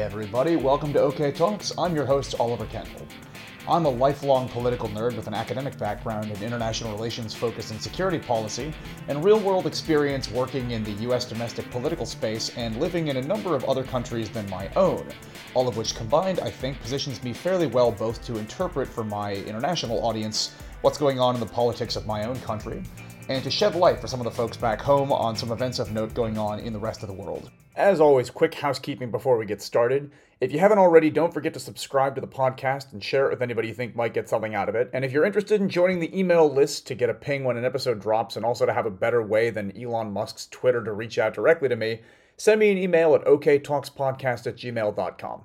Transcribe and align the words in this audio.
everybody. 0.00 0.56
Welcome 0.56 0.94
to 0.94 1.00
OK 1.00 1.30
Talks. 1.30 1.72
I'm 1.76 1.94
your 1.94 2.06
host, 2.06 2.34
Oliver 2.40 2.64
Kendall. 2.64 3.06
I'm 3.68 3.84
a 3.84 3.90
lifelong 3.90 4.48
political 4.48 4.88
nerd 4.88 5.14
with 5.14 5.26
an 5.26 5.34
academic 5.34 5.76
background 5.76 6.30
in 6.30 6.42
international 6.42 6.92
relations 6.92 7.34
focus 7.34 7.70
and 7.70 7.80
security 7.80 8.18
policy, 8.18 8.72
and 9.08 9.22
real 9.22 9.38
world 9.38 9.66
experience 9.66 10.30
working 10.30 10.70
in 10.70 10.82
the 10.84 10.92
US 11.10 11.26
domestic 11.26 11.70
political 11.70 12.06
space 12.06 12.50
and 12.56 12.80
living 12.80 13.08
in 13.08 13.18
a 13.18 13.22
number 13.22 13.54
of 13.54 13.64
other 13.64 13.84
countries 13.84 14.30
than 14.30 14.48
my 14.48 14.70
own. 14.74 15.06
All 15.52 15.68
of 15.68 15.76
which 15.76 15.94
combined, 15.94 16.40
I 16.40 16.50
think, 16.50 16.80
positions 16.80 17.22
me 17.22 17.34
fairly 17.34 17.66
well 17.66 17.92
both 17.92 18.24
to 18.24 18.38
interpret 18.38 18.88
for 18.88 19.04
my 19.04 19.34
international 19.34 20.02
audience 20.02 20.54
what's 20.80 20.96
going 20.96 21.20
on 21.20 21.34
in 21.34 21.40
the 21.40 21.46
politics 21.46 21.94
of 21.94 22.06
my 22.06 22.24
own 22.24 22.40
country, 22.40 22.82
and 23.30 23.44
to 23.44 23.50
shed 23.50 23.76
light 23.76 24.00
for 24.00 24.08
some 24.08 24.18
of 24.18 24.24
the 24.24 24.30
folks 24.30 24.56
back 24.56 24.80
home 24.80 25.12
on 25.12 25.36
some 25.36 25.52
events 25.52 25.78
of 25.78 25.92
note 25.92 26.12
going 26.14 26.36
on 26.36 26.58
in 26.58 26.72
the 26.72 26.78
rest 26.80 27.04
of 27.04 27.08
the 27.08 27.14
world. 27.14 27.48
As 27.76 28.00
always, 28.00 28.28
quick 28.28 28.52
housekeeping 28.52 29.12
before 29.12 29.38
we 29.38 29.46
get 29.46 29.62
started. 29.62 30.10
If 30.40 30.52
you 30.52 30.58
haven't 30.58 30.78
already, 30.78 31.10
don't 31.10 31.32
forget 31.32 31.54
to 31.54 31.60
subscribe 31.60 32.16
to 32.16 32.20
the 32.20 32.26
podcast 32.26 32.92
and 32.92 33.02
share 33.02 33.26
it 33.26 33.30
with 33.30 33.40
anybody 33.40 33.68
you 33.68 33.74
think 33.74 33.94
might 33.94 34.14
get 34.14 34.28
something 34.28 34.56
out 34.56 34.68
of 34.68 34.74
it. 34.74 34.90
And 34.92 35.04
if 35.04 35.12
you're 35.12 35.24
interested 35.24 35.60
in 35.60 35.68
joining 35.68 36.00
the 36.00 36.18
email 36.18 36.52
list 36.52 36.88
to 36.88 36.96
get 36.96 37.08
a 37.08 37.14
ping 37.14 37.44
when 37.44 37.56
an 37.56 37.64
episode 37.64 38.00
drops 38.00 38.34
and 38.34 38.44
also 38.44 38.66
to 38.66 38.72
have 38.72 38.86
a 38.86 38.90
better 38.90 39.22
way 39.22 39.50
than 39.50 39.80
Elon 39.80 40.10
Musk's 40.10 40.48
Twitter 40.48 40.82
to 40.82 40.92
reach 40.92 41.16
out 41.16 41.32
directly 41.32 41.68
to 41.68 41.76
me, 41.76 42.00
send 42.36 42.58
me 42.58 42.72
an 42.72 42.78
email 42.78 43.14
at 43.14 43.24
oktalkspodcast 43.26 44.48
at 44.48 44.56
gmail.com. 44.56 45.42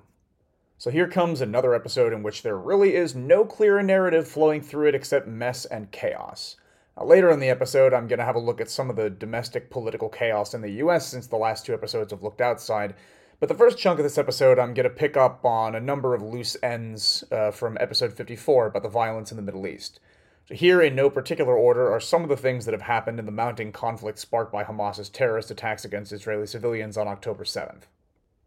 So 0.80 0.90
here 0.90 1.08
comes 1.08 1.40
another 1.40 1.76
episode 1.76 2.14
in 2.14 2.24
which 2.24 2.42
there 2.42 2.58
really 2.58 2.96
is 2.96 3.14
no 3.14 3.46
clear 3.46 3.80
narrative 3.84 4.28
flowing 4.28 4.62
through 4.62 4.88
it 4.88 4.96
except 4.96 5.28
mess 5.28 5.66
and 5.66 5.92
chaos. 5.92 6.56
Later 7.04 7.30
in 7.30 7.42
the 7.42 7.50
episode, 7.50 7.94
I'm 7.94 8.08
going 8.08 8.20
to 8.20 8.26
have 8.26 8.38
a 8.38 8.40
look 8.40 8.62
at 8.62 8.70
some 8.70 8.90
of 8.90 8.96
the 8.96 9.10
domestic 9.10 9.70
political 9.70 10.08
chaos 10.08 10.54
in 10.54 10.62
the 10.62 10.72
US 10.84 11.06
since 11.06 11.28
the 11.28 11.36
last 11.36 11.66
two 11.66 11.74
episodes 11.74 12.12
have 12.12 12.24
looked 12.24 12.40
outside. 12.40 12.96
But 13.42 13.50
the 13.50 13.56
first 13.56 13.78
chunk 13.78 14.00
of 14.00 14.04
this 14.04 14.18
episode, 14.18 14.58
I'm 14.58 14.74
going 14.74 14.86
to 14.86 14.90
pick 14.90 15.18
up 15.18 15.44
on 15.44 15.76
a 15.76 15.82
number 15.82 16.16
of 16.16 16.22
loose 16.22 16.56
ends 16.64 17.24
uh, 17.32 17.52
from 17.52 17.78
episode 17.82 18.14
54 18.14 18.68
about 18.68 18.84
the 18.84 18.90
violence 18.90 19.30
in 19.30 19.36
the 19.36 19.44
Middle 19.44 19.68
East. 19.68 20.00
So, 20.48 20.56
here, 20.56 20.82
in 20.82 20.96
no 20.96 21.10
particular 21.10 21.58
order, 21.58 21.92
are 21.92 22.00
some 22.00 22.24
of 22.24 22.30
the 22.30 22.38
things 22.38 22.64
that 22.64 22.74
have 22.74 22.84
happened 22.84 23.20
in 23.20 23.26
the 23.26 23.32
mounting 23.32 23.74
conflict 23.74 24.18
sparked 24.18 24.54
by 24.54 24.64
Hamas's 24.64 25.10
terrorist 25.10 25.52
attacks 25.52 25.84
against 25.84 26.14
Israeli 26.14 26.48
civilians 26.48 26.98
on 26.98 27.10
October 27.10 27.44
7th. 27.44 27.84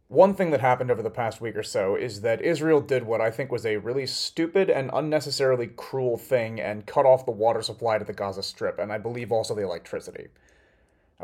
One 0.08 0.32
thing 0.32 0.52
that 0.52 0.62
happened 0.62 0.90
over 0.90 1.02
the 1.02 1.10
past 1.10 1.38
week 1.38 1.54
or 1.54 1.62
so 1.62 1.94
is 1.94 2.22
that 2.22 2.40
Israel 2.40 2.80
did 2.80 3.04
what 3.04 3.20
I 3.20 3.30
think 3.30 3.52
was 3.52 3.66
a 3.66 3.76
really 3.76 4.06
stupid 4.06 4.70
and 4.70 4.90
unnecessarily 4.90 5.66
cruel 5.66 6.16
thing 6.16 6.58
and 6.58 6.86
cut 6.86 7.04
off 7.04 7.26
the 7.26 7.30
water 7.30 7.60
supply 7.60 7.98
to 7.98 8.06
the 8.06 8.14
Gaza 8.14 8.42
Strip, 8.42 8.78
and 8.78 8.90
I 8.90 8.96
believe 8.96 9.30
also 9.30 9.54
the 9.54 9.64
electricity. 9.64 10.28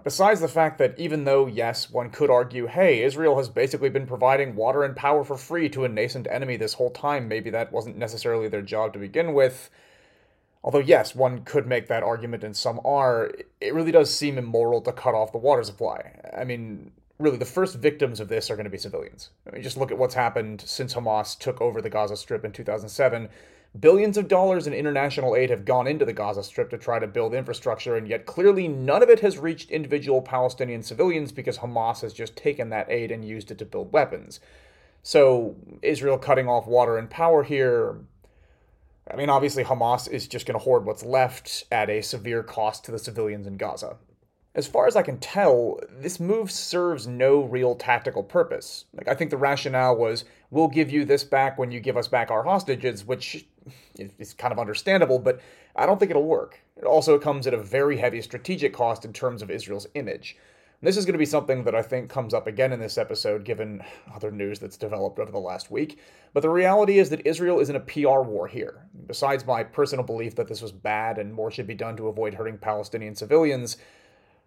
Besides 0.02 0.42
the 0.42 0.48
fact 0.48 0.76
that 0.78 0.98
even 0.98 1.24
though, 1.24 1.46
yes, 1.46 1.90
one 1.90 2.10
could 2.10 2.28
argue, 2.28 2.66
hey, 2.66 3.02
Israel 3.02 3.38
has 3.38 3.48
basically 3.48 3.88
been 3.88 4.06
providing 4.06 4.54
water 4.54 4.82
and 4.82 4.94
power 4.94 5.24
for 5.24 5.38
free 5.38 5.70
to 5.70 5.84
a 5.84 5.88
nascent 5.88 6.26
enemy 6.30 6.58
this 6.58 6.74
whole 6.74 6.90
time, 6.90 7.26
maybe 7.26 7.48
that 7.48 7.72
wasn't 7.72 7.96
necessarily 7.96 8.48
their 8.48 8.60
job 8.60 8.92
to 8.92 8.98
begin 8.98 9.32
with. 9.32 9.70
Although, 10.62 10.80
yes, 10.80 11.14
one 11.14 11.44
could 11.44 11.66
make 11.66 11.88
that 11.88 12.02
argument, 12.02 12.44
and 12.44 12.54
some 12.54 12.80
are, 12.84 13.30
it 13.62 13.72
really 13.72 13.92
does 13.92 14.14
seem 14.14 14.36
immoral 14.36 14.82
to 14.82 14.92
cut 14.92 15.14
off 15.14 15.32
the 15.32 15.38
water 15.38 15.62
supply. 15.62 16.20
I 16.36 16.44
mean, 16.44 16.90
really 17.18 17.36
the 17.36 17.44
first 17.44 17.76
victims 17.76 18.20
of 18.20 18.28
this 18.28 18.50
are 18.50 18.56
going 18.56 18.64
to 18.64 18.70
be 18.70 18.78
civilians. 18.78 19.30
I 19.46 19.52
mean, 19.52 19.62
just 19.62 19.76
look 19.76 19.90
at 19.90 19.98
what's 19.98 20.14
happened 20.14 20.62
since 20.66 20.94
Hamas 20.94 21.38
took 21.38 21.60
over 21.60 21.80
the 21.80 21.90
Gaza 21.90 22.16
Strip 22.16 22.44
in 22.44 22.52
2007. 22.52 23.28
Billions 23.78 24.16
of 24.16 24.28
dollars 24.28 24.68
in 24.68 24.72
international 24.72 25.34
aid 25.34 25.50
have 25.50 25.64
gone 25.64 25.88
into 25.88 26.04
the 26.04 26.12
Gaza 26.12 26.44
Strip 26.44 26.70
to 26.70 26.78
try 26.78 27.00
to 27.00 27.08
build 27.08 27.34
infrastructure, 27.34 27.96
and 27.96 28.08
yet 28.08 28.26
clearly 28.26 28.68
none 28.68 29.02
of 29.02 29.08
it 29.08 29.20
has 29.20 29.38
reached 29.38 29.70
individual 29.70 30.22
Palestinian 30.22 30.82
civilians 30.82 31.32
because 31.32 31.58
Hamas 31.58 32.00
has 32.02 32.12
just 32.12 32.36
taken 32.36 32.68
that 32.70 32.90
aid 32.90 33.10
and 33.10 33.24
used 33.24 33.50
it 33.50 33.58
to 33.58 33.64
build 33.64 33.92
weapons. 33.92 34.38
So, 35.02 35.56
Israel 35.82 36.18
cutting 36.18 36.48
off 36.48 36.66
water 36.66 36.96
and 36.96 37.10
power 37.10 37.42
here. 37.42 37.96
I 39.10 39.16
mean, 39.16 39.28
obviously, 39.28 39.64
Hamas 39.64 40.08
is 40.08 40.28
just 40.28 40.46
going 40.46 40.58
to 40.58 40.64
hoard 40.64 40.86
what's 40.86 41.04
left 41.04 41.64
at 41.70 41.90
a 41.90 42.00
severe 42.00 42.42
cost 42.42 42.84
to 42.84 42.92
the 42.92 42.98
civilians 42.98 43.46
in 43.46 43.56
Gaza. 43.56 43.96
As 44.56 44.68
far 44.68 44.86
as 44.86 44.94
I 44.94 45.02
can 45.02 45.18
tell, 45.18 45.80
this 45.90 46.20
move 46.20 46.48
serves 46.48 47.08
no 47.08 47.42
real 47.42 47.74
tactical 47.74 48.22
purpose. 48.22 48.84
Like 48.94 49.08
I 49.08 49.14
think 49.14 49.32
the 49.32 49.36
rationale 49.36 49.96
was 49.96 50.24
we'll 50.52 50.68
give 50.68 50.92
you 50.92 51.04
this 51.04 51.24
back 51.24 51.58
when 51.58 51.72
you 51.72 51.80
give 51.80 51.96
us 51.96 52.06
back 52.06 52.30
our 52.30 52.44
hostages, 52.44 53.04
which 53.04 53.46
is 53.98 54.32
kind 54.34 54.52
of 54.52 54.60
understandable, 54.60 55.18
but 55.18 55.40
I 55.74 55.86
don't 55.86 55.98
think 55.98 56.12
it'll 56.12 56.22
work. 56.22 56.60
It 56.76 56.84
also 56.84 57.18
comes 57.18 57.48
at 57.48 57.54
a 57.54 57.62
very 57.62 57.96
heavy 57.96 58.22
strategic 58.22 58.72
cost 58.72 59.04
in 59.04 59.12
terms 59.12 59.42
of 59.42 59.50
Israel's 59.50 59.88
image. 59.94 60.36
this 60.82 60.96
is 60.96 61.04
going 61.04 61.14
to 61.14 61.18
be 61.18 61.26
something 61.26 61.64
that 61.64 61.74
I 61.74 61.82
think 61.82 62.08
comes 62.08 62.32
up 62.32 62.46
again 62.46 62.72
in 62.72 62.78
this 62.78 62.98
episode, 62.98 63.44
given 63.44 63.82
other 64.14 64.30
news 64.30 64.60
that's 64.60 64.76
developed 64.76 65.18
over 65.18 65.32
the 65.32 65.38
last 65.38 65.70
week. 65.70 65.98
But 66.32 66.42
the 66.42 66.50
reality 66.50 66.98
is 66.98 67.10
that 67.10 67.26
Israel 67.26 67.58
is 67.58 67.70
in 67.70 67.76
a 67.76 67.80
PR 67.80 68.20
war 68.20 68.46
here. 68.46 68.86
Besides 69.06 69.46
my 69.46 69.64
personal 69.64 70.04
belief 70.04 70.36
that 70.36 70.46
this 70.46 70.62
was 70.62 70.72
bad 70.72 71.18
and 71.18 71.34
more 71.34 71.50
should 71.50 71.66
be 71.66 71.74
done 71.74 71.96
to 71.96 72.08
avoid 72.08 72.34
hurting 72.34 72.58
Palestinian 72.58 73.14
civilians, 73.14 73.78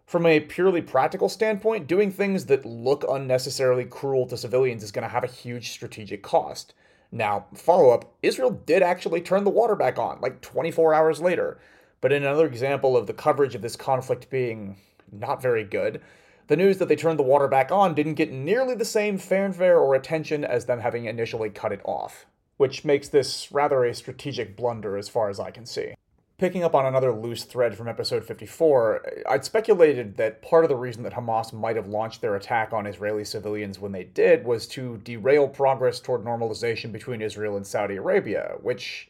from 0.08 0.26
a 0.26 0.40
purely 0.40 0.82
practical 0.82 1.28
standpoint, 1.28 1.86
doing 1.86 2.10
things 2.10 2.46
that 2.46 2.66
look 2.66 3.04
unnecessarily 3.10 3.84
cruel 3.84 4.26
to 4.26 4.38
civilians 4.38 4.82
is 4.82 4.92
going 4.92 5.04
to 5.04 5.10
have 5.10 5.26
a 5.26 5.28
huge 5.28 5.70
strategic 5.72 6.24
cost. 6.24 6.74
Now, 7.12 7.48
follow 7.54 7.90
up 7.90 8.14
Israel 8.24 8.52
did 8.52 8.82
actually 8.82 9.20
turn 9.20 9.44
the 9.44 9.50
water 9.50 9.76
back 9.76 10.00
on, 10.00 10.22
like 10.22 10.40
24 10.42 10.94
hours 10.94 11.20
later. 11.20 11.60
But 12.00 12.14
in 12.14 12.24
another 12.24 12.48
example 12.48 12.96
of 12.96 13.06
the 13.06 13.14
coverage 13.14 13.54
of 13.54 13.62
this 13.62 13.76
conflict 13.76 14.30
being 14.30 14.78
not 15.12 15.42
very 15.42 15.66
good, 15.66 16.02
the 16.48 16.56
news 16.56 16.78
that 16.78 16.88
they 16.88 16.96
turned 16.96 17.20
the 17.20 17.24
water 17.24 17.50
back 17.50 17.70
on 17.70 17.94
didn't 17.94 18.14
get 18.14 18.32
nearly 18.32 18.76
the 18.76 18.86
same 18.86 19.18
fanfare 19.18 19.78
or 19.78 19.94
attention 19.94 20.46
as 20.46 20.66
them 20.66 20.80
having 20.80 21.04
initially 21.04 21.50
cut 21.50 21.74
it 21.74 21.82
off, 21.84 22.26
which 22.56 22.86
makes 22.86 23.10
this 23.10 23.52
rather 23.52 23.84
a 23.84 23.94
strategic 23.94 24.56
blunder 24.56 24.96
as 24.96 25.10
far 25.10 25.30
as 25.30 25.38
I 25.38 25.52
can 25.52 25.66
see 25.66 25.96
picking 26.38 26.64
up 26.64 26.76
on 26.76 26.86
another 26.86 27.12
loose 27.12 27.44
thread 27.44 27.76
from 27.76 27.88
episode 27.88 28.24
54, 28.24 29.24
I'd 29.28 29.44
speculated 29.44 30.18
that 30.18 30.44
part 30.44 30.64
of 30.64 30.70
the 30.70 30.76
reason 30.76 31.02
that 31.04 31.14
Hamas 31.14 31.52
might 31.52 31.76
have 31.76 31.88
launched 31.88 32.22
their 32.22 32.36
attack 32.36 32.74
on 32.74 32.86
Israeli 32.86 33.24
civilians 33.24 33.80
when 33.80 33.92
they 33.92 34.04
did 34.04 34.46
was 34.46 34.68
to 34.70 34.98
derail 34.98 35.48
progress 35.48 36.00
toward 36.00 36.24
normalization 36.24 36.92
between 36.92 37.24
Israel 37.24 37.58
and 37.58 37.66
Saudi 37.66 37.96
Arabia, 37.96 38.56
which, 38.62 39.10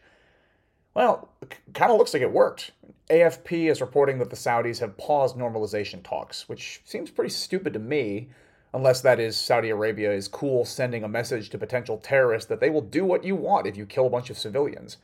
well, 0.93 1.29
kind 1.73 1.91
of 1.91 1.97
looks 1.97 2.13
like 2.13 2.23
it 2.23 2.31
worked. 2.31 2.71
AFP 3.09 3.69
is 3.69 3.81
reporting 3.81 4.19
that 4.19 4.29
the 4.29 4.37
Saudis 4.37 4.79
have 4.79 4.97
paused 4.97 5.35
normalization 5.35 6.01
talks, 6.01 6.47
which 6.47 6.81
seems 6.85 7.11
pretty 7.11 7.29
stupid 7.29 7.73
to 7.73 7.79
me. 7.79 8.29
Unless 8.73 9.01
that 9.01 9.19
is 9.19 9.35
Saudi 9.35 9.69
Arabia 9.69 10.13
is 10.13 10.27
cool 10.29 10.63
sending 10.63 11.03
a 11.03 11.09
message 11.09 11.49
to 11.49 11.57
potential 11.57 11.97
terrorists 11.97 12.47
that 12.47 12.61
they 12.61 12.69
will 12.69 12.81
do 12.81 13.03
what 13.03 13.23
you 13.23 13.35
want 13.35 13.67
if 13.67 13.75
you 13.75 13.85
kill 13.85 14.07
a 14.07 14.09
bunch 14.09 14.29
of 14.29 14.37
civilians 14.37 14.97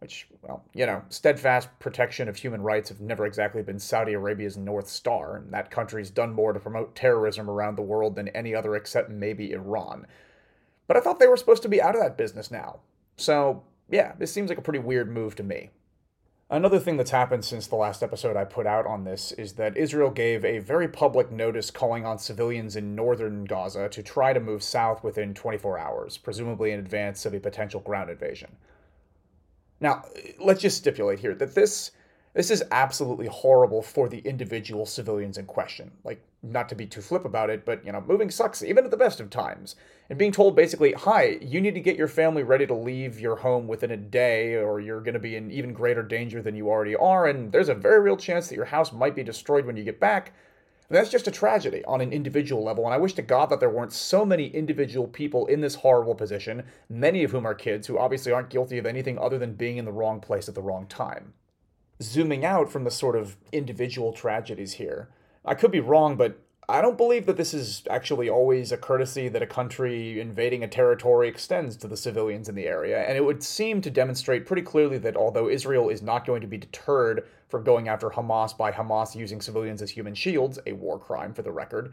which, 0.00 0.26
well, 0.42 0.64
you 0.74 0.86
know, 0.86 1.02
steadfast 1.10 1.68
protection 1.78 2.28
of 2.28 2.36
human 2.36 2.62
rights 2.62 2.88
have 2.88 3.00
never 3.00 3.26
exactly 3.26 3.62
been 3.62 3.78
Saudi 3.78 4.14
Arabia's 4.14 4.56
North 4.56 4.88
Star, 4.88 5.36
and 5.36 5.52
that 5.52 5.70
country's 5.70 6.10
done 6.10 6.32
more 6.32 6.52
to 6.52 6.60
promote 6.60 6.96
terrorism 6.96 7.50
around 7.50 7.76
the 7.76 7.82
world 7.82 8.16
than 8.16 8.28
any 8.28 8.54
other 8.54 8.74
except 8.74 9.10
maybe 9.10 9.52
Iran. 9.52 10.06
But 10.86 10.96
I 10.96 11.00
thought 11.00 11.20
they 11.20 11.28
were 11.28 11.36
supposed 11.36 11.62
to 11.62 11.68
be 11.68 11.82
out 11.82 11.94
of 11.94 12.00
that 12.00 12.16
business 12.16 12.50
now. 12.50 12.80
So, 13.16 13.62
yeah, 13.90 14.14
this 14.18 14.32
seems 14.32 14.48
like 14.48 14.58
a 14.58 14.62
pretty 14.62 14.78
weird 14.78 15.10
move 15.10 15.36
to 15.36 15.42
me. 15.42 15.70
Another 16.48 16.80
thing 16.80 16.96
that's 16.96 17.12
happened 17.12 17.44
since 17.44 17.68
the 17.68 17.76
last 17.76 18.02
episode 18.02 18.36
I 18.36 18.44
put 18.44 18.66
out 18.66 18.84
on 18.84 19.04
this 19.04 19.30
is 19.32 19.52
that 19.52 19.76
Israel 19.76 20.10
gave 20.10 20.44
a 20.44 20.58
very 20.58 20.88
public 20.88 21.30
notice 21.30 21.70
calling 21.70 22.04
on 22.04 22.18
civilians 22.18 22.74
in 22.74 22.96
northern 22.96 23.44
Gaza 23.44 23.88
to 23.90 24.02
try 24.02 24.32
to 24.32 24.40
move 24.40 24.62
south 24.64 25.04
within 25.04 25.32
24 25.32 25.78
hours, 25.78 26.16
presumably 26.16 26.72
in 26.72 26.80
advance 26.80 27.24
of 27.24 27.34
a 27.34 27.38
potential 27.38 27.78
ground 27.78 28.10
invasion. 28.10 28.56
Now, 29.80 30.04
let's 30.38 30.60
just 30.60 30.76
stipulate 30.78 31.18
here 31.20 31.34
that 31.34 31.54
this 31.54 31.92
this 32.32 32.52
is 32.52 32.62
absolutely 32.70 33.26
horrible 33.26 33.82
for 33.82 34.08
the 34.08 34.18
individual 34.18 34.86
civilians 34.86 35.36
in 35.36 35.46
question. 35.46 35.90
Like, 36.04 36.22
not 36.44 36.68
to 36.68 36.76
be 36.76 36.86
too 36.86 37.00
flip 37.00 37.24
about 37.24 37.50
it, 37.50 37.64
but 37.64 37.84
you 37.84 37.90
know, 37.90 38.00
moving 38.00 38.30
sucks 38.30 38.62
even 38.62 38.84
at 38.84 38.92
the 38.92 38.96
best 38.96 39.18
of 39.18 39.30
times. 39.30 39.74
And 40.08 40.18
being 40.18 40.30
told 40.30 40.54
basically, 40.54 40.92
"Hi, 40.92 41.38
you 41.40 41.60
need 41.60 41.74
to 41.74 41.80
get 41.80 41.96
your 41.96 42.08
family 42.08 42.44
ready 42.44 42.66
to 42.66 42.74
leave 42.74 43.18
your 43.18 43.36
home 43.36 43.66
within 43.66 43.90
a 43.90 43.96
day 43.96 44.54
or 44.54 44.80
you're 44.80 45.00
going 45.00 45.14
to 45.14 45.20
be 45.20 45.34
in 45.34 45.50
even 45.50 45.72
greater 45.72 46.02
danger 46.04 46.40
than 46.40 46.54
you 46.54 46.68
already 46.68 46.94
are 46.94 47.26
and 47.26 47.50
there's 47.50 47.68
a 47.68 47.74
very 47.74 48.00
real 48.00 48.16
chance 48.16 48.48
that 48.48 48.56
your 48.56 48.64
house 48.66 48.92
might 48.92 49.16
be 49.16 49.24
destroyed 49.24 49.66
when 49.66 49.76
you 49.76 49.84
get 49.84 49.98
back." 49.98 50.32
And 50.90 50.96
that's 50.96 51.10
just 51.10 51.28
a 51.28 51.30
tragedy 51.30 51.84
on 51.84 52.00
an 52.00 52.12
individual 52.12 52.64
level, 52.64 52.84
and 52.84 52.92
I 52.92 52.98
wish 52.98 53.12
to 53.12 53.22
God 53.22 53.48
that 53.50 53.60
there 53.60 53.70
weren't 53.70 53.92
so 53.92 54.24
many 54.24 54.48
individual 54.48 55.06
people 55.06 55.46
in 55.46 55.60
this 55.60 55.76
horrible 55.76 56.16
position, 56.16 56.64
many 56.88 57.22
of 57.22 57.30
whom 57.30 57.46
are 57.46 57.54
kids 57.54 57.86
who 57.86 57.96
obviously 57.96 58.32
aren't 58.32 58.50
guilty 58.50 58.76
of 58.76 58.86
anything 58.86 59.16
other 59.16 59.38
than 59.38 59.54
being 59.54 59.76
in 59.76 59.84
the 59.84 59.92
wrong 59.92 60.20
place 60.20 60.48
at 60.48 60.56
the 60.56 60.62
wrong 60.62 60.88
time. 60.88 61.32
Zooming 62.02 62.44
out 62.44 62.72
from 62.72 62.82
the 62.82 62.90
sort 62.90 63.14
of 63.14 63.36
individual 63.52 64.12
tragedies 64.12 64.74
here, 64.74 65.10
I 65.44 65.54
could 65.54 65.70
be 65.70 65.78
wrong, 65.78 66.16
but 66.16 66.40
I 66.70 66.80
don't 66.80 66.96
believe 66.96 67.26
that 67.26 67.36
this 67.36 67.52
is 67.52 67.82
actually 67.90 68.28
always 68.28 68.70
a 68.70 68.76
courtesy 68.76 69.28
that 69.28 69.42
a 69.42 69.46
country 69.46 70.20
invading 70.20 70.62
a 70.62 70.68
territory 70.68 71.28
extends 71.28 71.76
to 71.78 71.88
the 71.88 71.96
civilians 71.96 72.48
in 72.48 72.54
the 72.54 72.66
area, 72.66 73.02
and 73.02 73.16
it 73.16 73.24
would 73.24 73.42
seem 73.42 73.80
to 73.80 73.90
demonstrate 73.90 74.46
pretty 74.46 74.62
clearly 74.62 74.96
that 74.98 75.16
although 75.16 75.48
Israel 75.48 75.88
is 75.88 76.00
not 76.00 76.24
going 76.24 76.40
to 76.40 76.46
be 76.46 76.56
deterred 76.56 77.26
from 77.48 77.64
going 77.64 77.88
after 77.88 78.10
Hamas 78.10 78.56
by 78.56 78.70
Hamas 78.70 79.16
using 79.16 79.40
civilians 79.40 79.82
as 79.82 79.90
human 79.90 80.14
shields, 80.14 80.60
a 80.64 80.72
war 80.72 80.98
crime 80.98 81.34
for 81.34 81.42
the 81.42 81.50
record, 81.50 81.92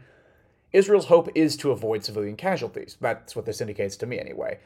Israel's 0.72 1.06
hope 1.06 1.28
is 1.34 1.56
to 1.56 1.72
avoid 1.72 2.04
civilian 2.04 2.36
casualties. 2.36 2.96
That's 3.00 3.34
what 3.34 3.46
this 3.46 3.60
indicates 3.60 3.96
to 3.96 4.06
me, 4.06 4.20
anyway. 4.20 4.60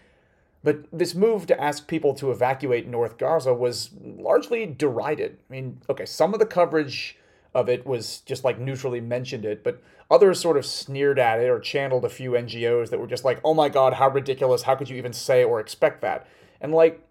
But 0.62 0.84
this 0.92 1.14
move 1.14 1.46
to 1.46 1.60
ask 1.60 1.88
people 1.88 2.14
to 2.14 2.30
evacuate 2.30 2.86
North 2.86 3.16
Gaza 3.16 3.54
was 3.54 3.90
largely 4.00 4.66
derided. 4.66 5.38
I 5.48 5.52
mean, 5.52 5.80
okay, 5.88 6.04
some 6.04 6.34
of 6.34 6.40
the 6.40 6.46
coverage 6.46 7.16
of 7.54 7.68
it 7.68 7.86
was 7.86 8.20
just 8.20 8.44
like 8.44 8.58
neutrally 8.58 9.00
mentioned 9.00 9.44
it, 9.44 9.62
but 9.62 9.82
others 10.10 10.40
sort 10.40 10.56
of 10.56 10.66
sneered 10.66 11.18
at 11.18 11.40
it 11.40 11.48
or 11.48 11.60
channeled 11.60 12.04
a 12.04 12.08
few 12.08 12.32
NGOs 12.32 12.90
that 12.90 12.98
were 12.98 13.06
just 13.06 13.24
like, 13.24 13.40
oh 13.44 13.54
my 13.54 13.68
god, 13.68 13.94
how 13.94 14.08
ridiculous, 14.08 14.62
how 14.62 14.74
could 14.74 14.88
you 14.88 14.96
even 14.96 15.12
say 15.12 15.44
or 15.44 15.60
expect 15.60 16.00
that? 16.02 16.26
And 16.60 16.72
like, 16.72 17.06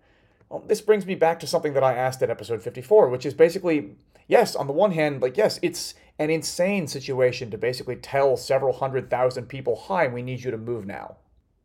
well, 0.50 0.64
this 0.68 0.82
brings 0.82 1.06
me 1.06 1.16
back 1.16 1.40
to 1.40 1.48
something 1.48 1.74
that 1.74 1.84
I 1.84 1.94
asked 1.94 2.22
at 2.22 2.30
episode 2.30 2.62
54, 2.62 3.10
which 3.10 3.26
is 3.26 3.34
basically 3.34 3.96
yes, 4.32 4.56
on 4.56 4.66
the 4.66 4.74
one 4.74 4.92
hand, 4.92 5.22
like, 5.22 5.36
yes, 5.36 5.60
it's 5.62 5.94
an 6.18 6.30
insane 6.30 6.88
situation 6.88 7.52
to 7.52 7.58
basically 7.58 7.98
tell 7.98 8.38
several 8.38 8.74
hundred 8.74 9.10
thousand 9.10 9.48
people, 9.48 9.76
hi, 9.76 10.08
we 10.08 10.22
need 10.22 10.42
you 10.42 10.52
to 10.52 10.58
move 10.58 10.86
now. 10.86 11.18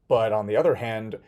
But 0.09 0.33
on 0.33 0.47
the 0.47 0.57
other 0.57 0.75
hand, 0.75 1.19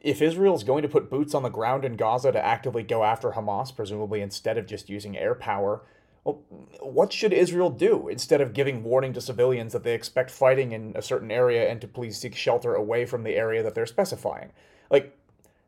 if 0.00 0.22
Israel's 0.22 0.64
going 0.64 0.82
to 0.82 0.88
put 0.88 1.10
boots 1.10 1.34
on 1.34 1.42
the 1.42 1.50
ground 1.50 1.84
in 1.84 1.96
Gaza 1.96 2.32
to 2.32 2.44
actively 2.44 2.82
go 2.82 3.04
after 3.04 3.32
Hamas, 3.32 3.76
presumably 3.76 4.22
instead 4.22 4.56
of 4.56 4.66
just 4.66 4.88
using 4.88 5.18
air 5.18 5.34
power, 5.34 5.82
well, 6.24 6.42
what 6.80 7.12
should 7.12 7.32
Israel 7.32 7.70
do 7.70 8.08
instead 8.08 8.40
of 8.40 8.52
giving 8.52 8.84
warning 8.84 9.12
to 9.14 9.20
civilians 9.20 9.72
that 9.72 9.84
they 9.84 9.94
expect 9.94 10.30
fighting 10.30 10.72
in 10.72 10.92
a 10.94 11.02
certain 11.02 11.30
area 11.30 11.70
and 11.70 11.80
to 11.80 11.88
please 11.88 12.18
seek 12.18 12.34
shelter 12.34 12.74
away 12.74 13.06
from 13.06 13.22
the 13.22 13.36
area 13.36 13.62
that 13.62 13.74
they're 13.74 13.86
specifying? 13.86 14.52
Like, 14.90 15.16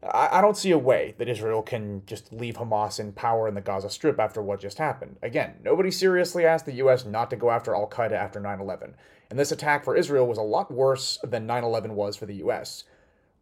I, 0.03 0.29
I 0.33 0.41
don't 0.43 0.57
see 0.57 0.71
a 0.71 0.79
way 0.79 1.15
that 1.19 1.29
Israel 1.29 1.63
can 1.63 2.03
just 2.07 2.33
leave 2.33 2.57
Hamas 2.57 3.01
in 3.01 3.13
power 3.13 3.49
in 3.49 3.55
the 3.55 3.61
Gaza 3.63 3.89
Strip 3.89 4.21
after 4.21 4.43
what 4.43 4.61
just 4.61 4.79
happened. 4.79 5.17
Again, 5.23 5.55
nobody 5.63 5.91
seriously 5.91 6.45
asked 6.45 6.67
the 6.67 6.75
U.S. 6.75 7.07
not 7.07 7.31
to 7.31 7.37
go 7.37 7.51
after 7.51 7.75
Al 7.75 7.89
Qaeda 7.89 8.13
after 8.13 8.39
9 8.39 8.61
11, 8.61 8.95
and 9.31 9.39
this 9.39 9.53
attack 9.53 9.85
for 9.85 9.97
Israel 9.97 10.27
was 10.27 10.39
a 10.39 10.43
lot 10.43 10.71
worse 10.71 11.19
than 11.25 11.47
9 11.47 11.65
11 11.65 11.95
was 11.95 12.17
for 12.17 12.27
the 12.27 12.37
U.S. 12.37 12.85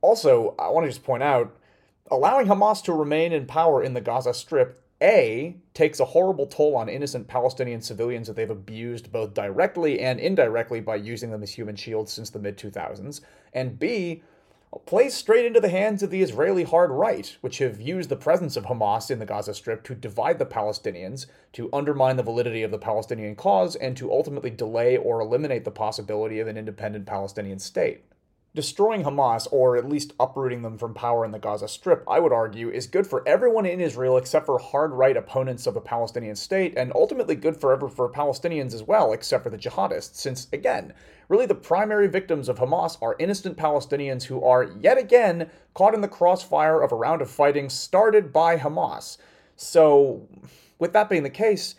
Also, 0.00 0.54
I 0.58 0.68
want 0.68 0.84
to 0.86 0.90
just 0.90 1.04
point 1.04 1.24
out 1.24 1.56
allowing 2.10 2.46
Hamas 2.46 2.82
to 2.84 2.92
remain 2.92 3.32
in 3.32 3.46
power 3.46 3.82
in 3.82 3.94
the 3.94 4.00
Gaza 4.00 4.32
Strip 4.32 4.80
a, 5.02 5.56
takes 5.72 6.00
a 6.00 6.04
horrible 6.04 6.46
toll 6.46 6.76
on 6.76 6.88
innocent 6.88 7.26
Palestinian 7.26 7.80
civilians 7.80 8.26
that 8.26 8.36
they've 8.36 8.50
abused 8.50 9.10
both 9.10 9.34
directly 9.34 10.00
and 10.00 10.20
indirectly 10.20 10.80
by 10.80 10.96
using 10.96 11.30
them 11.30 11.42
as 11.42 11.52
human 11.52 11.76
shields 11.76 12.12
since 12.12 12.30
the 12.30 12.38
mid 12.38 12.58
2000s, 12.58 13.20
and 13.52 13.78
B, 13.78 14.22
plays 14.86 15.14
straight 15.14 15.46
into 15.46 15.60
the 15.60 15.68
hands 15.68 16.02
of 16.02 16.10
the 16.10 16.22
Israeli 16.22 16.62
hard 16.62 16.90
right, 16.90 17.36
which 17.40 17.58
have 17.58 17.80
used 17.80 18.08
the 18.08 18.16
presence 18.16 18.56
of 18.56 18.66
Hamas 18.66 19.10
in 19.10 19.18
the 19.18 19.26
Gaza 19.26 19.52
Strip 19.52 19.82
to 19.84 19.94
divide 19.94 20.38
the 20.38 20.46
Palestinians, 20.46 21.26
to 21.54 21.68
undermine 21.72 22.16
the 22.16 22.22
validity 22.22 22.62
of 22.62 22.70
the 22.70 22.78
Palestinian 22.78 23.34
cause, 23.34 23.74
and 23.74 23.96
to 23.96 24.12
ultimately 24.12 24.50
delay 24.50 24.96
or 24.96 25.20
eliminate 25.20 25.64
the 25.64 25.70
possibility 25.72 26.38
of 26.38 26.46
an 26.46 26.56
independent 26.56 27.06
Palestinian 27.06 27.58
state. 27.58 28.04
Destroying 28.52 29.04
Hamas, 29.04 29.46
or 29.52 29.76
at 29.76 29.88
least 29.88 30.12
uprooting 30.18 30.62
them 30.62 30.76
from 30.76 30.92
power 30.92 31.24
in 31.24 31.30
the 31.30 31.38
Gaza 31.38 31.68
Strip, 31.68 32.02
I 32.08 32.18
would 32.18 32.32
argue, 32.32 32.68
is 32.68 32.88
good 32.88 33.06
for 33.06 33.22
everyone 33.26 33.64
in 33.64 33.80
Israel 33.80 34.16
except 34.16 34.44
for 34.44 34.58
hard 34.58 34.90
right 34.90 35.16
opponents 35.16 35.68
of 35.68 35.76
a 35.76 35.80
Palestinian 35.80 36.34
state, 36.34 36.74
and 36.76 36.90
ultimately 36.92 37.36
good 37.36 37.60
forever 37.60 37.88
for 37.88 38.10
Palestinians 38.10 38.74
as 38.74 38.82
well, 38.82 39.12
except 39.12 39.44
for 39.44 39.50
the 39.50 39.56
jihadists, 39.56 40.16
since, 40.16 40.48
again, 40.52 40.92
really 41.28 41.46
the 41.46 41.54
primary 41.54 42.08
victims 42.08 42.48
of 42.48 42.58
Hamas 42.58 42.98
are 43.00 43.14
innocent 43.20 43.56
Palestinians 43.56 44.24
who 44.24 44.42
are, 44.42 44.64
yet 44.64 44.98
again, 44.98 45.48
caught 45.74 45.94
in 45.94 46.00
the 46.00 46.08
crossfire 46.08 46.82
of 46.82 46.90
a 46.90 46.96
round 46.96 47.22
of 47.22 47.30
fighting 47.30 47.68
started 47.68 48.32
by 48.32 48.56
Hamas. 48.56 49.16
So, 49.54 50.26
with 50.80 50.92
that 50.92 51.08
being 51.08 51.22
the 51.22 51.30
case, 51.30 51.76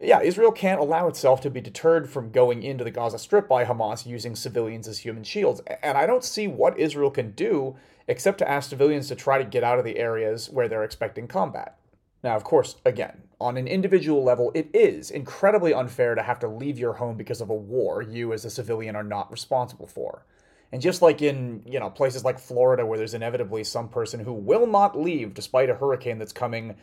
yeah, 0.00 0.20
Israel 0.22 0.50
can't 0.50 0.80
allow 0.80 1.08
itself 1.08 1.42
to 1.42 1.50
be 1.50 1.60
deterred 1.60 2.08
from 2.08 2.30
going 2.30 2.62
into 2.62 2.84
the 2.84 2.90
Gaza 2.90 3.18
Strip 3.18 3.46
by 3.46 3.64
Hamas 3.64 4.06
using 4.06 4.34
civilians 4.34 4.88
as 4.88 4.98
human 4.98 5.24
shields. 5.24 5.60
And 5.82 5.98
I 5.98 6.06
don't 6.06 6.24
see 6.24 6.48
what 6.48 6.78
Israel 6.78 7.10
can 7.10 7.32
do 7.32 7.76
except 8.08 8.38
to 8.38 8.50
ask 8.50 8.70
civilians 8.70 9.08
to 9.08 9.14
try 9.14 9.38
to 9.38 9.44
get 9.44 9.62
out 9.62 9.78
of 9.78 9.84
the 9.84 9.98
areas 9.98 10.48
where 10.48 10.68
they're 10.68 10.84
expecting 10.84 11.28
combat. 11.28 11.78
Now, 12.22 12.34
of 12.34 12.44
course, 12.44 12.76
again, 12.84 13.22
on 13.40 13.56
an 13.56 13.68
individual 13.68 14.24
level, 14.24 14.52
it 14.54 14.68
is 14.74 15.10
incredibly 15.10 15.72
unfair 15.72 16.14
to 16.14 16.22
have 16.22 16.38
to 16.40 16.48
leave 16.48 16.78
your 16.78 16.94
home 16.94 17.16
because 17.16 17.40
of 17.40 17.50
a 17.50 17.54
war 17.54 18.02
you 18.02 18.32
as 18.32 18.44
a 18.44 18.50
civilian 18.50 18.96
are 18.96 19.04
not 19.04 19.30
responsible 19.30 19.86
for. 19.86 20.24
And 20.72 20.80
just 20.80 21.02
like 21.02 21.20
in, 21.20 21.62
you 21.66 21.80
know, 21.80 21.90
places 21.90 22.24
like 22.24 22.38
Florida 22.38 22.86
where 22.86 22.98
there's 22.98 23.14
inevitably 23.14 23.64
some 23.64 23.88
person 23.88 24.20
who 24.20 24.32
will 24.32 24.66
not 24.66 24.98
leave 24.98 25.34
despite 25.34 25.70
a 25.70 25.74
hurricane 25.74 26.18
that's 26.18 26.32
coming 26.32 26.76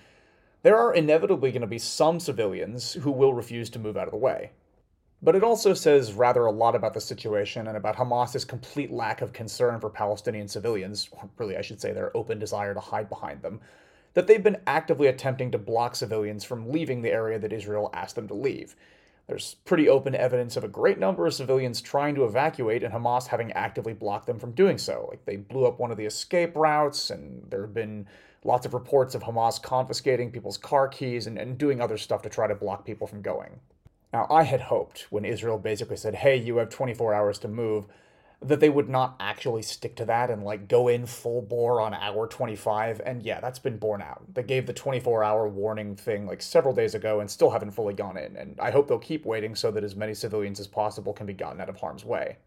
there 0.64 0.78
are 0.78 0.94
inevitably 0.94 1.52
going 1.52 1.62
to 1.62 1.68
be 1.68 1.80
some 1.80 2.20
civilians 2.20 2.94
who 2.94 3.12
will 3.12 3.34
refuse 3.34 3.70
to 3.72 3.80
move 3.80 3.98
out 3.98 4.08
of 4.08 4.12
the 4.12 4.18
way. 4.18 4.52
But 5.22 5.36
it 5.36 5.44
also 5.44 5.74
says 5.74 6.14
rather 6.14 6.46
a 6.46 6.52
lot 6.52 6.76
about 6.76 6.94
the 6.94 7.02
situation 7.02 7.68
and 7.68 7.76
about 7.76 7.96
Hamas's 7.96 8.46
complete 8.46 8.92
lack 8.92 9.22
of 9.22 9.34
concern 9.34 9.80
for 9.80 9.90
Palestinian 9.90 10.48
civilians, 10.48 11.10
or 11.12 11.30
really, 11.38 11.58
I 11.58 11.62
should 11.62 11.82
say, 11.82 11.92
their 11.92 12.16
open 12.16 12.38
desire 12.38 12.74
to 12.74 12.80
hide 12.80 13.10
behind 13.10 13.42
them, 13.42 13.60
that 14.14 14.28
they've 14.28 14.44
been 14.44 14.62
actively 14.68 15.08
attempting 15.08 15.52
to 15.52 15.58
block 15.58 15.96
civilians 15.96 16.44
from 16.44 16.72
leaving 16.72 17.02
the 17.02 17.12
area 17.12 17.40
that 17.40 17.54
Israel 17.54 17.90
asked 17.94 18.16
them 18.16 18.28
to 18.28 18.34
leave. 18.36 18.76
There's 19.28 19.56
pretty 19.66 19.90
open 19.90 20.16
evidence 20.16 20.56
of 20.56 20.64
a 20.64 20.70
great 20.70 21.00
number 21.00 21.28
of 21.28 21.34
civilians 21.34 21.82
trying 21.82 22.16
to 22.16 22.24
evacuate 22.24 22.84
and 22.84 22.94
Hamas 22.94 23.28
having 23.28 23.52
actively 23.52 23.94
blocked 23.94 24.28
them 24.28 24.40
from 24.40 24.54
doing 24.54 24.78
so. 24.78 25.08
Like 25.10 25.26
they 25.26 25.36
blew 25.36 25.66
up 25.66 25.80
one 25.80 25.92
of 25.92 25.98
the 25.98 26.06
escape 26.06 26.56
routes, 26.56 27.10
and 27.10 27.44
there 27.50 27.62
have 27.62 27.74
been 27.74 28.08
lots 28.48 28.66
of 28.66 28.74
reports 28.74 29.14
of 29.14 29.24
Hamas 29.24 29.62
confiscating 29.62 30.32
people's 30.32 30.58
car 30.58 30.88
keys 30.88 31.28
and, 31.28 31.38
and 31.38 31.58
doing 31.58 31.82
other 31.82 31.98
stuff 31.98 32.22
to 32.24 32.30
try 32.30 32.48
to 32.48 32.56
block 32.56 32.86
people 32.86 33.06
from 33.06 33.22
going. 33.22 33.60
Now, 34.14 34.26
I 34.30 34.44
had 34.44 34.62
hoped 34.62 35.08
when 35.10 35.26
Israel 35.26 35.60
basically 35.60 35.98
said, 35.98 36.16
hey, 36.16 36.38
you 36.38 36.58
have 36.58 36.70
24 36.70 37.14
hours 37.14 37.38
to 37.40 37.50
move, 37.50 37.86
that 38.42 38.60
they 38.60 38.70
would 38.70 38.88
not 38.88 39.16
actually 39.20 39.64
stick 39.64 39.96
to 39.96 40.06
that 40.06 40.30
and 40.30 40.44
like 40.44 40.68
go 40.68 40.88
in 40.88 41.06
full 41.06 41.42
bore 41.42 41.82
on 41.82 41.94
hour 41.94 42.28
25. 42.28 43.02
And 43.06 43.24
yeah, 43.24 43.42
that's 43.42 43.60
been 43.60 43.78
borne 43.78 44.02
out. 44.02 44.24
They 44.34 44.44
gave 44.44 44.66
the 44.66 44.74
24 44.74 45.24
hour 45.24 45.48
warning 45.48 45.96
thing 45.96 46.26
like 46.26 46.42
several 46.42 46.74
days 46.74 46.96
ago 46.96 47.20
and 47.20 47.30
still 47.30 47.50
haven't 47.50 47.72
fully 47.72 47.96
gone 47.96 48.16
in. 48.16 48.38
And 48.38 48.58
I 48.60 48.72
hope 48.72 48.88
they'll 48.88 49.00
keep 49.00 49.26
waiting 49.26 49.56
so 49.56 49.72
that 49.72 49.84
as 49.84 49.96
many 49.96 50.14
civilians 50.14 50.60
as 50.60 50.68
possible 50.68 51.14
can 51.14 51.26
be 51.26 51.34
gotten 51.34 51.60
out 51.60 51.70
of 51.70 51.78
harm's 51.78 52.06
way. 52.06 52.38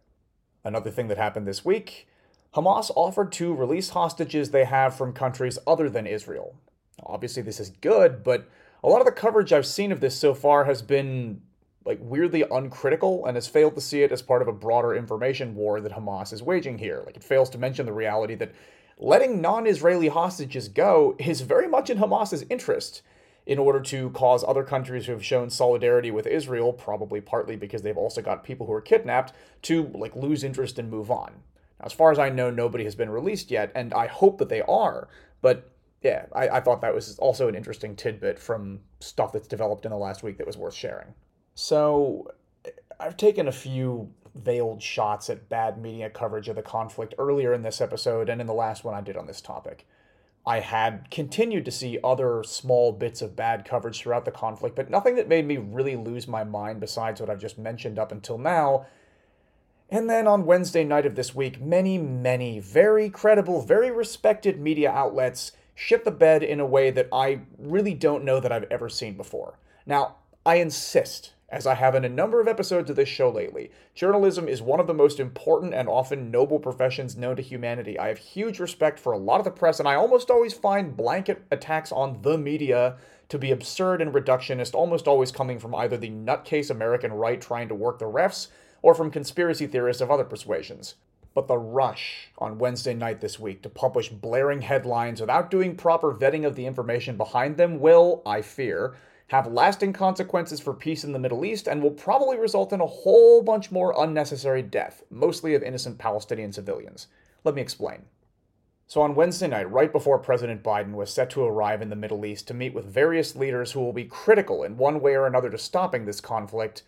Another 0.64 0.91
thing 0.91 1.08
that 1.08 1.19
happened 1.19 1.46
this 1.46 1.64
week 1.64 2.06
Hamas 2.55 2.91
offered 2.97 3.31
to 3.32 3.55
release 3.55 3.91
hostages 3.91 4.50
they 4.50 4.64
have 4.64 4.97
from 4.97 5.12
countries 5.12 5.58
other 5.67 5.88
than 5.88 6.06
Israel. 6.06 6.56
Obviously, 7.05 7.43
this 7.43 7.61
is 7.61 7.70
good, 7.70 8.25
but 8.25 8.49
a 8.82 8.88
lot 8.88 9.00
of 9.00 9.06
the 9.06 9.12
coverage 9.12 9.52
I've 9.52 9.67
seen 9.67 9.93
of 9.93 10.00
this 10.00 10.17
so 10.17 10.35
far 10.35 10.64
has 10.64 10.82
been 10.82 11.43
like 11.84 11.98
weirdly 12.03 12.44
uncritical 12.51 13.25
and 13.25 13.36
has 13.36 13.46
failed 13.46 13.75
to 13.75 13.81
see 13.81 14.03
it 14.03 14.13
as 14.13 14.20
part 14.20 14.43
of 14.43 14.48
a 14.48 14.53
broader 14.53 14.94
information 14.94 15.55
war 15.55 15.81
that 15.81 15.93
Hamas 15.93 16.32
is 16.32 16.43
waging 16.43 16.79
here. 16.79 17.03
Like 17.06 17.17
it 17.17 17.25
fails 17.25 17.51
to 17.51 17.58
mention 17.58 17.86
the 17.86 17.93
reality 17.93 18.34
that 18.34 18.53
letting 18.98 19.41
non-Israeli 19.41 20.08
hostages 20.08 20.69
go 20.69 21.15
is 21.19 21.41
very 21.41 21.69
much 21.69 21.89
in 21.89 21.98
Hamas's 21.98 22.44
interest 22.51 23.03
in 23.46 23.58
order 23.58 23.81
to 23.81 24.10
cause 24.10 24.44
other 24.44 24.63
countries 24.63 25.06
who 25.06 25.13
have 25.13 25.25
shown 25.25 25.48
solidarity 25.51 26.10
with 26.10 26.27
Israel, 26.27 26.72
probably 26.72 27.20
partly 27.20 27.56
because 27.56 27.82
they've 27.82 27.96
also 27.96 28.20
got 28.20 28.44
people 28.44 28.67
who 28.67 28.72
are 28.72 28.82
kidnapped, 28.82 29.32
to 29.63 29.91
like 29.94 30.15
lose 30.15 30.44
interest 30.44 30.79
and 30.79 30.91
move 30.91 31.10
on. 31.10 31.32
As 31.82 31.93
far 31.93 32.10
as 32.10 32.19
I 32.19 32.29
know, 32.29 32.51
nobody 32.51 32.84
has 32.84 32.94
been 32.94 33.10
released 33.10 33.51
yet, 33.51 33.72
and 33.75 33.93
I 33.94 34.06
hope 34.06 34.39
that 34.39 34.49
they 34.49 34.63
are. 34.63 35.08
But 35.43 35.70
yeah, 36.03 36.27
I, 36.32 36.49
I 36.49 36.60
thought 36.60 36.81
that 36.82 36.94
was 36.94 37.19
also 37.19 37.49
an 37.49 37.55
interesting 37.55 37.96
tidbit 37.96 38.39
from 38.39 38.81
stuff 39.01 39.32
that's 39.32 39.49
developed 39.49 39.84
in 39.84 39.91
the 39.91 39.99
last 39.99 40.22
week 40.22 40.39
that 40.39 40.46
was 40.46 40.56
worth 40.56 40.75
sharing. 40.75 41.15
So, 41.55 42.32
I've 42.99 43.17
taken 43.17 43.49
a 43.49 43.53
few 43.53 44.13
veiled 44.34 44.82
shots 44.82 45.29
at 45.31 45.49
bad 45.49 45.81
media 45.81 46.10
coverage 46.10 46.49
of 46.49 46.56
the 46.56 46.63
conflict 46.63 47.15
earlier 47.19 47.53
in 47.53 47.63
this 47.63 47.81
episode 47.81 48.29
and 48.29 48.41
in 48.41 48.46
the 48.46 48.55
last 48.55 48.84
one 48.84 48.94
I 48.94 49.01
did 49.01 49.17
on 49.17 49.27
this 49.27 49.41
topic. 49.41 49.87
I 50.46 50.60
had 50.60 51.10
continued 51.10 51.65
to 51.67 51.70
see 51.70 51.99
other 52.03 52.43
small 52.44 52.93
bits 52.93 53.20
of 53.20 53.37
bad 53.37 53.65
coverage 53.65 54.01
throughout 54.01 54.25
the 54.25 54.31
conflict, 54.31 54.75
but 54.75 54.89
nothing 54.89 55.17
that 55.17 55.29
made 55.29 55.46
me 55.46 55.58
really 55.58 55.96
lose 55.96 56.27
my 56.27 56.44
mind 56.44 56.81
besides 56.81 57.20
what 57.20 57.29
I've 57.29 57.41
just 57.41 57.58
mentioned 57.58 57.99
up 57.99 58.10
until 58.10 58.39
now, 58.39 58.87
and 59.91 60.09
then 60.09 60.27
on 60.27 60.47
Wednesday 60.47 60.85
night 60.85 61.05
of 61.05 61.17
this 61.17 61.35
week, 61.35 61.61
many, 61.61 61.99
many 61.99 62.61
very 62.61 63.11
credible, 63.11 63.61
very 63.61 63.91
respected 63.91 64.61
media 64.61 64.91
outlets 64.91 65.53
shit 65.75 66.05
the 66.05 66.11
bed 66.11 66.43
in 66.43 66.61
a 66.61 66.67
way 66.67 66.91
that 66.91 67.09
I 67.13 67.41
really 67.59 67.94
don't 67.94 68.25
know 68.25 68.39
that 68.39 68.53
I've 68.53 68.70
ever 68.70 68.89
seen 68.89 69.17
before. 69.17 69.59
Now, 69.87 70.17
I 70.47 70.56
insist, 70.56 71.32
as 71.49 71.67
I 71.67 71.75
have 71.75 71.94
in 71.94 72.05
a 72.05 72.09
number 72.09 72.41
of 72.41 72.47
episodes 72.47 72.91
of 72.91 72.97
this 72.97 73.09
show 73.09 73.31
lately, 73.31 73.73
journalism 73.94 74.47
is 74.47 74.63
one 74.63 74.79
of 74.79 74.87
the 74.87 74.94
most 74.94 75.19
important 75.19 75.75
and 75.75 75.89
often 75.89 76.31
noble 76.31 76.61
professions 76.61 77.17
known 77.17 77.37
to 77.37 77.43
humanity. 77.43 77.99
I 77.99 78.09
have 78.09 78.19
huge 78.19 78.61
respect 78.61 79.01
for 79.01 79.13
a 79.13 79.19
lot 79.19 79.39
of 79.39 79.44
the 79.44 79.51
press, 79.51 79.81
and 79.81 79.89
I 79.89 79.94
almost 79.94 80.31
always 80.31 80.53
find 80.53 80.97
blanket 80.97 81.43
attacks 81.51 81.91
on 81.91 82.20
the 82.23 82.39
media 82.39 82.97
to 83.31 83.39
be 83.39 83.51
absurd 83.51 84.03
and 84.03 84.13
reductionist, 84.13 84.75
almost 84.75 85.09
always 85.09 85.32
coming 85.32 85.59
from 85.59 85.75
either 85.75 85.97
the 85.97 86.11
nutcase 86.11 86.70
American 86.70 87.13
right 87.13 87.41
trying 87.41 87.69
to 87.69 87.75
work 87.75 87.99
the 87.99 88.05
refs 88.05 88.49
or 88.82 88.94
from 88.94 89.10
conspiracy 89.10 89.67
theorists 89.67 90.03
of 90.03 90.10
other 90.10 90.25
persuasions. 90.25 90.94
But 91.34 91.46
the 91.46 91.58
rush 91.58 92.31
on 92.39 92.58
Wednesday 92.58 92.94
night 92.94 93.20
this 93.20 93.39
week 93.39 93.63
to 93.63 93.69
publish 93.69 94.08
blaring 94.08 94.63
headlines 94.63 95.20
without 95.20 95.51
doing 95.51 95.77
proper 95.77 96.13
vetting 96.13 96.44
of 96.44 96.56
the 96.56 96.67
information 96.67 97.17
behind 97.17 97.56
them 97.56 97.79
will, 97.79 98.22
I 98.27 98.43
fear, 98.43 98.96
have 99.29 99.46
lasting 99.46 99.93
consequences 99.93 100.58
for 100.58 100.75
peace 100.75 101.05
in 101.05 101.13
the 101.13 101.19
Middle 101.20 101.44
East, 101.44 101.69
and 101.69 101.81
will 101.81 101.93
probably 101.93 102.37
result 102.37 102.72
in 102.72 102.81
a 102.81 102.87
whole 102.87 103.43
bunch 103.43 103.70
more 103.70 103.94
unnecessary 103.96 104.60
death, 104.60 105.05
mostly 105.08 105.55
of 105.55 105.63
innocent 105.63 105.99
Palestinian 105.99 106.53
civilians. 106.53 107.06
Let 107.44 107.55
me 107.55 107.63
explain. 107.63 108.06
So, 108.89 109.03
on 109.03 109.15
Wednesday 109.15 109.46
night, 109.46 109.70
right 109.70 109.93
before 109.93 110.19
President 110.19 110.65
Biden 110.65 110.94
was 110.94 111.13
set 111.15 111.31
to 111.31 111.44
arrive 111.44 111.81
in 111.81 111.91
the 111.91 111.94
Middle 111.94 112.27
East 112.27 112.49
to 112.49 112.55
meet 112.55 112.75
with 112.75 112.84
various 112.84 113.37
leaders 113.37 113.70
who 113.70 113.79
will 113.79 113.93
be 113.93 114.05
critical 114.05 114.65
in 114.65 114.77
one 114.77 115.01
way 115.01 115.15
or 115.15 115.29
another 115.29 115.49
to 115.51 115.58
stopping 115.58 116.06
this 116.06 116.20
conflict, 116.20 116.82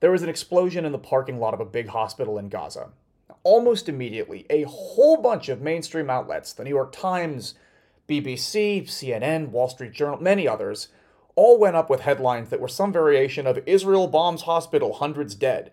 there 0.00 0.10
was 0.10 0.22
an 0.22 0.28
explosion 0.28 0.84
in 0.84 0.92
the 0.92 0.98
parking 0.98 1.38
lot 1.38 1.54
of 1.54 1.60
a 1.60 1.64
big 1.64 1.88
hospital 1.88 2.38
in 2.38 2.48
Gaza. 2.48 2.90
Almost 3.42 3.88
immediately, 3.88 4.46
a 4.50 4.64
whole 4.64 5.16
bunch 5.16 5.48
of 5.48 5.60
mainstream 5.60 6.10
outlets, 6.10 6.52
the 6.52 6.64
New 6.64 6.70
York 6.70 6.92
Times, 6.92 7.54
BBC, 8.08 8.84
CNN, 8.84 9.48
Wall 9.48 9.68
Street 9.68 9.92
Journal, 9.92 10.20
many 10.20 10.46
others, 10.46 10.88
all 11.34 11.58
went 11.58 11.76
up 11.76 11.88
with 11.88 12.00
headlines 12.00 12.50
that 12.50 12.60
were 12.60 12.68
some 12.68 12.92
variation 12.92 13.46
of 13.46 13.60
Israel 13.66 14.08
bombs 14.08 14.42
hospital, 14.42 14.94
hundreds 14.94 15.34
dead. 15.34 15.72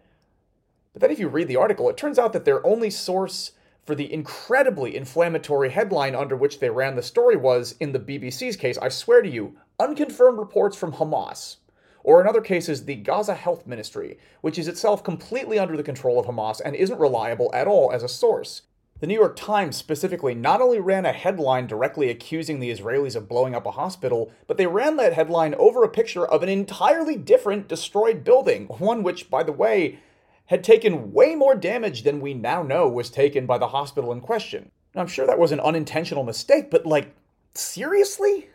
But 0.93 1.01
then 1.01 1.11
if 1.11 1.19
you 1.19 1.27
read 1.27 1.47
the 1.47 1.55
article, 1.55 1.89
it 1.89 1.97
turns 1.97 2.19
out 2.19 2.33
that 2.33 2.45
their 2.45 2.65
only 2.65 2.89
source 2.89 3.51
for 3.85 3.95
the 3.95 4.11
incredibly 4.11 4.95
inflammatory 4.95 5.69
headline 5.69 6.15
under 6.15 6.35
which 6.35 6.59
they 6.59 6.69
ran 6.69 6.95
the 6.95 7.03
story 7.03 7.35
was, 7.35 7.75
in 7.79 7.91
the 7.91 7.99
BBC's 7.99 8.55
case, 8.55 8.77
I 8.79 8.89
swear 8.89 9.21
to 9.21 9.29
you, 9.29 9.55
unconfirmed 9.79 10.39
reports 10.39 10.75
from 10.75 10.93
Hamas. 10.93 11.57
Or 12.05 12.21
in 12.21 12.27
other 12.27 12.39
cases, 12.39 12.85
the 12.85 12.97
Gaza 12.97 13.33
Health 13.33 13.65
Ministry, 13.65 14.19
which 14.41 14.59
is 14.59 14.67
itself 14.67 15.03
completely 15.03 15.57
under 15.57 15.75
the 15.75 15.81
control 15.81 16.19
of 16.19 16.27
Hamas 16.27 16.61
and 16.63 16.75
isn't 16.75 16.99
reliable 16.99 17.49
at 17.51 17.67
all 17.67 17.91
as 17.91 18.03
a 18.03 18.07
source. 18.07 18.61
The 18.99 19.07
New 19.07 19.15
York 19.15 19.35
Times 19.35 19.75
specifically 19.75 20.35
not 20.35 20.61
only 20.61 20.79
ran 20.79 21.07
a 21.07 21.11
headline 21.11 21.65
directly 21.65 22.11
accusing 22.11 22.59
the 22.59 22.69
Israelis 22.69 23.15
of 23.15 23.27
blowing 23.27 23.55
up 23.55 23.65
a 23.65 23.71
hospital, 23.71 24.31
but 24.45 24.57
they 24.57 24.67
ran 24.67 24.97
that 24.97 25.13
headline 25.13 25.55
over 25.55 25.83
a 25.83 25.89
picture 25.89 26.27
of 26.27 26.43
an 26.43 26.49
entirely 26.49 27.15
different 27.17 27.67
destroyed 27.67 28.23
building, 28.23 28.67
one 28.67 29.01
which, 29.01 29.31
by 29.31 29.41
the 29.41 29.51
way, 29.51 29.97
had 30.45 30.63
taken 30.63 31.11
way 31.11 31.33
more 31.33 31.55
damage 31.55 32.03
than 32.03 32.21
we 32.21 32.35
now 32.35 32.61
know 32.61 32.87
was 32.87 33.09
taken 33.09 33.47
by 33.47 33.57
the 33.57 33.69
hospital 33.69 34.11
in 34.11 34.21
question. 34.21 34.69
I'm 34.93 35.07
sure 35.07 35.25
that 35.25 35.39
was 35.39 35.51
an 35.51 35.59
unintentional 35.59 36.23
mistake, 36.23 36.69
but 36.69 36.85
like, 36.85 37.15
seriously? 37.55 38.49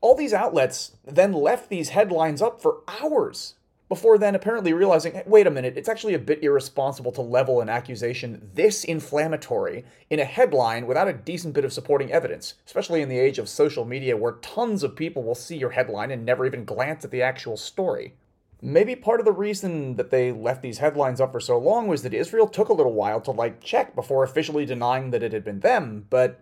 All 0.00 0.14
these 0.14 0.34
outlets 0.34 0.92
then 1.04 1.32
left 1.32 1.68
these 1.68 1.90
headlines 1.90 2.42
up 2.42 2.60
for 2.60 2.82
hours 2.86 3.54
before 3.88 4.18
then 4.18 4.34
apparently 4.34 4.72
realizing, 4.72 5.12
hey, 5.12 5.22
wait 5.26 5.46
a 5.46 5.50
minute, 5.50 5.74
it's 5.76 5.88
actually 5.88 6.14
a 6.14 6.18
bit 6.18 6.42
irresponsible 6.42 7.12
to 7.12 7.20
level 7.20 7.60
an 7.60 7.68
accusation 7.68 8.50
this 8.54 8.82
inflammatory 8.82 9.84
in 10.10 10.18
a 10.18 10.24
headline 10.24 10.86
without 10.86 11.08
a 11.08 11.12
decent 11.12 11.54
bit 11.54 11.64
of 11.64 11.72
supporting 11.72 12.10
evidence, 12.10 12.54
especially 12.66 13.00
in 13.00 13.08
the 13.08 13.18
age 13.18 13.38
of 13.38 13.48
social 13.48 13.84
media 13.84 14.16
where 14.16 14.32
tons 14.32 14.82
of 14.82 14.96
people 14.96 15.22
will 15.22 15.36
see 15.36 15.56
your 15.56 15.70
headline 15.70 16.10
and 16.10 16.24
never 16.24 16.44
even 16.44 16.64
glance 16.64 17.04
at 17.04 17.12
the 17.12 17.22
actual 17.22 17.56
story. 17.56 18.14
Maybe 18.60 18.96
part 18.96 19.20
of 19.20 19.26
the 19.26 19.32
reason 19.32 19.96
that 19.96 20.10
they 20.10 20.32
left 20.32 20.62
these 20.62 20.78
headlines 20.78 21.20
up 21.20 21.30
for 21.30 21.40
so 21.40 21.58
long 21.58 21.86
was 21.86 22.02
that 22.02 22.14
Israel 22.14 22.48
took 22.48 22.68
a 22.68 22.72
little 22.72 22.94
while 22.94 23.20
to 23.20 23.30
like 23.30 23.62
check 23.62 23.94
before 23.94 24.24
officially 24.24 24.66
denying 24.66 25.10
that 25.10 25.22
it 25.22 25.32
had 25.32 25.44
been 25.44 25.60
them, 25.60 26.06
but 26.10 26.40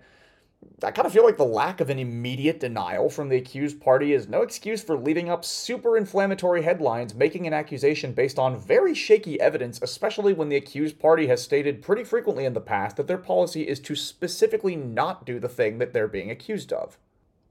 I 0.83 0.91
kind 0.91 1.07
of 1.07 1.13
feel 1.13 1.25
like 1.25 1.37
the 1.37 1.45
lack 1.45 1.81
of 1.81 1.91
an 1.91 1.99
immediate 1.99 2.61
denial 2.61 3.09
from 3.09 3.29
the 3.29 3.37
accused 3.37 3.81
party 3.81 4.13
is 4.13 4.29
no 4.29 4.43
excuse 4.43 4.83
for 4.83 4.97
leaving 4.97 5.31
up 5.31 5.45
super 5.45 5.97
inflammatory 5.97 6.63
headlines 6.63 7.15
making 7.15 7.47
an 7.47 7.53
accusation 7.53 8.13
based 8.13 8.39
on 8.39 8.59
very 8.59 8.95
shaky 8.95 9.41
evidence, 9.41 9.79
especially 9.83 10.33
when 10.33 10.49
the 10.49 10.57
accused 10.57 10.99
party 10.99 11.27
has 11.27 11.43
stated 11.43 11.83
pretty 11.83 12.05
frequently 12.05 12.45
in 12.45 12.53
the 12.53 12.61
past 12.61 12.97
that 12.97 13.07
their 13.07 13.19
policy 13.19 13.63
is 13.63 13.81
to 13.81 13.95
specifically 13.95 14.77
not 14.77 15.25
do 15.25 15.39
the 15.39 15.49
thing 15.49 15.79
that 15.79 15.93
they're 15.93 16.09
being 16.09 16.31
accused 16.31 16.73
of. 16.73 16.99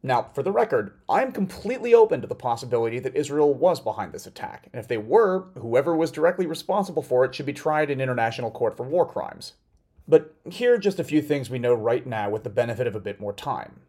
Now, 0.05 0.29
for 0.33 0.43
the 0.43 0.51
record, 0.51 0.99
I 1.07 1.21
am 1.21 1.31
completely 1.31 1.93
open 1.93 2.19
to 2.19 2.27
the 2.27 2.35
possibility 2.35 2.99
that 2.99 3.15
Israel 3.15 3.53
was 3.53 3.79
behind 3.79 4.11
this 4.11 4.27
attack, 4.27 4.67
and 4.73 4.79
if 4.79 4.87
they 4.87 4.97
were, 4.97 5.45
whoever 5.57 5.95
was 5.95 6.11
directly 6.11 6.45
responsible 6.45 7.01
for 7.01 7.23
it 7.23 7.33
should 7.33 7.45
be 7.45 7.53
tried 7.53 7.89
in 7.89 8.01
International 8.01 8.51
Court 8.51 8.75
for 8.75 8.83
War 8.83 9.05
Crimes. 9.05 9.53
But 10.07 10.33
here 10.49 10.73
are 10.73 10.77
just 10.77 10.99
a 10.99 11.03
few 11.03 11.21
things 11.21 11.49
we 11.49 11.59
know 11.59 11.73
right 11.73 12.05
now 12.05 12.29
with 12.29 12.43
the 12.43 12.49
benefit 12.49 12.87
of 12.87 12.95
a 12.95 12.99
bit 12.99 13.19
more 13.19 13.33
time. 13.33 13.81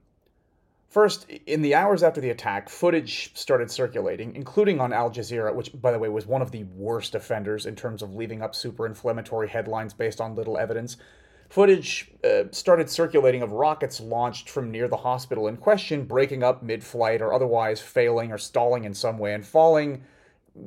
First, 0.88 1.28
in 1.28 1.62
the 1.62 1.75
hours 1.75 2.04
after 2.04 2.21
the 2.21 2.30
attack, 2.30 2.68
footage 2.68 3.33
started 3.35 3.68
circulating, 3.68 4.37
including 4.37 4.80
on 4.80 4.92
Al 4.92 5.11
Jazeera, 5.11 5.52
which, 5.52 5.73
by 5.80 5.90
the 5.90 5.99
way, 5.99 6.09
was 6.09 6.25
one 6.25 6.40
of 6.40 6.52
the 6.52 6.62
worst 6.76 7.16
offenders 7.16 7.66
in 7.66 7.75
terms 7.75 8.00
of 8.00 8.14
leaving 8.14 8.42
up 8.42 8.54
super 8.54 8.87
inflammatory 8.87 9.49
headlines 9.49 9.92
based 9.92 10.21
on 10.21 10.37
little 10.37 10.56
evidence. 10.56 10.97
Footage 11.49 12.12
uh, 12.23 12.44
started 12.52 12.88
circulating 12.88 13.42
of 13.42 13.50
rockets 13.50 14.00
launched 14.00 14.49
from 14.49 14.71
near 14.71 14.87
the 14.87 14.99
hospital 14.99 15.49
in 15.49 15.56
question, 15.56 16.04
breaking 16.04 16.44
up 16.44 16.62
mid 16.62 16.85
flight 16.85 17.21
or 17.21 17.35
otherwise 17.35 17.80
failing 17.80 18.30
or 18.30 18.38
stalling 18.38 18.85
in 18.85 18.94
some 18.94 19.18
way 19.18 19.35
and 19.35 19.44
falling, 19.44 20.04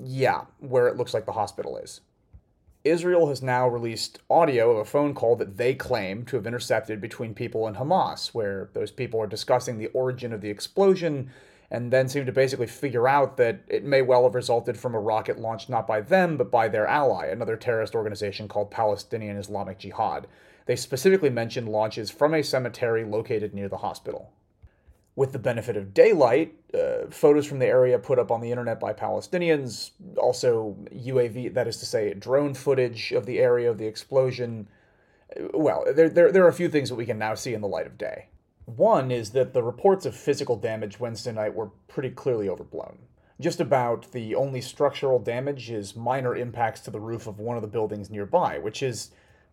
yeah, 0.03 0.41
where 0.59 0.89
it 0.89 0.97
looks 0.97 1.13
like 1.13 1.25
the 1.25 1.31
hospital 1.31 1.77
is. 1.77 2.01
Israel 2.89 3.29
has 3.29 3.41
now 3.41 3.67
released 3.67 4.19
audio 4.29 4.71
of 4.71 4.77
a 4.77 4.85
phone 4.85 5.13
call 5.13 5.35
that 5.35 5.57
they 5.57 5.73
claim 5.73 6.25
to 6.25 6.35
have 6.35 6.47
intercepted 6.47 7.01
between 7.01 7.33
people 7.33 7.67
and 7.67 7.77
Hamas, 7.77 8.27
where 8.33 8.69
those 8.73 8.91
people 8.91 9.19
are 9.19 9.27
discussing 9.27 9.77
the 9.77 9.87
origin 9.87 10.33
of 10.33 10.41
the 10.41 10.49
explosion 10.49 11.29
and 11.69 11.91
then 11.91 12.07
seem 12.07 12.25
to 12.25 12.31
basically 12.31 12.67
figure 12.67 13.07
out 13.07 13.37
that 13.37 13.61
it 13.67 13.83
may 13.83 14.01
well 14.01 14.23
have 14.23 14.35
resulted 14.35 14.77
from 14.77 14.95
a 14.95 14.99
rocket 14.99 15.37
launched 15.37 15.69
not 15.69 15.85
by 15.85 15.99
them, 15.99 16.37
but 16.37 16.49
by 16.49 16.67
their 16.67 16.87
ally, 16.87 17.27
another 17.27 17.57
terrorist 17.57 17.93
organization 17.93 18.47
called 18.47 18.71
Palestinian 18.71 19.37
Islamic 19.37 19.79
Jihad. 19.79 20.27
They 20.65 20.75
specifically 20.75 21.29
mention 21.29 21.67
launches 21.67 22.09
from 22.09 22.33
a 22.33 22.43
cemetery 22.43 23.03
located 23.03 23.53
near 23.53 23.69
the 23.69 23.77
hospital 23.77 24.31
with 25.17 25.31
the 25.31 25.39
benefit 25.39 25.75
of 25.75 25.95
daylight, 25.95 26.53
uh, 26.75 27.07
photos 27.09 27.47
from 27.47 27.57
the 27.57 27.65
area 27.65 27.97
put 27.97 28.19
up 28.19 28.29
on 28.29 28.39
the 28.39 28.51
internet 28.51 28.79
by 28.79 28.93
Palestinians, 28.93 29.89
also 30.15 30.77
UAV, 30.93 31.55
that 31.55 31.67
is 31.67 31.77
to 31.77 31.87
say, 31.87 32.13
drone 32.13 32.53
footage 32.53 33.11
of 33.11 33.25
the 33.25 33.39
area 33.39 33.67
of 33.67 33.79
the 33.79 33.87
explosion. 33.87 34.69
Well, 35.55 35.85
there, 35.91 36.07
there, 36.07 36.31
there 36.31 36.45
are 36.45 36.49
a 36.49 36.53
few 36.53 36.69
things 36.69 36.89
that 36.89 36.95
we 36.95 37.07
can 37.07 37.17
now 37.17 37.33
see 37.33 37.55
in 37.55 37.61
the 37.61 37.67
light 37.67 37.87
of 37.87 37.97
day. 37.97 38.27
One 38.65 39.09
is 39.09 39.31
that 39.31 39.55
the 39.55 39.63
reports 39.63 40.05
of 40.05 40.15
physical 40.15 40.55
damage 40.55 40.99
Wednesday 40.99 41.31
night 41.31 41.55
were 41.55 41.71
pretty 41.87 42.11
clearly 42.11 42.47
overblown. 42.47 42.99
Just 43.41 43.59
about 43.59 44.11
the 44.11 44.35
only 44.35 44.61
structural 44.61 45.17
damage 45.17 45.71
is 45.71 45.95
minor 45.95 46.35
impacts 46.35 46.81
to 46.81 46.91
the 46.91 46.99
roof 46.99 47.25
of 47.25 47.39
one 47.39 47.55
of 47.55 47.63
the 47.63 47.67
buildings 47.67 48.11
nearby, 48.11 48.59
which 48.59 48.83
is 48.83 49.09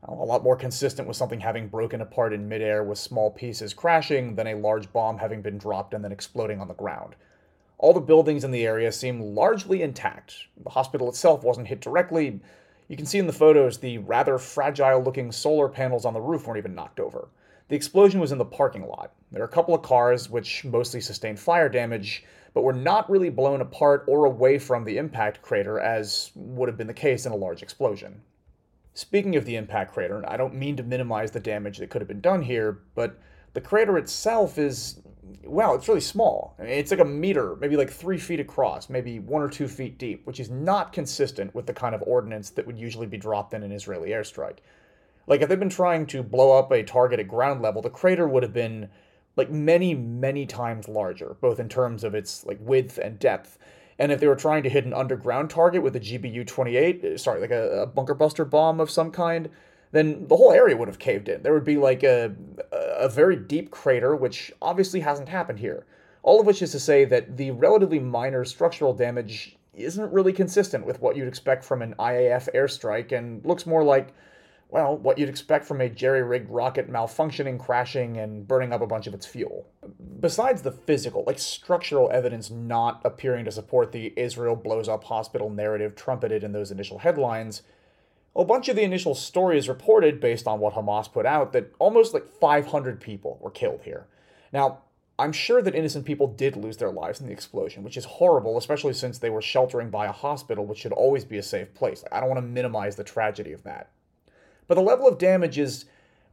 a 0.06 0.12
lot 0.12 0.42
more 0.44 0.56
consistent 0.56 1.08
with 1.08 1.16
something 1.16 1.40
having 1.40 1.68
broken 1.68 2.00
apart 2.00 2.32
in 2.32 2.48
midair 2.48 2.84
with 2.84 2.98
small 2.98 3.30
pieces 3.30 3.72
crashing 3.72 4.34
than 4.34 4.46
a 4.46 4.54
large 4.54 4.92
bomb 4.92 5.18
having 5.18 5.40
been 5.40 5.58
dropped 5.58 5.94
and 5.94 6.04
then 6.04 6.12
exploding 6.12 6.60
on 6.60 6.68
the 6.68 6.74
ground. 6.74 7.14
All 7.78 7.92
the 7.92 8.00
buildings 8.00 8.44
in 8.44 8.50
the 8.50 8.66
area 8.66 8.92
seem 8.92 9.20
largely 9.20 9.82
intact. 9.82 10.34
The 10.62 10.70
hospital 10.70 11.08
itself 11.08 11.42
wasn't 11.42 11.68
hit 11.68 11.80
directly. 11.80 12.40
You 12.88 12.96
can 12.96 13.06
see 13.06 13.18
in 13.18 13.26
the 13.26 13.32
photos 13.32 13.78
the 13.78 13.98
rather 13.98 14.38
fragile 14.38 15.02
looking 15.02 15.32
solar 15.32 15.68
panels 15.68 16.04
on 16.04 16.14
the 16.14 16.20
roof 16.20 16.46
weren't 16.46 16.58
even 16.58 16.74
knocked 16.74 17.00
over. 17.00 17.28
The 17.68 17.76
explosion 17.76 18.20
was 18.20 18.30
in 18.30 18.38
the 18.38 18.44
parking 18.44 18.86
lot. 18.86 19.12
There 19.32 19.42
are 19.42 19.46
a 19.46 19.48
couple 19.48 19.74
of 19.74 19.82
cars 19.82 20.28
which 20.28 20.64
mostly 20.64 21.00
sustained 21.00 21.40
fire 21.40 21.68
damage, 21.68 22.24
but 22.52 22.62
were 22.62 22.74
not 22.74 23.10
really 23.10 23.30
blown 23.30 23.62
apart 23.62 24.04
or 24.06 24.26
away 24.26 24.58
from 24.58 24.84
the 24.84 24.98
impact 24.98 25.40
crater 25.40 25.80
as 25.80 26.30
would 26.34 26.68
have 26.68 26.76
been 26.76 26.86
the 26.86 26.94
case 26.94 27.24
in 27.24 27.32
a 27.32 27.36
large 27.36 27.62
explosion. 27.62 28.20
Speaking 28.94 29.34
of 29.34 29.44
the 29.44 29.56
impact 29.56 29.92
crater, 29.92 30.22
I 30.26 30.36
don't 30.36 30.54
mean 30.54 30.76
to 30.76 30.84
minimize 30.84 31.32
the 31.32 31.40
damage 31.40 31.78
that 31.78 31.90
could 31.90 32.00
have 32.00 32.08
been 32.08 32.20
done 32.20 32.42
here, 32.42 32.78
but 32.94 33.18
the 33.52 33.60
crater 33.60 33.98
itself 33.98 34.56
is, 34.56 35.00
well, 35.44 35.74
it's 35.74 35.88
really 35.88 36.00
small. 36.00 36.54
It's 36.60 36.92
like 36.92 37.00
a 37.00 37.04
meter, 37.04 37.56
maybe 37.56 37.76
like 37.76 37.90
three 37.90 38.18
feet 38.18 38.38
across, 38.38 38.88
maybe 38.88 39.18
one 39.18 39.42
or 39.42 39.48
two 39.48 39.66
feet 39.66 39.98
deep, 39.98 40.24
which 40.26 40.38
is 40.38 40.48
not 40.48 40.92
consistent 40.92 41.52
with 41.56 41.66
the 41.66 41.72
kind 41.72 41.94
of 41.94 42.04
ordnance 42.06 42.50
that 42.50 42.66
would 42.66 42.78
usually 42.78 43.08
be 43.08 43.18
dropped 43.18 43.52
in 43.52 43.64
an 43.64 43.72
Israeli 43.72 44.10
airstrike. 44.10 44.58
Like, 45.26 45.40
if 45.40 45.48
they'd 45.48 45.58
been 45.58 45.68
trying 45.70 46.06
to 46.06 46.22
blow 46.22 46.56
up 46.56 46.70
a 46.70 46.84
target 46.84 47.18
at 47.18 47.26
ground 47.26 47.62
level, 47.62 47.82
the 47.82 47.90
crater 47.90 48.28
would 48.28 48.44
have 48.44 48.52
been 48.52 48.90
like 49.36 49.50
many, 49.50 49.94
many 49.94 50.46
times 50.46 50.86
larger, 50.86 51.36
both 51.40 51.58
in 51.58 51.68
terms 51.68 52.04
of 52.04 52.14
its 52.14 52.44
like 52.46 52.58
width 52.60 52.98
and 52.98 53.18
depth. 53.18 53.58
And 53.98 54.10
if 54.10 54.20
they 54.20 54.26
were 54.26 54.36
trying 54.36 54.62
to 54.64 54.68
hit 54.68 54.84
an 54.84 54.92
underground 54.92 55.50
target 55.50 55.82
with 55.82 55.94
a 55.96 56.00
GBU 56.00 56.46
28, 56.46 57.04
uh, 57.04 57.18
sorry, 57.18 57.40
like 57.40 57.50
a, 57.50 57.82
a, 57.82 57.86
bunker 57.86 58.14
buster 58.14 58.44
bomb 58.44 58.80
of 58.80 58.90
some 58.90 59.10
kind, 59.10 59.48
then 59.92 60.26
the 60.26 60.36
whole 60.36 60.52
area 60.52 60.76
would 60.76 60.88
have 60.88 60.98
caved 60.98 61.28
in. 61.28 61.42
There 61.42 61.54
would 61.54 61.64
be 61.64 61.76
like 61.76 62.02
a, 62.02 62.34
a 62.72 63.08
very 63.08 63.36
deep 63.36 63.70
crater, 63.70 64.16
which 64.16 64.52
obviously 64.60 65.00
hasn't 65.00 65.28
happened 65.28 65.60
here. 65.60 65.86
All 66.22 66.40
of 66.40 66.46
which 66.46 66.62
is 66.62 66.72
to 66.72 66.80
say 66.80 67.04
that 67.04 67.36
the 67.36 67.52
relatively 67.52 68.00
minor 68.00 68.44
structural 68.44 68.92
damage 68.94 69.56
isn't 69.74 70.12
really 70.12 70.32
consistent 70.32 70.86
with 70.86 71.00
what 71.00 71.16
you'd 71.16 71.28
expect 71.28 71.64
from 71.64 71.82
an 71.82 71.94
IAF 71.98 72.52
airstrike 72.54 73.12
and 73.12 73.44
looks 73.44 73.66
more 73.66 73.84
like 73.84 74.14
well, 74.74 74.96
what 74.96 75.18
you'd 75.18 75.28
expect 75.28 75.66
from 75.66 75.80
a 75.80 75.88
jerry 75.88 76.24
rigged 76.24 76.50
rocket 76.50 76.90
malfunctioning, 76.90 77.60
crashing, 77.60 78.16
and 78.16 78.48
burning 78.48 78.72
up 78.72 78.80
a 78.80 78.88
bunch 78.88 79.06
of 79.06 79.14
its 79.14 79.24
fuel. 79.24 79.68
Besides 80.18 80.62
the 80.62 80.72
physical, 80.72 81.22
like 81.28 81.38
structural 81.38 82.10
evidence 82.10 82.50
not 82.50 83.00
appearing 83.04 83.44
to 83.44 83.52
support 83.52 83.92
the 83.92 84.12
Israel 84.16 84.56
blows 84.56 84.88
up 84.88 85.04
hospital 85.04 85.48
narrative 85.48 85.94
trumpeted 85.94 86.42
in 86.42 86.50
those 86.50 86.72
initial 86.72 86.98
headlines, 86.98 87.62
a 88.34 88.44
bunch 88.44 88.68
of 88.68 88.74
the 88.74 88.82
initial 88.82 89.14
stories 89.14 89.68
reported, 89.68 90.18
based 90.18 90.48
on 90.48 90.58
what 90.58 90.74
Hamas 90.74 91.12
put 91.12 91.24
out, 91.24 91.52
that 91.52 91.72
almost 91.78 92.12
like 92.12 92.26
500 92.40 93.00
people 93.00 93.38
were 93.40 93.52
killed 93.52 93.82
here. 93.84 94.08
Now, 94.52 94.80
I'm 95.20 95.30
sure 95.30 95.62
that 95.62 95.76
innocent 95.76 96.04
people 96.04 96.26
did 96.26 96.56
lose 96.56 96.78
their 96.78 96.90
lives 96.90 97.20
in 97.20 97.28
the 97.28 97.32
explosion, 97.32 97.84
which 97.84 97.96
is 97.96 98.06
horrible, 98.06 98.58
especially 98.58 98.94
since 98.94 99.18
they 99.18 99.30
were 99.30 99.40
sheltering 99.40 99.90
by 99.90 100.06
a 100.06 100.12
hospital, 100.12 100.66
which 100.66 100.80
should 100.80 100.92
always 100.92 101.24
be 101.24 101.38
a 101.38 101.44
safe 101.44 101.72
place. 101.74 102.02
I 102.10 102.18
don't 102.18 102.28
want 102.28 102.38
to 102.38 102.48
minimize 102.48 102.96
the 102.96 103.04
tragedy 103.04 103.52
of 103.52 103.62
that. 103.62 103.90
But 104.66 104.76
the 104.76 104.80
level 104.80 105.06
of 105.06 105.18
damage 105.18 105.58
is, 105.58 105.84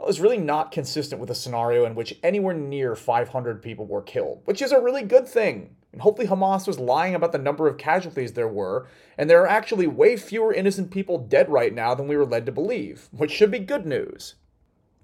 is 0.08 0.20
really 0.20 0.38
not 0.38 0.72
consistent 0.72 1.20
with 1.20 1.30
a 1.30 1.36
scenario 1.36 1.86
in 1.86 1.96
which 1.96 2.18
anywhere 2.24 2.54
near 2.54 2.96
500 2.96 3.62
people 3.62 3.86
were 3.86 4.02
killed, 4.02 4.42
which 4.46 4.62
is 4.62 4.72
a 4.72 4.82
really 4.82 5.04
good 5.04 5.28
thing. 5.28 5.76
And 5.92 6.02
hopefully 6.02 6.28
Hamas 6.28 6.68
was 6.68 6.80
lying 6.80 7.16
about 7.16 7.34
the 7.34 7.38
number 7.38 7.68
of 7.68 7.78
casualties 7.78 8.34
there 8.34 8.48
were, 8.48 8.88
and 9.18 9.30
there 9.30 9.42
are 9.42 9.48
actually 9.48 9.88
way 9.88 10.16
fewer 10.16 10.54
innocent 10.54 10.90
people 10.90 11.18
dead 11.18 11.50
right 11.50 11.74
now 11.74 11.94
than 11.94 12.08
we 12.08 12.16
were 12.16 12.26
led 12.26 12.46
to 12.46 12.52
believe, 12.52 13.10
which 13.12 13.32
should 13.32 13.52
be 13.52 13.60
good 13.60 13.86
news 13.86 14.36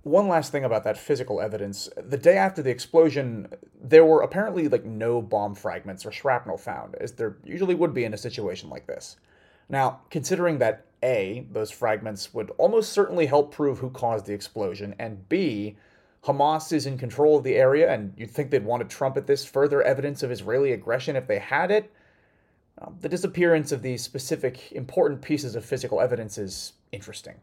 one 0.08 0.28
last 0.28 0.52
thing 0.52 0.64
about 0.64 0.84
that 0.86 0.98
physical 0.98 1.42
evidence. 1.42 1.90
The 1.98 2.18
day 2.18 2.38
after 2.38 2.62
the 2.62 2.70
explosion, 2.70 3.48
there 3.80 4.06
were 4.06 4.22
apparently 4.22 4.68
like 4.68 4.86
no 4.86 5.22
bomb 5.22 5.54
fragments 5.54 6.06
or 6.06 6.12
shrapnel 6.12 6.58
found, 6.58 6.96
as 6.96 7.14
there 7.14 7.38
usually 7.44 7.76
would 7.76 7.94
be 7.94 8.06
in 8.06 8.14
a 8.14 8.18
situation 8.18 8.70
like 8.70 8.88
this. 8.88 9.18
Now, 9.70 10.02
considering 10.10 10.60
that 10.60 10.86
A, 11.04 11.46
those 11.52 11.72
fragments 11.72 12.34
would 12.34 12.52
almost 12.58 12.92
certainly 12.92 13.26
help 13.26 13.54
prove 13.54 13.80
who 13.80 13.90
caused 13.90 14.26
the 14.26 14.34
explosion, 14.34 14.96
and 14.98 15.28
B, 15.30 15.76
Hamas 16.24 16.74
is 16.74 16.86
in 16.86 16.98
control 16.98 17.38
of 17.38 17.44
the 17.44 17.56
area, 17.56 17.92
and 17.92 18.14
you'd 18.18 18.32
think 18.32 18.50
they'd 18.50 18.66
want 18.66 18.88
to 18.88 18.96
trumpet 18.96 19.28
this 19.28 19.46
further 19.46 19.82
evidence 19.82 20.24
of 20.24 20.32
Israeli 20.32 20.72
aggression 20.72 21.16
if 21.16 21.28
they 21.28 21.40
had 21.40 21.72
it, 21.72 21.92
um, 22.80 22.96
the 23.02 23.10
disappearance 23.10 23.72
of 23.72 23.82
these 23.82 24.04
specific 24.04 24.72
important 24.72 25.22
pieces 25.22 25.56
of 25.56 25.66
physical 25.66 26.00
evidence 26.00 26.38
is 26.38 26.74
interesting. 26.92 27.36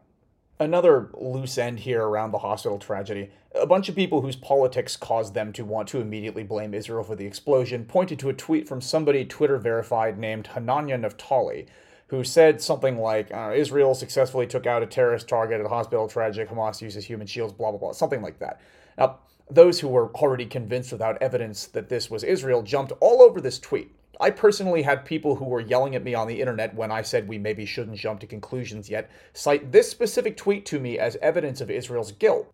Another 0.59 1.09
loose 1.13 1.57
end 1.57 1.79
here 1.79 2.03
around 2.03 2.31
the 2.31 2.37
hospital 2.37 2.79
tragedy. 2.79 3.29
A 3.53 3.67
bunch 3.67 3.89
of 3.89 3.95
people 3.95 4.21
whose 4.21 4.37
politics 4.37 4.95
caused 4.95 5.33
them 5.33 5.51
to 5.53 5.65
want 5.65 5.89
to 5.89 5.99
immediately 5.99 6.43
blame 6.43 6.73
Israel 6.73 7.03
for 7.03 7.15
the 7.15 7.25
explosion 7.25 7.83
pointed 7.83 8.19
to 8.19 8.29
a 8.29 8.33
tweet 8.33 8.65
from 8.65 8.79
somebody 8.79 9.25
Twitter 9.25 9.57
verified 9.57 10.17
named 10.17 10.49
Hananya 10.53 10.97
Naftali, 10.97 11.67
who 12.07 12.23
said 12.23 12.61
something 12.61 12.97
like, 12.97 13.33
uh, 13.33 13.51
Israel 13.55 13.95
successfully 13.95 14.45
took 14.45 14.67
out 14.67 14.83
a 14.83 14.85
terrorist 14.85 15.27
target 15.27 15.59
at 15.59 15.65
a 15.65 15.69
hospital 15.69 16.07
tragic, 16.07 16.49
Hamas 16.49 16.81
uses 16.81 17.05
human 17.05 17.27
shields, 17.27 17.53
blah, 17.53 17.71
blah, 17.71 17.79
blah, 17.79 17.91
something 17.91 18.21
like 18.21 18.39
that. 18.39 18.61
Now, 18.97 19.19
those 19.49 19.79
who 19.79 19.87
were 19.87 20.11
already 20.15 20.45
convinced 20.45 20.91
without 20.91 21.21
evidence 21.21 21.67
that 21.67 21.89
this 21.89 22.09
was 22.09 22.23
Israel 22.23 22.61
jumped 22.61 22.93
all 22.99 23.21
over 23.21 23.41
this 23.41 23.59
tweet, 23.59 23.91
I 24.19 24.29
personally 24.29 24.81
had 24.81 25.03
people 25.03 25.35
who 25.35 25.45
were 25.45 25.59
yelling 25.59 25.95
at 25.95 26.03
me 26.03 26.13
on 26.13 26.27
the 26.27 26.39
internet 26.39 26.73
when 26.73 26.91
I 26.91 27.01
said 27.01 27.27
we 27.27 27.37
maybe 27.37 27.65
shouldn't 27.65 27.97
jump 27.97 28.21
to 28.21 28.27
conclusions 28.27 28.89
yet 28.89 29.11
cite 29.33 29.71
this 29.71 29.89
specific 29.89 30.37
tweet 30.37 30.65
to 30.67 30.79
me 30.79 30.97
as 30.97 31.17
evidence 31.17 31.59
of 31.59 31.69
Israel's 31.69 32.11
guilt. 32.13 32.51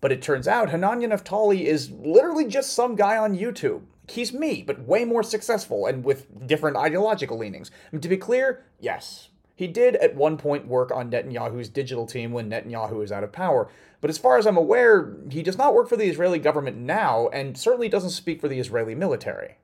But 0.00 0.12
it 0.12 0.22
turns 0.22 0.46
out 0.46 0.68
Hananya 0.68 1.08
Naftali 1.08 1.62
is 1.62 1.90
literally 1.90 2.46
just 2.46 2.72
some 2.72 2.94
guy 2.94 3.16
on 3.16 3.36
YouTube. 3.36 3.82
He's 4.08 4.32
me, 4.32 4.62
but 4.66 4.86
way 4.86 5.04
more 5.04 5.22
successful 5.22 5.86
and 5.86 6.04
with 6.04 6.46
different 6.46 6.76
ideological 6.76 7.38
leanings. 7.38 7.70
To 7.98 8.08
be 8.08 8.16
clear, 8.16 8.64
yes, 8.80 9.28
he 9.54 9.66
did 9.66 9.96
at 9.96 10.14
one 10.14 10.36
point 10.36 10.68
work 10.68 10.92
on 10.92 11.10
Netanyahu's 11.10 11.68
digital 11.68 12.06
team 12.06 12.32
when 12.32 12.48
Netanyahu 12.48 12.92
was 12.92 13.10
out 13.10 13.24
of 13.24 13.32
power. 13.32 13.68
But 14.00 14.08
as 14.08 14.16
far 14.16 14.38
as 14.38 14.46
I'm 14.46 14.56
aware, 14.56 15.16
he 15.30 15.42
does 15.42 15.58
not 15.58 15.74
work 15.74 15.88
for 15.88 15.96
the 15.96 16.08
Israeli 16.08 16.38
government 16.38 16.76
now 16.76 17.28
and 17.28 17.58
certainly 17.58 17.88
doesn't 17.88 18.10
speak 18.10 18.40
for 18.40 18.46
the 18.46 18.60
Israeli 18.60 18.94
military. 18.94 19.56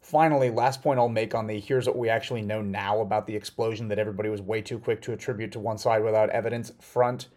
Finally, 0.00 0.50
last 0.50 0.82
point 0.82 0.98
I'll 0.98 1.08
make 1.08 1.34
on 1.34 1.46
the 1.46 1.58
here's 1.58 1.86
what 1.86 1.98
we 1.98 2.08
actually 2.08 2.42
know 2.42 2.62
now 2.62 3.00
about 3.00 3.26
the 3.26 3.34
explosion 3.34 3.88
that 3.88 3.98
everybody 3.98 4.28
was 4.28 4.40
way 4.40 4.62
too 4.62 4.78
quick 4.78 5.02
to 5.02 5.12
attribute 5.12 5.52
to 5.52 5.58
one 5.58 5.78
side 5.78 6.04
without 6.04 6.30
evidence 6.30 6.72
front. 6.80 7.28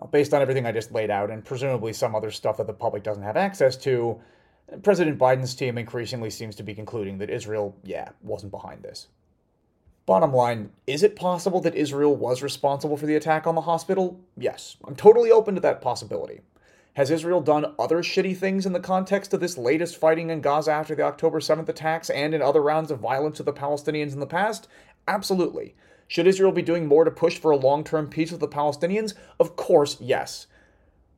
Uh, 0.00 0.06
based 0.06 0.32
on 0.32 0.40
everything 0.40 0.64
I 0.64 0.72
just 0.72 0.92
laid 0.92 1.10
out, 1.10 1.30
and 1.30 1.44
presumably 1.44 1.92
some 1.92 2.14
other 2.14 2.30
stuff 2.30 2.56
that 2.56 2.66
the 2.66 2.72
public 2.72 3.02
doesn't 3.02 3.22
have 3.22 3.36
access 3.36 3.76
to, 3.78 4.20
President 4.82 5.18
Biden's 5.18 5.54
team 5.54 5.78
increasingly 5.78 6.30
seems 6.30 6.54
to 6.56 6.62
be 6.62 6.74
concluding 6.74 7.18
that 7.18 7.30
Israel, 7.30 7.76
yeah, 7.84 8.10
wasn't 8.22 8.52
behind 8.52 8.82
this. 8.82 9.08
Bottom 10.04 10.32
line, 10.32 10.70
is 10.86 11.02
it 11.02 11.16
possible 11.16 11.60
that 11.60 11.74
Israel 11.74 12.16
was 12.16 12.42
responsible 12.42 12.96
for 12.96 13.06
the 13.06 13.16
attack 13.16 13.46
on 13.46 13.54
the 13.54 13.62
hospital? 13.62 14.20
Yes, 14.36 14.76
I'm 14.86 14.96
totally 14.96 15.30
open 15.30 15.54
to 15.54 15.60
that 15.62 15.82
possibility. 15.82 16.40
Has 16.94 17.10
Israel 17.10 17.40
done 17.40 17.74
other 17.78 18.02
shitty 18.02 18.36
things 18.36 18.66
in 18.66 18.72
the 18.72 18.80
context 18.80 19.32
of 19.32 19.40
this 19.40 19.56
latest 19.56 19.96
fighting 19.96 20.30
in 20.30 20.40
Gaza 20.40 20.72
after 20.72 20.94
the 20.94 21.02
October 21.02 21.40
7th 21.40 21.68
attacks 21.68 22.10
and 22.10 22.34
in 22.34 22.42
other 22.42 22.62
rounds 22.62 22.90
of 22.90 22.98
violence 22.98 23.38
of 23.38 23.46
the 23.46 23.52
Palestinians 23.52 24.12
in 24.12 24.20
the 24.20 24.26
past? 24.26 24.66
Absolutely. 25.06 25.74
Should 26.08 26.26
Israel 26.26 26.52
be 26.52 26.62
doing 26.62 26.86
more 26.86 27.04
to 27.04 27.10
push 27.10 27.38
for 27.38 27.50
a 27.50 27.56
long 27.56 27.84
term 27.84 28.08
peace 28.08 28.32
with 28.32 28.40
the 28.40 28.48
Palestinians? 28.48 29.14
Of 29.38 29.56
course, 29.56 29.98
yes. 30.00 30.46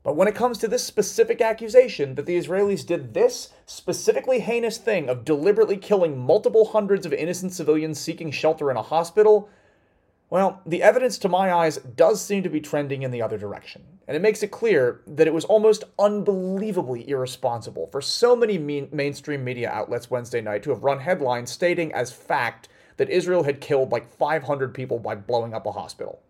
But 0.03 0.17
when 0.17 0.29
it 0.29 0.35
comes 0.35 0.57
to 0.59 0.69
this 0.69 0.83
specific 0.83 1.43
accusation 1.43 2.15
that 2.15 2.25
the 2.25 2.39
Israelis 2.39 2.87
did 2.87 3.13
this 3.13 3.51
specifically 3.67 4.41
heinous 4.41 4.79
thing 4.79 5.09
of 5.11 5.25
deliberately 5.25 5.77
killing 5.77 6.19
multiple 6.19 6.67
hundreds 6.67 7.05
of 7.05 7.13
innocent 7.13 7.53
civilians 7.53 8.01
seeking 8.01 8.31
shelter 8.31 8.71
in 8.71 8.79
a 8.79 8.83
hospital, 8.83 9.51
well, 10.31 10.63
the 10.65 10.83
evidence 10.83 11.19
to 11.19 11.29
my 11.29 11.53
eyes 11.53 11.77
does 11.79 12.23
seem 12.23 12.45
to 12.45 12.49
be 12.49 12.61
trending 12.61 13.03
in 13.03 13.11
the 13.11 13.21
other 13.21 13.37
direction, 13.37 13.83
and 14.07 14.17
it 14.17 14.23
makes 14.23 14.45
it 14.45 14.53
clear 14.53 15.01
that 15.07 15.27
it 15.27 15.35
was 15.35 15.45
almost 15.45 15.85
unbelievably 15.99 17.09
irresponsible 17.11 17.89
for 17.89 18.01
so 18.01 18.37
many 18.37 18.57
mean- 18.57 18.89
mainstream 18.93 19.43
media 19.43 19.69
outlets 19.69 20.09
Wednesday 20.09 20.41
night 20.41 20.63
to 20.63 20.71
have 20.71 20.85
run 20.85 21.01
headlines 21.01 21.51
stating 21.51 21.93
as 21.93 22.13
fact 22.13 22.69
that 22.97 23.11
Israel 23.11 23.43
had 23.43 23.61
killed 23.61 23.91
like 23.91 24.09
500 24.09 24.73
people 24.73 25.01
by 25.01 25.17
blowing 25.17 25.53
up 25.53 25.67
a 25.67 25.73
hospital. 25.73 26.23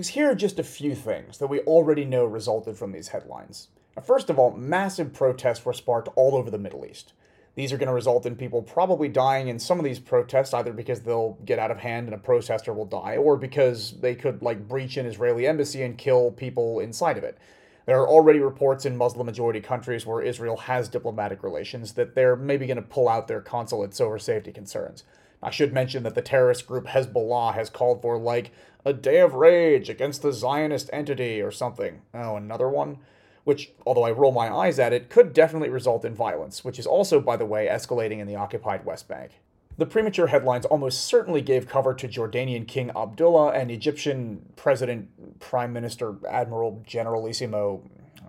Because 0.00 0.14
here 0.14 0.30
are 0.30 0.34
just 0.34 0.58
a 0.58 0.64
few 0.64 0.94
things 0.94 1.36
that 1.36 1.48
we 1.48 1.60
already 1.60 2.06
know 2.06 2.24
resulted 2.24 2.78
from 2.78 2.90
these 2.90 3.08
headlines. 3.08 3.68
Now, 3.94 4.02
first 4.02 4.30
of 4.30 4.38
all, 4.38 4.50
massive 4.50 5.12
protests 5.12 5.62
were 5.62 5.74
sparked 5.74 6.08
all 6.16 6.34
over 6.36 6.50
the 6.50 6.56
Middle 6.56 6.86
East. 6.86 7.12
These 7.54 7.70
are 7.70 7.76
going 7.76 7.88
to 7.88 7.92
result 7.92 8.24
in 8.24 8.34
people 8.34 8.62
probably 8.62 9.08
dying 9.10 9.48
in 9.48 9.58
some 9.58 9.78
of 9.78 9.84
these 9.84 9.98
protests, 9.98 10.54
either 10.54 10.72
because 10.72 11.00
they'll 11.00 11.36
get 11.44 11.58
out 11.58 11.70
of 11.70 11.76
hand 11.76 12.06
and 12.06 12.14
a 12.14 12.18
protester 12.18 12.72
will 12.72 12.86
die, 12.86 13.18
or 13.18 13.36
because 13.36 13.92
they 14.00 14.14
could 14.14 14.40
like 14.40 14.66
breach 14.66 14.96
an 14.96 15.04
Israeli 15.04 15.46
embassy 15.46 15.82
and 15.82 15.98
kill 15.98 16.30
people 16.30 16.80
inside 16.80 17.18
of 17.18 17.24
it. 17.24 17.36
There 17.84 18.00
are 18.00 18.08
already 18.08 18.38
reports 18.38 18.86
in 18.86 18.96
Muslim 18.96 19.26
majority 19.26 19.60
countries 19.60 20.06
where 20.06 20.22
Israel 20.22 20.56
has 20.56 20.88
diplomatic 20.88 21.42
relations 21.42 21.92
that 21.92 22.14
they're 22.14 22.36
maybe 22.36 22.66
going 22.66 22.76
to 22.78 22.82
pull 22.82 23.06
out 23.06 23.28
their 23.28 23.42
consulates 23.42 24.00
over 24.00 24.18
safety 24.18 24.50
concerns. 24.50 25.04
I 25.42 25.50
should 25.50 25.72
mention 25.72 26.02
that 26.02 26.14
the 26.14 26.22
terrorist 26.22 26.66
group 26.66 26.86
Hezbollah 26.86 27.54
has 27.54 27.70
called 27.70 28.02
for 28.02 28.18
like 28.18 28.52
a 28.84 28.92
day 28.92 29.20
of 29.20 29.34
rage 29.34 29.88
against 29.88 30.22
the 30.22 30.32
Zionist 30.32 30.90
entity 30.92 31.40
or 31.40 31.50
something. 31.50 32.02
Oh, 32.14 32.36
another 32.36 32.68
one? 32.68 32.98
which, 33.44 33.72
although 33.86 34.04
I 34.04 34.10
roll 34.10 34.32
my 34.32 34.52
eyes 34.52 34.78
at 34.78 34.92
it, 34.92 35.08
could 35.08 35.32
definitely 35.32 35.70
result 35.70 36.04
in 36.04 36.14
violence, 36.14 36.64
which 36.64 36.78
is 36.78 36.86
also, 36.86 37.20
by 37.20 37.36
the 37.36 37.46
way, 37.46 37.66
escalating 37.66 38.18
in 38.18 38.26
the 38.26 38.36
occupied 38.36 38.84
West 38.84 39.08
Bank. 39.08 39.40
The 39.78 39.86
premature 39.86 40.26
headlines 40.26 40.66
almost 40.66 41.04
certainly 41.04 41.40
gave 41.40 41.66
cover 41.66 41.94
to 41.94 42.08
Jordanian 42.08 42.68
King 42.68 42.90
Abdullah 42.94 43.52
and 43.52 43.70
Egyptian 43.70 44.44
President, 44.56 45.40
Prime 45.40 45.72
Minister, 45.72 46.16
Admiral, 46.28 46.82
Generalissimo, 46.86 47.82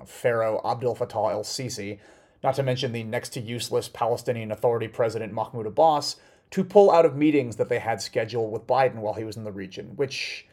Pharaoh 0.06 0.62
Abdel 0.64 0.96
Fattah 0.96 1.34
el 1.34 1.44
Sisi, 1.44 2.00
not 2.42 2.56
to 2.56 2.64
mention 2.64 2.92
the 2.92 3.04
next 3.04 3.30
to 3.30 3.42
useless 3.42 3.90
Palestinian 3.90 4.52
Authority 4.52 4.88
President 4.88 5.34
Mahmoud 5.34 5.68
Abbas, 5.68 6.16
to 6.52 6.64
pull 6.64 6.92
out 6.92 7.06
of 7.06 7.16
meetings 7.16 7.56
that 7.56 7.70
they 7.70 7.80
had 7.80 8.02
scheduled 8.02 8.52
with 8.52 8.68
Biden 8.68 8.96
while 8.96 9.14
he 9.14 9.24
was 9.24 9.38
in 9.38 9.44
the 9.44 9.52
region, 9.52 9.94
which 9.96 10.46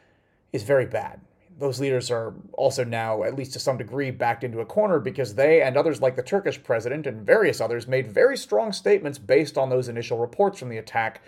is 0.53 0.63
very 0.63 0.87
bad. 0.87 1.21
Those 1.59 1.81
leaders 1.81 2.09
are 2.09 2.35
also 2.53 2.85
now, 2.85 3.25
at 3.25 3.35
least 3.35 3.53
to 3.55 3.59
some 3.59 3.79
degree, 3.79 4.13
backed 4.13 4.45
into 4.45 4.61
a 4.61 4.65
corner 4.65 5.01
because 5.01 5.35
they 5.35 5.61
and 5.61 5.77
others 5.77 6.01
like 6.01 6.15
the 6.15 6.23
Turkish 6.23 6.63
president 6.63 7.07
and 7.07 7.27
various 7.27 7.61
others 7.61 7.89
made 7.89 8.13
very 8.13 8.37
strong 8.37 8.73
statements 8.73 9.19
based 9.19 9.59
on 9.59 9.69
those 9.69 9.89
initial 9.89 10.19
reports 10.19 10.61
from 10.61 10.69
the 10.69 10.79
attack, 10.79 11.21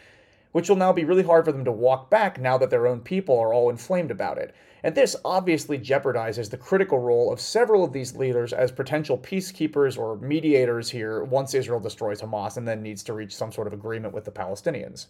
which 0.52 0.68
will 0.68 0.76
now 0.76 0.92
be 0.92 1.04
really 1.04 1.22
hard 1.22 1.44
for 1.44 1.52
them 1.52 1.64
to 1.64 1.72
walk 1.72 2.10
back 2.10 2.40
now 2.40 2.58
that 2.58 2.70
their 2.70 2.86
own 2.86 3.00
people 3.00 3.38
are 3.38 3.52
all 3.52 3.70
inflamed 3.70 4.10
about 4.10 4.38
it. 4.38 4.54
And 4.82 4.94
this 4.94 5.14
obviously 5.24 5.78
jeopardizes 5.78 6.50
the 6.50 6.56
critical 6.56 6.98
role 6.98 7.32
of 7.32 7.40
several 7.40 7.84
of 7.84 7.92
these 7.92 8.16
leaders 8.16 8.52
as 8.52 8.72
potential 8.72 9.18
peacekeepers 9.18 9.98
or 9.98 10.16
mediators 10.16 10.90
here 10.90 11.22
once 11.22 11.54
Israel 11.54 11.80
destroys 11.80 12.22
Hamas 12.22 12.56
and 12.56 12.66
then 12.66 12.82
needs 12.82 13.02
to 13.04 13.12
reach 13.12 13.34
some 13.34 13.52
sort 13.52 13.66
of 13.66 13.72
agreement 13.72 14.14
with 14.14 14.24
the 14.24 14.30
Palestinians. 14.30 15.06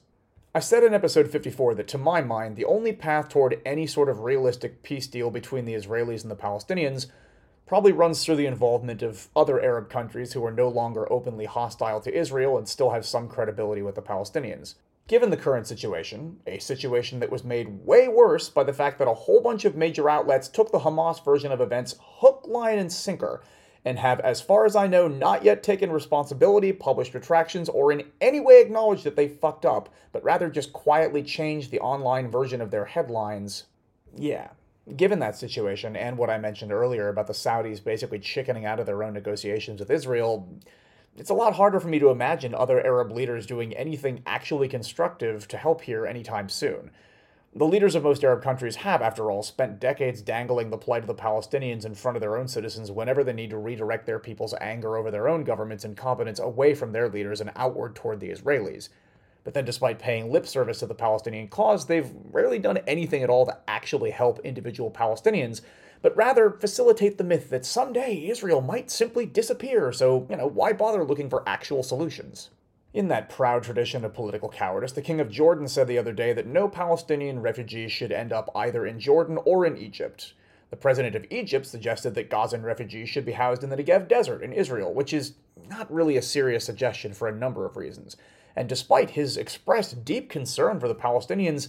I 0.53 0.59
said 0.59 0.83
in 0.83 0.92
episode 0.92 1.31
54 1.31 1.76
that 1.76 1.87
to 1.88 1.98
my 1.98 2.20
mind, 2.20 2.57
the 2.57 2.64
only 2.64 2.92
path 2.92 3.29
toward 3.29 3.61
any 3.64 3.87
sort 3.87 4.09
of 4.09 4.20
realistic 4.20 4.83
peace 4.83 5.07
deal 5.07 5.31
between 5.31 5.64
the 5.64 5.74
Israelis 5.74 6.22
and 6.22 6.31
the 6.31 6.37
Palestinians 6.37 7.07
probably 7.68 7.92
runs 7.92 8.24
through 8.24 8.35
the 8.35 8.46
involvement 8.46 9.00
of 9.00 9.29
other 9.37 9.62
Arab 9.62 9.88
countries 9.88 10.33
who 10.33 10.44
are 10.44 10.50
no 10.50 10.68
longer 10.68 11.11
openly 11.12 11.44
hostile 11.44 12.00
to 12.00 12.12
Israel 12.12 12.59
and 12.59 12.68
still 12.68 12.90
have 12.90 13.07
some 13.07 13.29
credibility 13.29 13.81
with 13.81 13.94
the 13.94 14.03
Palestinians. 14.03 14.74
Given 15.11 15.31
the 15.31 15.37
current 15.37 15.66
situation, 15.66 16.38
a 16.46 16.61
situation 16.61 17.18
that 17.18 17.33
was 17.33 17.42
made 17.42 17.85
way 17.85 18.07
worse 18.07 18.49
by 18.49 18.62
the 18.62 18.73
fact 18.73 19.01
that 19.01 19.09
a 19.09 19.14
whole 19.14 19.40
bunch 19.40 19.64
of 19.64 19.75
major 19.75 20.09
outlets 20.09 20.46
took 20.46 20.70
the 20.70 20.79
Hamas 20.79 21.25
version 21.25 21.51
of 21.51 21.61
events 21.61 21.96
hook, 22.01 22.44
line, 22.46 22.79
and 22.79 22.92
sinker 22.92 23.42
and 23.85 23.99
have, 23.99 24.20
as 24.20 24.40
far 24.40 24.66
as 24.66 24.77
I 24.77 24.87
know, 24.87 25.09
not 25.09 25.42
yet 25.44 25.64
taken 25.64 25.90
responsibility, 25.90 26.73
published 26.73 27.12
retractions, 27.12 27.68
or 27.68 27.90
in 27.90 28.05
any 28.20 28.38
way 28.38 28.61
acknowledged 28.61 29.03
that 29.03 29.16
they 29.16 29.27
fucked 29.27 29.66
up, 29.66 29.88
but 30.12 30.23
rather 30.23 30.49
just 30.49 30.73
quietly 30.73 31.25
changed 31.25 31.73
the 31.73 31.81
online 31.81 32.31
version 32.31 32.61
of 32.61 32.70
their 32.70 32.85
headlines. 32.85 33.64
Yeah. 34.16 34.51
Given 34.96 35.18
that 35.18 35.37
situation, 35.37 35.96
and 35.96 36.18
what 36.18 36.31
I 36.31 36.38
mentioned 36.38 36.70
earlier 36.70 37.09
about 37.09 37.27
the 37.27 37.33
Saudis 37.33 37.83
basically 37.83 38.20
chickening 38.20 38.64
out 38.64 38.79
of 38.79 38.87
their 38.87 39.03
own 39.03 39.14
negotiations 39.14 39.81
with 39.81 39.90
Israel, 39.90 40.49
it's 41.16 41.31
a 41.31 41.35
lot 41.35 41.55
harder 41.55 41.81
for 41.81 41.88
me 41.88 41.99
to 41.99 42.11
imagine 42.11 42.55
other 42.55 42.85
Arab 42.85 43.12
leaders 43.12 43.46
doing 43.46 43.75
anything 43.75 44.23
actually 44.27 44.68
constructive 44.68 45.46
to 45.49 45.57
help 45.57 45.83
here 45.83 46.07
anytime 46.07 46.49
soon. 46.49 46.90
The 47.55 47.66
leaders 47.66 47.96
of 47.96 48.05
most 48.05 48.23
Arab 48.23 48.44
countries 48.44 48.77
have, 48.77 49.03
after 49.03 49.29
all, 49.29 49.42
spent 49.42 49.81
decades 49.81 50.23
dangling 50.23 50.70
the 50.70 50.79
plight 50.79 51.03
of 51.03 51.09
the 51.09 51.14
Palestinians 51.16 51.85
in 51.85 51.96
front 51.96 52.16
of 52.16 52.20
their 52.20 52.37
own 52.37 52.46
citizens 52.46 52.92
whenever 52.92 53.25
they 53.25 53.33
need 53.33 53.51
to 53.51 53.59
redirect 53.59 54.07
their 54.07 54.20
people's 54.20 54.55
anger 54.61 54.96
over 54.96 55.11
their 55.11 55.29
own 55.29 55.42
government's 55.42 55.85
incompetence 55.85 56.38
away 56.38 56.75
from 56.77 56.92
their 56.92 57.09
leaders 57.09 57.40
and 57.40 57.51
outward 57.57 57.96
toward 57.96 58.20
the 58.20 58.31
Israelis. 58.31 58.88
But 59.42 59.55
then, 59.55 59.64
despite 59.64 59.99
paying 59.99 60.31
lip 60.31 60.46
service 60.46 60.79
to 60.79 60.87
the 60.87 60.94
Palestinian 60.94 61.49
cause, 61.49 61.87
they've 61.87 62.12
rarely 62.31 62.61
done 62.61 62.79
anything 62.87 63.25
at 63.25 63.31
all 63.31 63.46
to 63.46 63.59
actually 63.66 64.11
help 64.11 64.38
individual 64.44 64.90
Palestinians, 64.90 65.61
but 66.02 66.16
rather 66.16 66.50
facilitate 66.50 67.18
the 67.18 67.24
myth 67.24 67.50
that 67.50 67.66
someday 67.66 68.26
Israel 68.28 68.60
might 68.60 68.90
simply 68.90 69.26
disappear, 69.26 69.92
so, 69.92 70.26
you 70.30 70.36
know, 70.36 70.46
why 70.46 70.72
bother 70.72 71.04
looking 71.04 71.28
for 71.28 71.48
actual 71.48 71.82
solutions? 71.82 72.50
In 72.92 73.08
that 73.08 73.28
proud 73.28 73.62
tradition 73.62 74.04
of 74.04 74.14
political 74.14 74.48
cowardice, 74.48 74.92
the 74.92 75.02
King 75.02 75.20
of 75.20 75.30
Jordan 75.30 75.68
said 75.68 75.86
the 75.86 75.98
other 75.98 76.12
day 76.12 76.32
that 76.32 76.46
no 76.46 76.68
Palestinian 76.68 77.40
refugees 77.40 77.92
should 77.92 78.10
end 78.10 78.32
up 78.32 78.50
either 78.54 78.84
in 78.84 78.98
Jordan 78.98 79.38
or 79.44 79.64
in 79.64 79.76
Egypt. 79.76 80.34
The 80.70 80.76
president 80.76 81.14
of 81.14 81.26
Egypt 81.30 81.66
suggested 81.66 82.14
that 82.14 82.30
Gazan 82.30 82.62
refugees 82.62 83.08
should 83.08 83.26
be 83.26 83.32
housed 83.32 83.62
in 83.62 83.70
the 83.70 83.76
Negev 83.76 84.08
Desert 84.08 84.42
in 84.42 84.52
Israel, 84.52 84.92
which 84.92 85.12
is 85.12 85.34
not 85.68 85.92
really 85.92 86.16
a 86.16 86.22
serious 86.22 86.64
suggestion 86.64 87.12
for 87.12 87.28
a 87.28 87.34
number 87.34 87.64
of 87.64 87.76
reasons. 87.76 88.16
And 88.56 88.68
despite 88.68 89.10
his 89.10 89.36
expressed 89.36 90.04
deep 90.04 90.28
concern 90.28 90.80
for 90.80 90.88
the 90.88 90.94
Palestinians, 90.94 91.68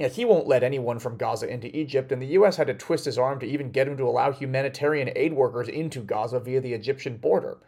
you 0.00 0.08
he 0.08 0.24
won't 0.24 0.48
let 0.48 0.62
anyone 0.62 0.98
from 0.98 1.16
Gaza 1.16 1.48
into 1.48 1.74
Egypt, 1.76 2.10
and 2.10 2.20
the 2.20 2.26
U.S. 2.28 2.56
had 2.56 2.66
to 2.68 2.74
twist 2.74 3.04
his 3.04 3.18
arm 3.18 3.38
to 3.40 3.46
even 3.46 3.70
get 3.70 3.86
him 3.86 3.96
to 3.96 4.08
allow 4.08 4.32
humanitarian 4.32 5.10
aid 5.14 5.32
workers 5.32 5.68
into 5.68 6.00
Gaza 6.00 6.40
via 6.40 6.60
the 6.60 6.72
Egyptian 6.72 7.16
border 7.16 7.58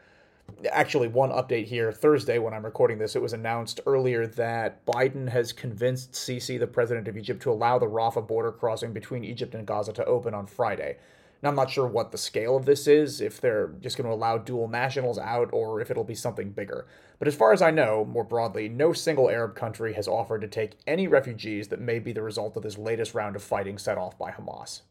actually 0.71 1.09
one 1.09 1.31
update 1.31 1.67
here 1.67 1.93
thursday 1.93 2.39
when 2.39 2.53
i'm 2.53 2.65
recording 2.65 2.99
this 2.99 3.17
it 3.17 3.23
was 3.23 3.33
announced 3.33 3.81
earlier 3.87 4.27
that 4.27 4.85
biden 4.87 5.29
has 5.29 5.53
convinced 5.53 6.13
sisi 6.13 6.59
the 6.59 6.67
president 6.67 7.09
of 7.09 7.17
egypt 7.17 7.43
to 7.43 7.51
allow 7.51 7.79
the 7.79 7.87
rafah 7.87 8.27
border 8.27 8.53
crossing 8.53 8.93
between 8.93 9.25
egypt 9.25 9.55
and 9.55 9.67
gaza 9.67 9.93
to 9.93 10.05
open 10.05 10.35
on 10.35 10.47
friday 10.47 10.97
i'm 11.43 11.55
not 11.55 11.71
sure 11.71 11.87
what 11.87 12.13
the 12.13 12.19
scale 12.19 12.57
of 12.57 12.65
this 12.65 12.87
is 12.87 13.21
if 13.21 13.41
they're 13.41 13.75
just 13.81 13.97
going 13.97 14.09
to 14.09 14.15
allow 14.15 14.39
dual 14.39 14.69
nationals 14.69 15.19
out 15.19 15.49
or 15.53 15.81
if 15.81 15.91
it'll 15.91 16.05
be 16.05 16.15
something 16.15 16.51
bigger 16.51 16.87
but 17.19 17.29
as 17.29 17.35
far 17.35 17.53
as 17.53 17.63
i 17.63 17.71
know 17.71 18.05
more 18.05 18.25
broadly 18.25 18.69
no 18.69 18.93
single 18.93 19.31
arab 19.31 19.55
country 19.55 19.95
has 19.95 20.09
offered 20.09 20.41
to 20.41 20.49
take 20.49 20.79
any 20.87 21.07
refugees 21.07 21.69
that 21.69 21.81
may 21.81 21.99
be 21.99 22.13
the 22.13 22.23
result 22.23 22.57
of 22.57 22.63
this 22.63 22.79
latest 22.79 23.15
round 23.15 23.37
of 23.37 23.43
fighting 23.43 23.79
set 23.79 23.99
off 23.99 24.19
by 24.19 24.31
hamas 24.31 24.83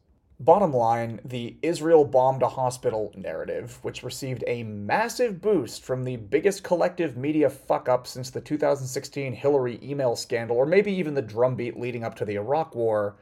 Bottom 0.42 0.72
line, 0.72 1.20
the 1.24 1.56
Israel 1.62 2.04
bombed 2.04 2.42
a 2.42 2.48
hospital 2.48 3.12
narrative, 3.14 3.78
which 3.82 4.02
received 4.02 4.42
a 4.48 4.64
massive 4.64 5.40
boost 5.40 5.84
from 5.84 6.02
the 6.02 6.16
biggest 6.16 6.64
collective 6.64 7.16
media 7.16 7.48
fuck 7.48 7.88
up 7.88 8.08
since 8.08 8.28
the 8.28 8.40
2016 8.40 9.34
Hillary 9.34 9.78
email 9.84 10.16
scandal, 10.16 10.56
or 10.56 10.66
maybe 10.66 10.92
even 10.92 11.14
the 11.14 11.22
drumbeat 11.22 11.78
leading 11.78 12.02
up 12.02 12.16
to 12.16 12.24
the 12.24 12.34
Iraq 12.34 12.74
War. 12.74 13.14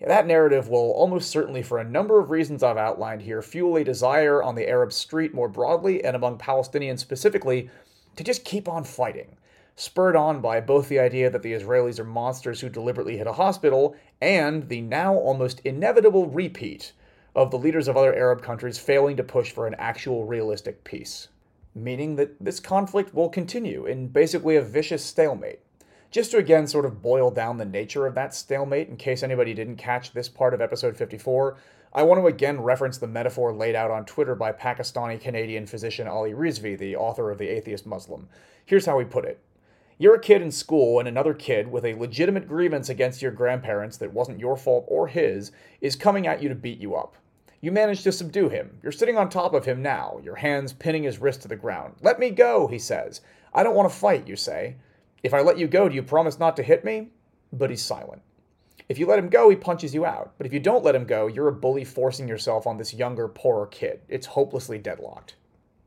That 0.00 0.26
narrative 0.26 0.68
will 0.68 0.92
almost 0.92 1.30
certainly, 1.30 1.62
for 1.62 1.78
a 1.78 1.84
number 1.84 2.20
of 2.20 2.30
reasons 2.30 2.62
I've 2.62 2.76
outlined 2.76 3.22
here, 3.22 3.40
fuel 3.42 3.76
a 3.76 3.84
desire 3.84 4.42
on 4.42 4.54
the 4.54 4.68
Arab 4.68 4.92
street 4.92 5.32
more 5.32 5.48
broadly 5.48 6.04
and 6.04 6.14
among 6.14 6.38
Palestinians 6.38 6.98
specifically 6.98 7.70
to 8.16 8.24
just 8.24 8.44
keep 8.44 8.68
on 8.68 8.84
fighting 8.84 9.36
spurred 9.76 10.16
on 10.16 10.40
by 10.40 10.58
both 10.58 10.88
the 10.88 10.98
idea 10.98 11.30
that 11.30 11.42
the 11.42 11.52
Israelis 11.52 11.98
are 11.98 12.04
monsters 12.04 12.60
who 12.60 12.68
deliberately 12.68 13.18
hit 13.18 13.26
a 13.26 13.32
hospital 13.32 13.94
and 14.22 14.68
the 14.68 14.80
now 14.80 15.14
almost 15.14 15.60
inevitable 15.60 16.26
repeat 16.26 16.92
of 17.34 17.50
the 17.50 17.58
leaders 17.58 17.86
of 17.86 17.96
other 17.96 18.14
Arab 18.14 18.42
countries 18.42 18.78
failing 18.78 19.16
to 19.18 19.22
push 19.22 19.52
for 19.52 19.66
an 19.66 19.76
actual 19.78 20.24
realistic 20.24 20.82
peace. 20.82 21.28
Meaning 21.74 22.16
that 22.16 22.42
this 22.42 22.58
conflict 22.58 23.14
will 23.14 23.28
continue 23.28 23.84
in 23.84 24.08
basically 24.08 24.56
a 24.56 24.62
vicious 24.62 25.04
stalemate. 25.04 25.60
Just 26.10 26.30
to 26.30 26.38
again 26.38 26.66
sort 26.66 26.84
of 26.84 27.02
boil 27.02 27.30
down 27.30 27.58
the 27.58 27.64
nature 27.64 28.06
of 28.06 28.14
that 28.14 28.34
stalemate, 28.34 28.88
in 28.88 28.96
case 28.96 29.22
anybody 29.22 29.54
didn't 29.54 29.76
catch 29.76 30.12
this 30.12 30.28
part 30.28 30.54
of 30.54 30.60
episode 30.60 30.96
54, 30.96 31.56
I 31.92 32.02
want 32.02 32.20
to 32.20 32.26
again 32.26 32.60
reference 32.60 32.98
the 32.98 33.06
metaphor 33.06 33.52
laid 33.52 33.74
out 33.74 33.90
on 33.90 34.04
Twitter 34.04 34.34
by 34.34 34.52
Pakistani 34.52 35.20
Canadian 35.20 35.66
physician 35.66 36.06
Ali 36.06 36.32
Rizvi, 36.32 36.78
the 36.78 36.96
author 36.96 37.30
of 37.30 37.38
The 37.38 37.48
Atheist 37.48 37.86
Muslim. 37.86 38.28
Here's 38.64 38.86
how 38.86 38.98
he 38.98 39.04
put 39.04 39.24
it 39.24 39.40
you're 39.98 40.14
a 40.14 40.20
kid 40.20 40.42
in 40.42 40.50
school, 40.50 40.98
and 40.98 41.08
another 41.08 41.32
kid 41.32 41.72
with 41.72 41.82
a 41.82 41.94
legitimate 41.94 42.46
grievance 42.46 42.90
against 42.90 43.22
your 43.22 43.32
grandparents 43.32 43.96
that 43.96 44.12
wasn't 44.12 44.38
your 44.38 44.54
fault 44.54 44.84
or 44.88 45.08
his 45.08 45.52
is 45.80 45.96
coming 45.96 46.26
at 46.26 46.42
you 46.42 46.50
to 46.50 46.54
beat 46.54 46.78
you 46.78 46.94
up. 46.94 47.16
You 47.62 47.72
manage 47.72 48.02
to 48.02 48.12
subdue 48.12 48.50
him. 48.50 48.78
You're 48.82 48.92
sitting 48.92 49.16
on 49.16 49.30
top 49.30 49.54
of 49.54 49.64
him 49.64 49.80
now, 49.80 50.20
your 50.22 50.36
hands 50.36 50.74
pinning 50.74 51.04
his 51.04 51.18
wrist 51.18 51.40
to 51.42 51.48
the 51.48 51.56
ground. 51.56 51.94
Let 52.02 52.18
me 52.18 52.28
go, 52.28 52.66
he 52.66 52.78
says. 52.78 53.22
I 53.54 53.62
don't 53.62 53.74
want 53.74 53.90
to 53.90 53.96
fight, 53.96 54.28
you 54.28 54.36
say. 54.36 54.76
If 55.26 55.34
I 55.34 55.40
let 55.40 55.58
you 55.58 55.66
go, 55.66 55.88
do 55.88 55.94
you 55.96 56.04
promise 56.04 56.38
not 56.38 56.54
to 56.54 56.62
hit 56.62 56.84
me? 56.84 57.08
But 57.52 57.70
he's 57.70 57.82
silent. 57.82 58.22
If 58.88 58.96
you 58.96 59.06
let 59.06 59.18
him 59.18 59.28
go, 59.28 59.50
he 59.50 59.56
punches 59.56 59.92
you 59.92 60.06
out. 60.06 60.34
But 60.38 60.46
if 60.46 60.52
you 60.52 60.60
don't 60.60 60.84
let 60.84 60.94
him 60.94 61.04
go, 61.04 61.26
you're 61.26 61.48
a 61.48 61.52
bully 61.52 61.82
forcing 61.82 62.28
yourself 62.28 62.64
on 62.64 62.76
this 62.76 62.94
younger, 62.94 63.26
poorer 63.26 63.66
kid. 63.66 64.02
It's 64.08 64.28
hopelessly 64.28 64.78
deadlocked. 64.78 65.34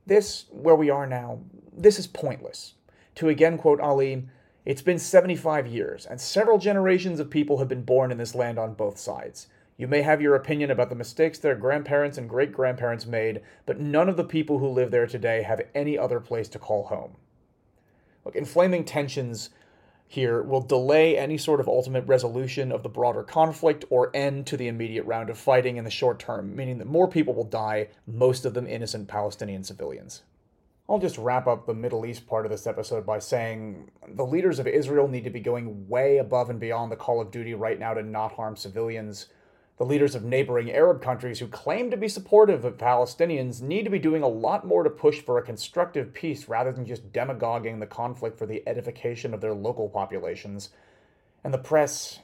This, 0.05 0.47
where 0.51 0.75
we 0.75 0.89
are 0.89 1.07
now, 1.07 1.39
this 1.71 1.97
is 1.97 2.05
pointless. 2.05 2.73
To 3.15 3.29
again 3.29 3.57
quote 3.57 3.79
Ali, 3.79 4.25
it's 4.65 4.81
been 4.81 4.99
75 4.99 5.67
years, 5.67 6.05
and 6.05 6.19
several 6.19 6.57
generations 6.57 7.21
of 7.21 7.29
people 7.29 7.59
have 7.59 7.69
been 7.69 7.83
born 7.83 8.11
in 8.11 8.17
this 8.17 8.35
land 8.35 8.59
on 8.59 8.73
both 8.73 8.99
sides. 8.99 9.47
You 9.77 9.87
may 9.87 10.01
have 10.01 10.21
your 10.21 10.35
opinion 10.35 10.69
about 10.69 10.89
the 10.89 10.95
mistakes 10.95 11.39
their 11.39 11.55
grandparents 11.55 12.17
and 12.17 12.27
great 12.27 12.51
grandparents 12.51 13.05
made, 13.05 13.39
but 13.65 13.79
none 13.79 14.09
of 14.09 14.17
the 14.17 14.25
people 14.25 14.59
who 14.59 14.67
live 14.67 14.91
there 14.91 15.07
today 15.07 15.43
have 15.43 15.61
any 15.73 15.97
other 15.97 16.19
place 16.19 16.49
to 16.49 16.59
call 16.59 16.87
home. 16.87 17.15
Look, 18.25 18.35
inflaming 18.35 18.85
tensions 18.85 19.49
here 20.07 20.41
will 20.41 20.61
delay 20.61 21.17
any 21.17 21.37
sort 21.37 21.59
of 21.59 21.67
ultimate 21.67 22.07
resolution 22.07 22.71
of 22.71 22.81
the 22.81 22.89
broader 22.89 23.21
conflict 23.21 23.85
or 23.91 24.09
end 24.15 24.47
to 24.47 24.57
the 24.57 24.67
immediate 24.67 25.05
round 25.05 25.29
of 25.29 25.37
fighting 25.37 25.77
in 25.77 25.83
the 25.83 25.91
short 25.91 26.19
term, 26.19 26.55
meaning 26.55 26.79
that 26.79 26.87
more 26.87 27.07
people 27.07 27.35
will 27.35 27.43
die, 27.43 27.89
most 28.07 28.43
of 28.43 28.55
them 28.55 28.65
innocent 28.65 29.07
Palestinian 29.07 29.63
civilians. 29.63 30.23
I'll 30.89 30.97
just 30.97 31.19
wrap 31.19 31.45
up 31.45 31.67
the 31.67 31.75
Middle 31.75 32.07
East 32.07 32.25
part 32.25 32.47
of 32.47 32.51
this 32.51 32.65
episode 32.65 33.05
by 33.05 33.19
saying 33.19 33.91
the 34.07 34.25
leaders 34.25 34.57
of 34.57 34.65
Israel 34.65 35.07
need 35.07 35.25
to 35.25 35.29
be 35.29 35.39
going 35.39 35.87
way 35.87 36.17
above 36.17 36.49
and 36.49 36.59
beyond 36.59 36.91
the 36.91 36.95
call 36.95 37.21
of 37.21 37.29
duty 37.29 37.53
right 37.53 37.77
now 37.77 37.93
to 37.93 38.01
not 38.01 38.31
harm 38.31 38.55
civilians. 38.55 39.27
The 39.79 39.85
leaders 39.85 40.13
of 40.13 40.25
neighboring 40.25 40.73
Arab 40.73 41.01
countries 41.01 41.39
who 41.39 41.47
claim 41.47 41.89
to 41.89 41.95
be 41.95 42.09
supportive 42.09 42.65
of 42.65 42.77
Palestinians 42.77 43.61
need 43.61 43.85
to 43.85 43.89
be 43.89 43.97
doing 43.97 44.23
a 44.23 44.27
lot 44.27 44.67
more 44.67 44.83
to 44.83 44.89
push 44.89 45.21
for 45.21 45.37
a 45.37 45.41
constructive 45.41 46.13
peace 46.13 46.49
rather 46.49 46.73
than 46.73 46.85
just 46.85 47.13
demagoguing 47.13 47.79
the 47.79 47.87
conflict 47.87 48.37
for 48.37 48.45
the 48.45 48.61
edification 48.67 49.33
of 49.33 49.39
their 49.39 49.53
local 49.53 49.87
populations. 49.87 50.71
And 51.45 51.53
the 51.53 51.57
press, 51.57 52.19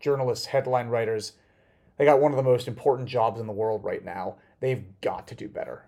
journalists, 0.00 0.46
headline 0.46 0.88
writers, 0.88 1.34
they 1.96 2.04
got 2.04 2.20
one 2.20 2.32
of 2.32 2.36
the 2.36 2.42
most 2.42 2.66
important 2.66 3.08
jobs 3.08 3.40
in 3.40 3.46
the 3.46 3.52
world 3.52 3.84
right 3.84 4.04
now. 4.04 4.38
They've 4.58 4.84
got 5.00 5.28
to 5.28 5.36
do 5.36 5.46
better. 5.46 5.84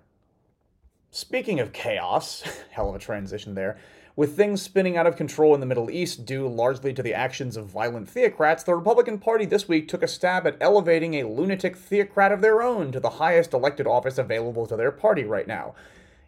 Speaking 1.10 1.58
of 1.58 1.72
chaos, 1.72 2.44
hell 2.70 2.90
of 2.90 2.94
a 2.94 3.00
transition 3.00 3.56
there, 3.56 3.76
with 4.14 4.36
things 4.36 4.60
spinning 4.60 4.96
out 4.96 5.06
of 5.06 5.16
control 5.16 5.54
in 5.54 5.60
the 5.60 5.66
Middle 5.66 5.90
East 5.90 6.26
due 6.26 6.46
largely 6.46 6.92
to 6.92 7.02
the 7.02 7.14
actions 7.14 7.56
of 7.56 7.66
violent 7.66 8.08
theocrats, 8.08 8.64
the 8.64 8.74
Republican 8.74 9.18
Party 9.18 9.46
this 9.46 9.68
week 9.68 9.88
took 9.88 10.02
a 10.02 10.08
stab 10.08 10.46
at 10.46 10.56
elevating 10.60 11.14
a 11.14 11.26
lunatic 11.26 11.76
theocrat 11.76 12.32
of 12.32 12.42
their 12.42 12.62
own 12.62 12.92
to 12.92 13.00
the 13.00 13.10
highest 13.10 13.54
elected 13.54 13.86
office 13.86 14.18
available 14.18 14.66
to 14.66 14.76
their 14.76 14.92
party 14.92 15.24
right 15.24 15.46
now. 15.46 15.74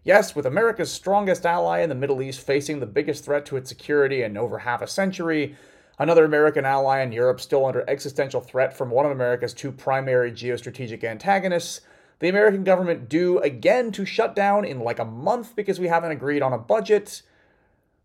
Yes, 0.03 0.35
with 0.35 0.47
America's 0.47 0.91
strongest 0.91 1.47
ally 1.47 1.81
in 1.81 1.89
the 1.89 1.95
Middle 1.95 2.23
East 2.23 2.41
facing 2.41 2.81
the 2.81 2.87
biggest 2.87 3.25
threat 3.25 3.47
to 3.47 3.57
its 3.57 3.69
security 3.69 4.23
in 4.23 4.37
over 4.37 4.59
half 4.59 4.83
a 4.83 4.87
century, 4.87 5.57
another 5.99 6.25
American 6.25 6.65
ally 6.65 7.01
in 7.01 7.13
Europe 7.13 7.41
still 7.41 7.67
under 7.67 7.89
existential 7.89 8.41
threat 8.41 8.77
from 8.77 8.91
one 8.91 9.07
of 9.07 9.13
America's 9.13 9.55
two 9.55 9.73
primary 9.73 10.33
geostrategic 10.33 11.05
antagonists, 11.05 11.81
the 12.19 12.29
American 12.29 12.65
government 12.65 13.09
due 13.09 13.39
again 13.41 13.93
to 13.93 14.05
shut 14.05 14.37
down 14.37 14.65
in 14.65 14.81
like 14.81 14.99
a 14.99 15.05
month 15.05 15.57
because 15.57 15.81
we 15.81 15.89
haven't 15.89 16.13
agreed 16.13 16.43
on 16.43 16.53
a 16.53 16.59
budget. 16.59 17.23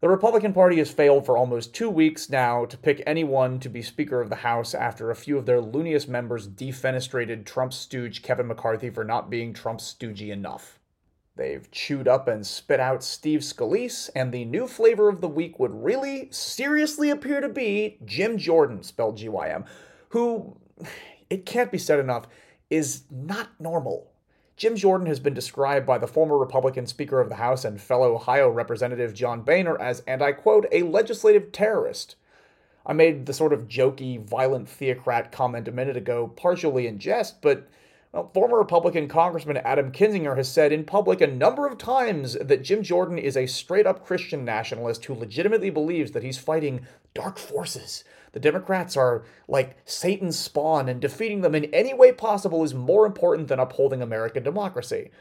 The 0.02 0.08
Republican 0.08 0.54
Party 0.54 0.78
has 0.78 0.92
failed 0.92 1.26
for 1.26 1.38
almost 1.38 1.74
two 1.76 1.90
weeks 1.90 2.30
now 2.30 2.64
to 2.64 2.78
pick 2.78 3.04
anyone 3.06 3.60
to 3.60 3.68
be 3.68 3.82
Speaker 3.82 4.22
of 4.22 4.30
the 4.30 4.38
House 4.38 4.74
after 4.74 5.12
a 5.12 5.16
few 5.16 5.38
of 5.38 5.46
their 5.46 5.60
looniest 5.60 6.08
members 6.08 6.48
defenestrated 6.48 7.46
Trump's 7.46 7.76
stooge 7.76 8.22
Kevin 8.22 8.48
McCarthy 8.48 8.90
for 8.90 9.04
not 9.04 9.30
being 9.30 9.54
Trump's 9.54 9.94
stoogey 9.94 10.30
enough. 10.30 10.80
They've 11.36 11.70
chewed 11.72 12.08
up 12.08 12.30
and 12.30 12.48
spit 12.48 12.80
out 12.80 13.04
Steve 13.04 13.42
Scalise, 13.42 14.10
and 14.16 14.32
the 14.32 14.46
new 14.46 14.68
flavor 14.68 15.10
of 15.10 15.20
the 15.20 15.28
week 15.28 15.60
would 15.60 15.84
really 15.84 16.30
seriously 16.32 17.10
appear 17.10 17.42
to 17.42 17.50
be 17.50 17.98
Jim 18.06 18.38
Jordan, 18.38 18.84
spelled 18.84 19.18
G 19.18 19.28
Y 19.28 19.50
M, 19.50 19.66
who, 20.10 20.56
it 21.30 21.46
can't 21.46 21.74
be 21.74 21.78
said 21.78 22.00
enough, 22.00 22.26
is 22.70 23.04
not 23.12 23.50
normal. 23.60 24.12
Jim 24.60 24.76
Jordan 24.76 25.08
has 25.08 25.22
been 25.22 25.34
described 25.34 25.86
by 25.86 25.98
the 25.98 26.06
former 26.06 26.38
Republican 26.38 26.86
Speaker 26.86 27.22
of 27.22 27.30
the 27.30 27.36
House 27.36 27.64
and 27.64 27.80
fellow 27.80 28.14
Ohio 28.14 28.50
Representative 28.50 29.14
John 29.14 29.42
Boehner 29.42 29.80
as, 29.80 30.02
and 30.02 30.22
I 30.22 30.34
quote, 30.34 30.66
a 30.74 30.84
legislative 30.84 31.54
terrorist. 31.54 32.18
I 32.86 32.92
made 32.92 33.26
the 33.26 33.32
sort 33.34 33.54
of 33.54 33.70
jokey, 33.70 34.22
violent 34.22 34.68
theocrat 34.68 35.32
comment 35.32 35.70
a 35.70 35.72
minute 35.72 35.96
ago, 35.96 36.28
partially 36.36 36.88
in 36.88 37.00
jest, 37.00 37.42
but 37.42 37.70
Well, 38.12 38.32
former 38.34 38.58
Republican 38.58 39.08
Congressman 39.08 39.58
Adam 39.58 39.92
Kinzinger 39.92 40.36
has 40.36 40.52
said 40.52 40.72
in 40.72 40.84
public 40.84 41.22
a 41.22 41.28
number 41.28 41.68
of 41.68 41.78
times 41.78 42.34
that 42.34 42.64
Jim 42.64 42.82
Jordan 42.82 43.20
is 43.20 43.38
a 43.38 43.46
straight 43.46 43.86
up 43.86 44.04
Christian 44.04 44.44
nationalist 44.44 45.06
who 45.06 45.14
legitimately 45.14 45.70
believes 45.70 46.12
that 46.12 46.24
he's 46.24 46.40
fighting 46.40 46.88
dark 47.14 47.38
forces. 47.38 48.04
The 48.32 48.40
Democrats 48.40 48.98
are 48.98 49.26
like 49.48 49.78
Satan's 49.86 50.40
spawn, 50.40 50.90
and 50.90 51.00
defeating 51.00 51.42
them 51.42 51.54
in 51.54 51.66
any 51.66 51.94
way 51.94 52.12
possible 52.12 52.64
is 52.64 52.74
more 52.74 53.06
important 53.06 53.48
than 53.48 53.60
upholding 53.60 54.02
American 54.02 54.42
democracy. 54.42 55.12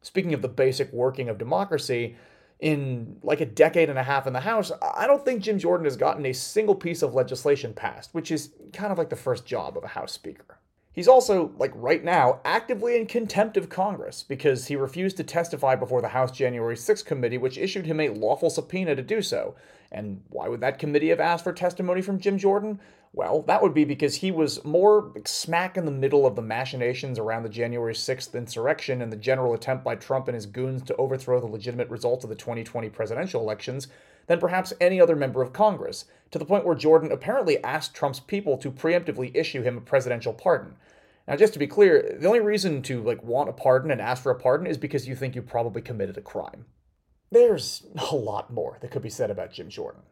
Speaking 0.00 0.34
of 0.34 0.42
the 0.42 0.48
basic 0.48 0.92
working 0.92 1.28
of 1.28 1.38
democracy, 1.38 2.16
in 2.58 3.18
like 3.22 3.40
a 3.40 3.46
decade 3.46 3.88
and 3.88 3.98
a 3.98 4.04
half 4.04 4.26
in 4.26 4.32
the 4.32 4.40
House, 4.40 4.72
I 4.94 5.06
don't 5.06 5.24
think 5.24 5.42
Jim 5.42 5.58
Jordan 5.58 5.84
has 5.84 5.96
gotten 5.96 6.26
a 6.26 6.32
single 6.32 6.76
piece 6.76 7.02
of 7.02 7.14
legislation 7.14 7.72
passed, 7.72 8.14
which 8.14 8.30
is 8.30 8.50
kind 8.72 8.90
of 8.90 8.98
like 8.98 9.10
the 9.10 9.16
first 9.16 9.44
job 9.46 9.76
of 9.76 9.84
a 9.84 9.88
House 9.88 10.12
Speaker. 10.12 10.58
He's 10.94 11.08
also, 11.08 11.52
like 11.56 11.72
right 11.74 12.04
now, 12.04 12.40
actively 12.44 12.96
in 12.96 13.06
contempt 13.06 13.56
of 13.56 13.70
Congress 13.70 14.22
because 14.22 14.66
he 14.66 14.76
refused 14.76 15.16
to 15.16 15.24
testify 15.24 15.74
before 15.74 16.02
the 16.02 16.08
House 16.08 16.30
January 16.30 16.76
6 16.76 17.02
committee, 17.02 17.38
which 17.38 17.56
issued 17.56 17.86
him 17.86 17.98
a 17.98 18.10
lawful 18.10 18.50
subpoena 18.50 18.94
to 18.94 19.02
do 19.02 19.22
so. 19.22 19.54
And 19.90 20.22
why 20.28 20.48
would 20.48 20.60
that 20.60 20.78
committee 20.78 21.08
have 21.08 21.20
asked 21.20 21.44
for 21.44 21.52
testimony 21.52 22.02
from 22.02 22.20
Jim 22.20 22.36
Jordan? 22.36 22.78
Well, 23.14 23.42
that 23.42 23.62
would 23.62 23.72
be 23.72 23.84
because 23.84 24.16
he 24.16 24.30
was 24.30 24.64
more 24.64 25.12
smack 25.24 25.78
in 25.78 25.86
the 25.86 25.90
middle 25.90 26.26
of 26.26 26.36
the 26.36 26.42
machinations 26.42 27.18
around 27.18 27.42
the 27.42 27.48
January 27.48 27.94
6th 27.94 28.34
insurrection 28.34 29.00
and 29.00 29.10
the 29.10 29.16
general 29.16 29.54
attempt 29.54 29.84
by 29.84 29.96
Trump 29.96 30.28
and 30.28 30.34
his 30.34 30.46
goons 30.46 30.82
to 30.84 30.96
overthrow 30.96 31.40
the 31.40 31.46
legitimate 31.46 31.88
results 31.88 32.24
of 32.24 32.30
the 32.30 32.36
2020 32.36 32.90
presidential 32.90 33.40
elections 33.40 33.88
than 34.26 34.40
perhaps 34.40 34.72
any 34.80 35.00
other 35.00 35.16
member 35.16 35.42
of 35.42 35.52
Congress, 35.52 36.04
to 36.30 36.38
the 36.38 36.44
point 36.44 36.64
where 36.64 36.74
Jordan 36.74 37.12
apparently 37.12 37.62
asked 37.62 37.94
Trump's 37.94 38.20
people 38.20 38.56
to 38.58 38.70
preemptively 38.70 39.30
issue 39.34 39.62
him 39.62 39.76
a 39.76 39.80
presidential 39.80 40.32
pardon. 40.32 40.76
Now, 41.28 41.36
just 41.36 41.52
to 41.52 41.58
be 41.58 41.66
clear, 41.66 42.16
the 42.18 42.26
only 42.26 42.40
reason 42.40 42.82
to 42.82 43.02
like 43.02 43.22
want 43.22 43.48
a 43.48 43.52
pardon 43.52 43.90
and 43.90 44.00
ask 44.00 44.22
for 44.22 44.32
a 44.32 44.38
pardon 44.38 44.66
is 44.66 44.78
because 44.78 45.06
you 45.06 45.14
think 45.14 45.34
you 45.34 45.42
probably 45.42 45.82
committed 45.82 46.16
a 46.16 46.22
crime. 46.22 46.64
There's 47.30 47.86
a 48.10 48.16
lot 48.16 48.52
more 48.52 48.78
that 48.80 48.90
could 48.90 49.02
be 49.02 49.10
said 49.10 49.30
about 49.30 49.52
Jim 49.52 49.68
Jordan. 49.68 50.02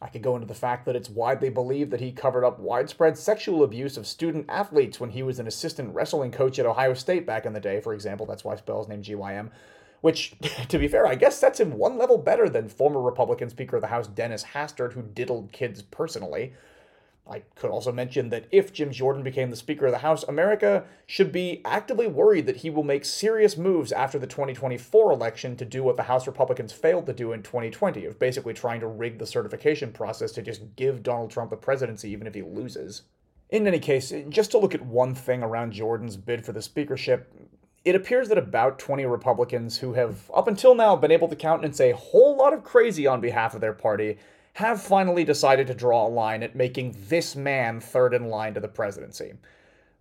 I 0.00 0.08
could 0.08 0.22
go 0.22 0.34
into 0.34 0.46
the 0.46 0.54
fact 0.54 0.84
that 0.84 0.96
it's 0.96 1.08
widely 1.08 1.48
believed 1.48 1.90
that 1.90 2.02
he 2.02 2.12
covered 2.12 2.44
up 2.44 2.58
widespread 2.58 3.16
sexual 3.16 3.64
abuse 3.64 3.96
of 3.96 4.06
student 4.06 4.44
athletes 4.46 5.00
when 5.00 5.10
he 5.10 5.22
was 5.22 5.38
an 5.38 5.46
assistant 5.46 5.94
wrestling 5.94 6.30
coach 6.30 6.58
at 6.58 6.66
Ohio 6.66 6.92
State 6.92 7.26
back 7.26 7.46
in 7.46 7.54
the 7.54 7.60
day, 7.60 7.80
for 7.80 7.94
example. 7.94 8.26
That's 8.26 8.44
why 8.44 8.56
Spell's 8.56 8.88
named 8.88 9.04
GYM 9.04 9.50
which, 10.06 10.36
to 10.68 10.78
be 10.78 10.86
fair, 10.86 11.04
I 11.04 11.16
guess 11.16 11.36
sets 11.36 11.58
him 11.58 11.72
one 11.72 11.98
level 11.98 12.16
better 12.16 12.48
than 12.48 12.68
former 12.68 13.00
Republican 13.00 13.50
Speaker 13.50 13.74
of 13.74 13.82
the 13.82 13.88
House 13.88 14.06
Dennis 14.06 14.44
Hastert, 14.54 14.92
who 14.92 15.02
diddled 15.02 15.50
kids 15.50 15.82
personally. 15.82 16.52
I 17.28 17.42
could 17.56 17.72
also 17.72 17.90
mention 17.90 18.28
that 18.28 18.46
if 18.52 18.72
Jim 18.72 18.92
Jordan 18.92 19.24
became 19.24 19.50
the 19.50 19.56
Speaker 19.56 19.86
of 19.86 19.90
the 19.90 19.98
House, 19.98 20.22
America 20.22 20.84
should 21.06 21.32
be 21.32 21.60
actively 21.64 22.06
worried 22.06 22.46
that 22.46 22.58
he 22.58 22.70
will 22.70 22.84
make 22.84 23.04
serious 23.04 23.56
moves 23.56 23.90
after 23.90 24.16
the 24.16 24.28
2024 24.28 25.10
election 25.10 25.56
to 25.56 25.64
do 25.64 25.82
what 25.82 25.96
the 25.96 26.04
House 26.04 26.28
Republicans 26.28 26.72
failed 26.72 27.06
to 27.06 27.12
do 27.12 27.32
in 27.32 27.42
2020, 27.42 28.04
of 28.04 28.16
basically 28.16 28.54
trying 28.54 28.78
to 28.78 28.86
rig 28.86 29.18
the 29.18 29.26
certification 29.26 29.90
process 29.90 30.30
to 30.30 30.40
just 30.40 30.76
give 30.76 31.02
Donald 31.02 31.32
Trump 31.32 31.50
the 31.50 31.56
presidency 31.56 32.10
even 32.10 32.28
if 32.28 32.34
he 32.34 32.42
loses. 32.42 33.02
In 33.50 33.66
any 33.66 33.80
case, 33.80 34.12
just 34.28 34.52
to 34.52 34.58
look 34.58 34.74
at 34.76 34.86
one 34.86 35.16
thing 35.16 35.42
around 35.42 35.72
Jordan's 35.72 36.16
bid 36.16 36.44
for 36.44 36.52
the 36.52 36.62
speakership, 36.62 37.32
it 37.86 37.94
appears 37.94 38.28
that 38.28 38.36
about 38.36 38.80
20 38.80 39.06
Republicans 39.06 39.78
who 39.78 39.92
have, 39.92 40.28
up 40.34 40.48
until 40.48 40.74
now, 40.74 40.96
been 40.96 41.12
able 41.12 41.28
to 41.28 41.36
countenance 41.36 41.80
a 41.80 41.92
whole 41.92 42.36
lot 42.36 42.52
of 42.52 42.64
crazy 42.64 43.06
on 43.06 43.20
behalf 43.20 43.54
of 43.54 43.60
their 43.60 43.72
party 43.72 44.18
have 44.54 44.82
finally 44.82 45.22
decided 45.22 45.68
to 45.68 45.74
draw 45.74 46.04
a 46.04 46.08
line 46.08 46.42
at 46.42 46.56
making 46.56 46.96
this 47.08 47.36
man 47.36 47.80
third 47.80 48.12
in 48.12 48.28
line 48.28 48.54
to 48.54 48.58
the 48.58 48.66
presidency. 48.66 49.34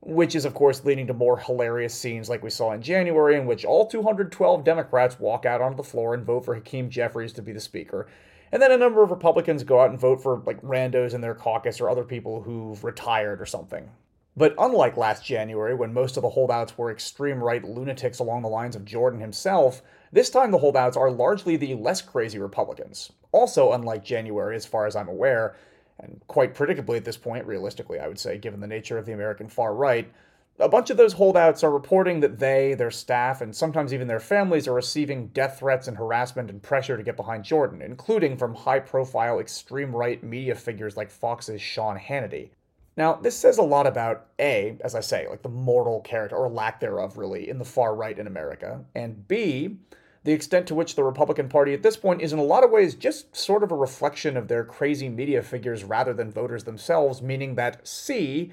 Which 0.01 0.33
is, 0.33 0.45
of 0.45 0.55
course, 0.55 0.83
leading 0.83 1.05
to 1.05 1.13
more 1.13 1.37
hilarious 1.37 1.93
scenes 1.93 2.27
like 2.27 2.41
we 2.41 2.49
saw 2.49 2.71
in 2.71 2.81
January, 2.81 3.35
in 3.35 3.45
which 3.45 3.65
all 3.65 3.85
212 3.85 4.63
Democrats 4.63 5.19
walk 5.19 5.45
out 5.45 5.61
onto 5.61 5.77
the 5.77 5.83
floor 5.83 6.15
and 6.15 6.25
vote 6.25 6.43
for 6.43 6.55
Hakeem 6.55 6.89
Jeffries 6.89 7.33
to 7.33 7.43
be 7.43 7.51
the 7.51 7.59
Speaker. 7.59 8.07
And 8.51 8.59
then 8.59 8.71
a 8.71 8.77
number 8.77 9.03
of 9.03 9.11
Republicans 9.11 9.63
go 9.63 9.79
out 9.79 9.91
and 9.91 9.99
vote 9.99 10.23
for 10.23 10.41
like 10.47 10.59
randos 10.63 11.13
in 11.13 11.21
their 11.21 11.35
caucus 11.35 11.79
or 11.79 11.87
other 11.87 12.03
people 12.03 12.41
who've 12.41 12.83
retired 12.83 13.39
or 13.39 13.45
something. 13.45 13.91
But 14.37 14.53
unlike 14.57 14.97
last 14.97 15.23
January, 15.23 15.73
when 15.73 15.93
most 15.93 16.17
of 16.17 16.23
the 16.23 16.29
holdouts 16.29 16.77
were 16.77 16.91
extreme 16.91 17.41
right 17.41 17.63
lunatics 17.63 18.19
along 18.19 18.41
the 18.41 18.49
lines 18.49 18.75
of 18.75 18.83
Jordan 18.83 19.21
himself, 19.21 19.81
this 20.11 20.29
time 20.29 20.51
the 20.51 20.57
holdouts 20.57 20.97
are 20.97 21.09
largely 21.09 21.55
the 21.55 21.75
less 21.75 22.01
crazy 22.01 22.37
Republicans. 22.37 23.13
Also, 23.31 23.71
unlike 23.71 24.03
January, 24.03 24.55
as 24.57 24.65
far 24.65 24.87
as 24.87 24.95
I'm 24.95 25.07
aware, 25.07 25.55
and 25.99 26.21
quite 26.27 26.53
predictably 26.53 26.97
at 26.97 27.05
this 27.05 27.15
point, 27.15 27.45
realistically, 27.45 27.99
I 27.99 28.09
would 28.09 28.19
say, 28.19 28.37
given 28.37 28.59
the 28.59 28.67
nature 28.67 28.97
of 28.97 29.05
the 29.05 29.13
American 29.13 29.47
far 29.47 29.73
right, 29.73 30.11
a 30.59 30.67
bunch 30.67 30.89
of 30.89 30.97
those 30.97 31.13
holdouts 31.13 31.63
are 31.63 31.71
reporting 31.71 32.19
that 32.19 32.39
they, 32.39 32.73
their 32.73 32.91
staff, 32.91 33.39
and 33.41 33.55
sometimes 33.55 33.93
even 33.93 34.07
their 34.07 34.19
families 34.19 34.67
are 34.67 34.73
receiving 34.73 35.27
death 35.27 35.59
threats 35.59 35.87
and 35.87 35.97
harassment 35.97 36.49
and 36.49 36.61
pressure 36.61 36.97
to 36.97 37.03
get 37.03 37.17
behind 37.17 37.45
Jordan, 37.45 37.81
including 37.81 38.35
from 38.37 38.53
high 38.53 38.79
profile 38.79 39.39
extreme 39.39 39.95
right 39.95 40.21
media 40.23 40.55
figures 40.55 40.97
like 40.97 41.09
Fox's 41.09 41.61
Sean 41.61 41.97
Hannity. 41.97 42.49
Now, 42.97 43.13
this 43.13 43.37
says 43.37 43.57
a 43.57 43.63
lot 43.63 43.87
about 43.87 44.27
A, 44.39 44.77
as 44.81 44.95
I 44.95 45.01
say, 45.01 45.27
like 45.29 45.41
the 45.41 45.49
moral 45.49 45.99
character, 46.01 46.37
or 46.37 46.49
lack 46.49 46.79
thereof, 46.79 47.17
really, 47.17 47.49
in 47.49 47.57
the 47.57 47.65
far 47.65 47.93
right 47.93 48.17
in 48.17 48.27
America, 48.27 48.85
and 48.95 49.27
B, 49.27 49.77
the 50.23 50.31
extent 50.31 50.65
to 50.67 50.75
which 50.75 50.95
the 50.95 51.03
Republican 51.03 51.49
Party 51.49 51.73
at 51.73 51.83
this 51.83 51.97
point 51.97 52.21
is 52.21 52.33
in 52.33 52.39
a 52.39 52.43
lot 52.43 52.63
of 52.63 52.71
ways 52.71 52.95
just 52.95 53.35
sort 53.35 53.63
of 53.63 53.71
a 53.71 53.75
reflection 53.75 54.35
of 54.37 54.47
their 54.47 54.63
crazy 54.63 55.07
media 55.07 55.41
figures 55.43 55.83
rather 55.83 56.13
than 56.13 56.31
voters 56.31 56.63
themselves, 56.63 57.21
meaning 57.21 57.55
that 57.55 57.85
C, 57.87 58.51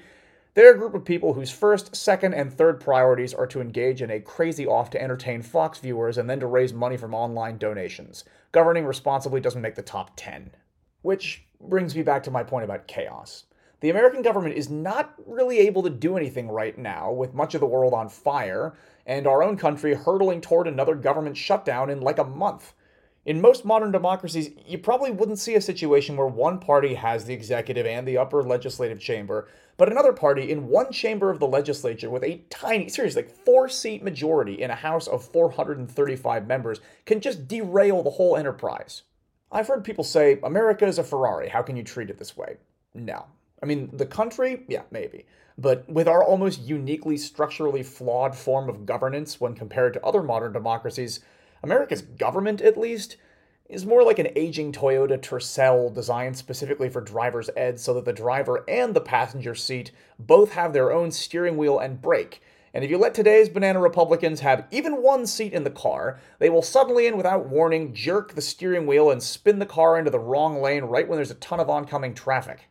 they're 0.53 0.75
a 0.75 0.77
group 0.77 0.93
of 0.93 1.03
people 1.03 1.33
whose 1.33 1.49
first, 1.49 1.95
second, 1.95 2.35
and 2.35 2.53
third 2.53 2.79
priorities 2.79 3.33
are 3.33 3.47
to 3.47 3.59
engage 3.59 4.03
in 4.03 4.11
a 4.11 4.19
crazy 4.19 4.67
off 4.67 4.91
to 4.91 5.01
entertain 5.01 5.41
Fox 5.41 5.79
viewers 5.79 6.17
and 6.17 6.29
then 6.29 6.39
to 6.41 6.45
raise 6.45 6.73
money 6.73 6.95
from 6.95 7.15
online 7.15 7.57
donations. 7.57 8.23
Governing 8.51 8.85
responsibly 8.85 9.41
doesn't 9.41 9.61
make 9.61 9.73
the 9.73 9.81
top 9.81 10.11
10. 10.15 10.51
Which 11.01 11.43
brings 11.59 11.95
me 11.95 12.03
back 12.03 12.21
to 12.23 12.31
my 12.31 12.43
point 12.43 12.65
about 12.65 12.87
chaos. 12.87 13.45
The 13.83 13.89
American 13.89 14.21
government 14.21 14.55
is 14.55 14.69
not 14.69 15.13
really 15.27 15.59
able 15.59 15.83
to 15.83 15.89
do 15.89 16.15
anything 16.15 16.47
right 16.47 16.77
now, 16.77 17.11
with 17.11 17.33
much 17.33 17.53
of 17.53 17.59
the 17.59 17.67
world 17.67 17.93
on 17.93 18.07
fire, 18.07 18.75
and 19.05 19.27
our 19.27 19.43
own 19.43 19.57
country 19.57 19.93
hurtling 19.93 20.39
toward 20.39 20.69
another 20.69 20.95
government 20.95 21.35
shutdown 21.35 21.89
in 21.89 21.99
like 21.99 22.17
a 22.17 22.23
month. 22.23 22.75
In 23.25 23.41
most 23.41 23.65
modern 23.65 23.91
democracies, 23.91 24.51
you 24.65 24.77
probably 24.77 25.11
wouldn't 25.11 25.37
see 25.37 25.55
a 25.55 25.59
situation 25.59 26.15
where 26.15 26.27
one 26.27 26.59
party 26.59 26.93
has 26.93 27.25
the 27.25 27.33
executive 27.33 27.85
and 27.85 28.07
the 28.07 28.17
upper 28.17 28.41
legislative 28.41 29.01
chamber, 29.01 29.49
but 29.75 29.91
another 29.91 30.13
party 30.13 30.49
in 30.49 30.69
one 30.69 30.89
chamber 30.93 31.29
of 31.29 31.41
the 31.41 31.47
legislature 31.47 32.09
with 32.09 32.23
a 32.23 32.41
tiny, 32.49 32.87
seriously, 32.87 33.23
like 33.23 33.35
four 33.43 33.67
seat 33.67 34.01
majority 34.01 34.61
in 34.61 34.71
a 34.71 34.75
House 34.75 35.07
of 35.07 35.25
435 35.25 36.47
members 36.47 36.79
can 37.05 37.19
just 37.19 37.49
derail 37.49 38.01
the 38.01 38.11
whole 38.11 38.37
enterprise. 38.37 39.03
I've 39.51 39.67
heard 39.67 39.83
people 39.83 40.05
say, 40.05 40.39
America 40.41 40.85
is 40.87 40.99
a 40.99 41.03
Ferrari, 41.03 41.49
how 41.49 41.61
can 41.63 41.75
you 41.75 41.83
treat 41.83 42.09
it 42.09 42.17
this 42.17 42.37
way? 42.37 42.55
No, 42.93 43.25
I 43.63 43.65
mean, 43.65 43.89
the 43.93 44.05
country, 44.05 44.65
yeah, 44.67 44.81
maybe. 44.91 45.25
But 45.57 45.87
with 45.87 46.05
our 46.05 46.21
almost 46.21 46.59
uniquely 46.59 47.15
structurally 47.15 47.81
flawed 47.81 48.35
form 48.35 48.67
of 48.67 48.85
governance 48.85 49.39
when 49.39 49.55
compared 49.55 49.93
to 49.93 50.05
other 50.05 50.21
modern 50.21 50.51
democracies, 50.51 51.21
America's 51.63 52.01
government, 52.01 52.59
at 52.59 52.77
least, 52.77 53.15
is 53.69 53.85
more 53.85 54.03
like 54.03 54.19
an 54.19 54.27
aging 54.35 54.73
Toyota 54.73 55.17
Tercel 55.17 55.93
designed 55.93 56.37
specifically 56.37 56.89
for 56.89 56.99
driver's 56.99 57.49
ed 57.55 57.79
so 57.79 57.93
that 57.93 58.03
the 58.03 58.11
driver 58.11 58.65
and 58.67 58.93
the 58.93 58.99
passenger 58.99 59.55
seat 59.55 59.93
both 60.19 60.51
have 60.51 60.73
their 60.73 60.91
own 60.91 61.09
steering 61.09 61.55
wheel 61.55 61.79
and 61.79 62.01
brake. 62.01 62.41
And 62.73 62.83
if 62.83 62.91
you 62.91 62.97
let 62.97 63.13
today's 63.13 63.47
banana 63.47 63.79
Republicans 63.79 64.41
have 64.41 64.67
even 64.71 65.01
one 65.01 65.25
seat 65.25 65.53
in 65.53 65.63
the 65.63 65.69
car, 65.69 66.19
they 66.39 66.49
will 66.49 66.61
suddenly 66.61 67.07
and 67.07 67.15
without 67.15 67.47
warning 67.47 67.93
jerk 67.93 68.33
the 68.33 68.41
steering 68.41 68.85
wheel 68.87 69.09
and 69.09 69.23
spin 69.23 69.59
the 69.59 69.65
car 69.65 69.97
into 69.97 70.11
the 70.11 70.19
wrong 70.19 70.61
lane 70.61 70.83
right 70.83 71.07
when 71.07 71.17
there's 71.17 71.31
a 71.31 71.35
ton 71.35 71.61
of 71.61 71.69
oncoming 71.69 72.13
traffic. 72.13 72.67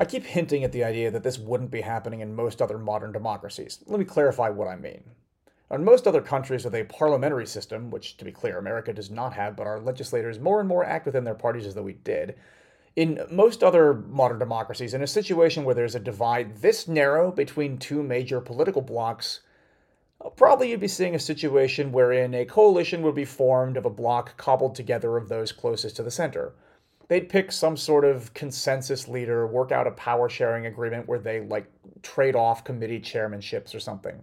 I 0.00 0.06
keep 0.06 0.24
hinting 0.24 0.64
at 0.64 0.72
the 0.72 0.82
idea 0.82 1.10
that 1.10 1.22
this 1.22 1.38
wouldn't 1.38 1.70
be 1.70 1.82
happening 1.82 2.20
in 2.20 2.34
most 2.34 2.62
other 2.62 2.78
modern 2.78 3.12
democracies. 3.12 3.84
Let 3.86 4.00
me 4.00 4.06
clarify 4.06 4.48
what 4.48 4.66
I 4.66 4.74
mean. 4.74 5.02
In 5.70 5.84
most 5.84 6.06
other 6.06 6.22
countries 6.22 6.64
with 6.64 6.74
a 6.74 6.84
parliamentary 6.84 7.46
system, 7.46 7.90
which, 7.90 8.16
to 8.16 8.24
be 8.24 8.32
clear, 8.32 8.56
America 8.56 8.94
does 8.94 9.10
not 9.10 9.34
have, 9.34 9.56
but 9.56 9.66
our 9.66 9.78
legislators 9.78 10.38
more 10.38 10.58
and 10.58 10.66
more 10.66 10.86
act 10.86 11.04
within 11.04 11.24
their 11.24 11.34
parties 11.34 11.66
as 11.66 11.74
though 11.74 11.82
we 11.82 11.92
did, 11.92 12.36
in 12.96 13.20
most 13.30 13.62
other 13.62 13.92
modern 13.92 14.38
democracies, 14.38 14.94
in 14.94 15.02
a 15.02 15.06
situation 15.06 15.64
where 15.64 15.74
there's 15.74 15.94
a 15.94 16.00
divide 16.00 16.56
this 16.62 16.88
narrow 16.88 17.30
between 17.30 17.76
two 17.76 18.02
major 18.02 18.40
political 18.40 18.80
blocs, 18.80 19.40
probably 20.34 20.70
you'd 20.70 20.80
be 20.80 20.88
seeing 20.88 21.14
a 21.14 21.20
situation 21.20 21.92
wherein 21.92 22.32
a 22.32 22.46
coalition 22.46 23.02
would 23.02 23.14
be 23.14 23.26
formed 23.26 23.76
of 23.76 23.84
a 23.84 23.90
bloc 23.90 24.38
cobbled 24.38 24.74
together 24.74 25.18
of 25.18 25.28
those 25.28 25.52
closest 25.52 25.96
to 25.96 26.02
the 26.02 26.10
center 26.10 26.54
they'd 27.10 27.28
pick 27.28 27.50
some 27.50 27.76
sort 27.76 28.04
of 28.04 28.32
consensus 28.34 29.08
leader, 29.08 29.44
work 29.44 29.72
out 29.72 29.88
a 29.88 29.90
power 29.90 30.28
sharing 30.28 30.66
agreement 30.66 31.08
where 31.08 31.18
they 31.18 31.40
like 31.40 31.66
trade 32.02 32.36
off 32.36 32.62
committee 32.62 33.00
chairmanships 33.00 33.74
or 33.74 33.80
something. 33.80 34.14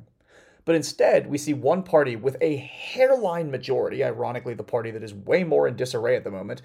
But 0.64 0.76
instead, 0.76 1.28
we 1.28 1.38
see 1.38 1.54
one 1.54 1.84
party 1.84 2.16
with 2.16 2.38
a 2.40 2.56
hairline 2.56 3.52
majority, 3.52 4.06
ironically, 4.06 4.54
the 4.54 4.64
party 4.64 4.92
that 4.92 5.04
is 5.04 5.14
way 5.14 5.44
more 5.44 5.68
in 5.68 5.76
disarray 5.76 6.16
at 6.16 6.24
the 6.24 6.32
moment, 6.32 6.62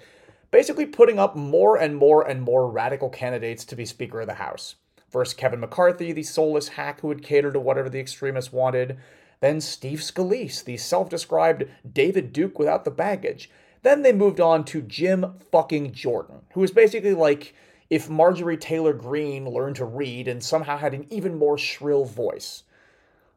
basically 0.49 0.85
putting 0.85 1.19
up 1.19 1.35
more 1.35 1.75
and 1.77 1.93
more 1.93 2.25
and 2.25 2.41
more 2.41 2.71
radical 2.71 3.09
candidates 3.09 3.65
to 3.65 3.75
be 3.75 3.85
Speaker 3.85 4.21
of 4.21 4.27
the 4.27 4.35
House. 4.35 4.75
First, 5.09 5.37
Kevin 5.37 5.59
McCarthy, 5.59 6.13
the 6.13 6.23
soulless 6.23 6.69
hack 6.69 7.01
who 7.01 7.09
would 7.09 7.21
cater 7.21 7.51
to 7.51 7.59
whatever 7.59 7.89
the 7.89 7.99
extremists 7.99 8.53
wanted. 8.53 8.97
Then, 9.41 9.59
Steve 9.59 9.99
Scalise, 9.99 10.63
the 10.63 10.77
self 10.77 11.09
described 11.09 11.65
David 11.91 12.31
Duke 12.31 12.57
without 12.57 12.85
the 12.85 12.91
baggage. 12.91 13.49
Then 13.83 14.01
they 14.01 14.13
moved 14.13 14.39
on 14.39 14.65
to 14.65 14.81
Jim 14.81 15.35
fucking 15.51 15.91
Jordan, 15.91 16.41
who 16.53 16.61
was 16.61 16.71
basically 16.71 17.13
like 17.13 17.53
if 17.89 18.09
Marjorie 18.09 18.57
Taylor 18.57 18.93
Greene 18.93 19.47
learned 19.47 19.75
to 19.75 19.85
read 19.85 20.27
and 20.27 20.43
somehow 20.43 20.77
had 20.77 20.93
an 20.93 21.05
even 21.09 21.37
more 21.37 21.57
shrill 21.57 22.05
voice. 22.05 22.63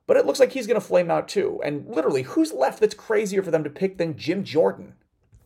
But 0.07 0.17
it 0.17 0.25
looks 0.25 0.39
like 0.39 0.53
he's 0.53 0.69
going 0.69 0.81
to 0.81 0.87
flame 0.87 1.11
out 1.11 1.27
too. 1.27 1.61
And 1.65 1.87
literally, 1.89 2.23
who's 2.23 2.53
left 2.53 2.81
that's 2.81 2.95
crazier 2.95 3.43
for 3.43 3.51
them 3.51 3.65
to 3.65 3.71
pick 3.71 3.99
than 3.99 4.17
Jim 4.17 4.45
Jordan? 4.45 4.95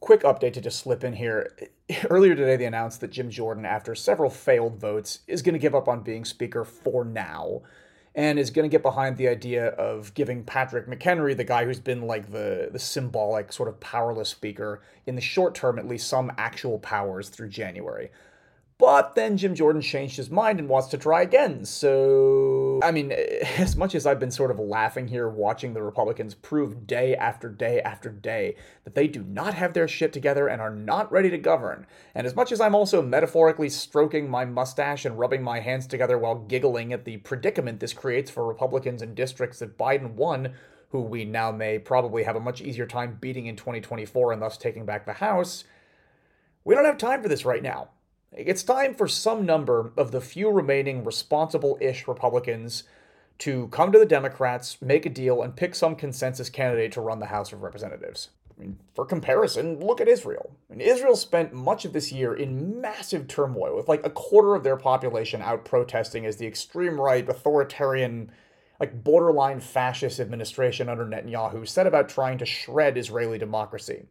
Quick 0.00 0.22
update 0.22 0.52
to 0.52 0.60
just 0.60 0.80
slip 0.80 1.02
in 1.02 1.14
here. 1.14 1.56
Earlier 2.10 2.34
today, 2.34 2.56
they 2.56 2.66
announced 2.66 3.00
that 3.00 3.10
Jim 3.10 3.30
Jordan, 3.30 3.64
after 3.64 3.94
several 3.94 4.28
failed 4.28 4.78
votes, 4.78 5.20
is 5.26 5.40
going 5.40 5.54
to 5.54 5.58
give 5.58 5.74
up 5.74 5.88
on 5.88 6.02
being 6.02 6.26
Speaker 6.26 6.64
for 6.64 7.06
now 7.06 7.62
and 8.14 8.38
is 8.38 8.50
going 8.50 8.68
to 8.68 8.72
get 8.72 8.82
behind 8.82 9.16
the 9.16 9.28
idea 9.28 9.68
of 9.68 10.12
giving 10.14 10.42
Patrick 10.42 10.86
McHenry, 10.86 11.36
the 11.36 11.44
guy 11.44 11.64
who's 11.64 11.80
been 11.80 12.06
like 12.06 12.32
the, 12.32 12.68
the 12.72 12.78
symbolic 12.78 13.52
sort 13.52 13.68
of 13.68 13.78
powerless 13.80 14.28
speaker, 14.28 14.82
in 15.06 15.14
the 15.14 15.20
short 15.20 15.54
term 15.54 15.78
at 15.78 15.86
least, 15.86 16.08
some 16.08 16.32
actual 16.36 16.78
powers 16.78 17.28
through 17.28 17.48
January. 17.48 18.10
But 18.80 19.14
then 19.14 19.36
Jim 19.36 19.54
Jordan 19.54 19.82
changed 19.82 20.16
his 20.16 20.30
mind 20.30 20.58
and 20.58 20.66
wants 20.66 20.88
to 20.88 20.96
try 20.96 21.20
again. 21.20 21.66
So, 21.66 22.80
I 22.82 22.90
mean, 22.90 23.12
as 23.58 23.76
much 23.76 23.94
as 23.94 24.06
I've 24.06 24.18
been 24.18 24.30
sort 24.30 24.50
of 24.50 24.58
laughing 24.58 25.06
here 25.06 25.28
watching 25.28 25.74
the 25.74 25.82
Republicans 25.82 26.34
prove 26.34 26.86
day 26.86 27.14
after 27.14 27.50
day 27.50 27.82
after 27.82 28.08
day 28.08 28.56
that 28.84 28.94
they 28.94 29.06
do 29.06 29.22
not 29.22 29.52
have 29.52 29.74
their 29.74 29.86
shit 29.86 30.14
together 30.14 30.48
and 30.48 30.62
are 30.62 30.74
not 30.74 31.12
ready 31.12 31.28
to 31.28 31.36
govern, 31.36 31.86
and 32.14 32.26
as 32.26 32.34
much 32.34 32.52
as 32.52 32.60
I'm 32.60 32.74
also 32.74 33.02
metaphorically 33.02 33.68
stroking 33.68 34.30
my 34.30 34.46
mustache 34.46 35.04
and 35.04 35.18
rubbing 35.18 35.42
my 35.42 35.60
hands 35.60 35.86
together 35.86 36.16
while 36.16 36.36
giggling 36.36 36.94
at 36.94 37.04
the 37.04 37.18
predicament 37.18 37.80
this 37.80 37.92
creates 37.92 38.30
for 38.30 38.46
Republicans 38.46 39.02
in 39.02 39.14
districts 39.14 39.58
that 39.58 39.76
Biden 39.76 40.12
won, 40.14 40.54
who 40.88 41.02
we 41.02 41.26
now 41.26 41.52
may 41.52 41.78
probably 41.78 42.22
have 42.22 42.36
a 42.36 42.40
much 42.40 42.62
easier 42.62 42.86
time 42.86 43.18
beating 43.20 43.44
in 43.44 43.56
2024 43.56 44.32
and 44.32 44.40
thus 44.40 44.56
taking 44.56 44.86
back 44.86 45.04
the 45.04 45.12
House, 45.12 45.64
we 46.64 46.74
don't 46.74 46.86
have 46.86 46.96
time 46.96 47.20
for 47.22 47.28
this 47.28 47.44
right 47.44 47.62
now. 47.62 47.90
It's 48.32 48.62
time 48.62 48.94
for 48.94 49.08
some 49.08 49.44
number 49.44 49.92
of 49.96 50.12
the 50.12 50.20
few 50.20 50.50
remaining 50.50 51.02
responsible 51.02 51.76
ish 51.80 52.06
Republicans 52.06 52.84
to 53.38 53.66
come 53.68 53.90
to 53.90 53.98
the 53.98 54.06
Democrats, 54.06 54.80
make 54.80 55.04
a 55.04 55.10
deal, 55.10 55.42
and 55.42 55.56
pick 55.56 55.74
some 55.74 55.96
consensus 55.96 56.48
candidate 56.48 56.92
to 56.92 57.00
run 57.00 57.18
the 57.18 57.26
House 57.26 57.52
of 57.52 57.62
Representatives. 57.62 58.28
For 58.94 59.04
comparison, 59.04 59.80
look 59.80 60.00
at 60.00 60.06
Israel. 60.06 60.52
Israel 60.78 61.16
spent 61.16 61.54
much 61.54 61.84
of 61.84 61.92
this 61.92 62.12
year 62.12 62.34
in 62.34 62.80
massive 62.80 63.26
turmoil, 63.26 63.74
with 63.74 63.88
like 63.88 64.04
a 64.06 64.10
quarter 64.10 64.54
of 64.54 64.62
their 64.62 64.76
population 64.76 65.42
out 65.42 65.64
protesting 65.64 66.24
as 66.24 66.36
the 66.36 66.46
extreme 66.46 67.00
right, 67.00 67.28
authoritarian, 67.28 68.30
like 68.78 69.02
borderline 69.02 69.58
fascist 69.58 70.20
administration 70.20 70.88
under 70.88 71.06
Netanyahu 71.06 71.66
set 71.66 71.86
about 71.86 72.08
trying 72.08 72.38
to 72.38 72.46
shred 72.46 72.96
Israeli 72.96 73.38
democracy. 73.38 74.04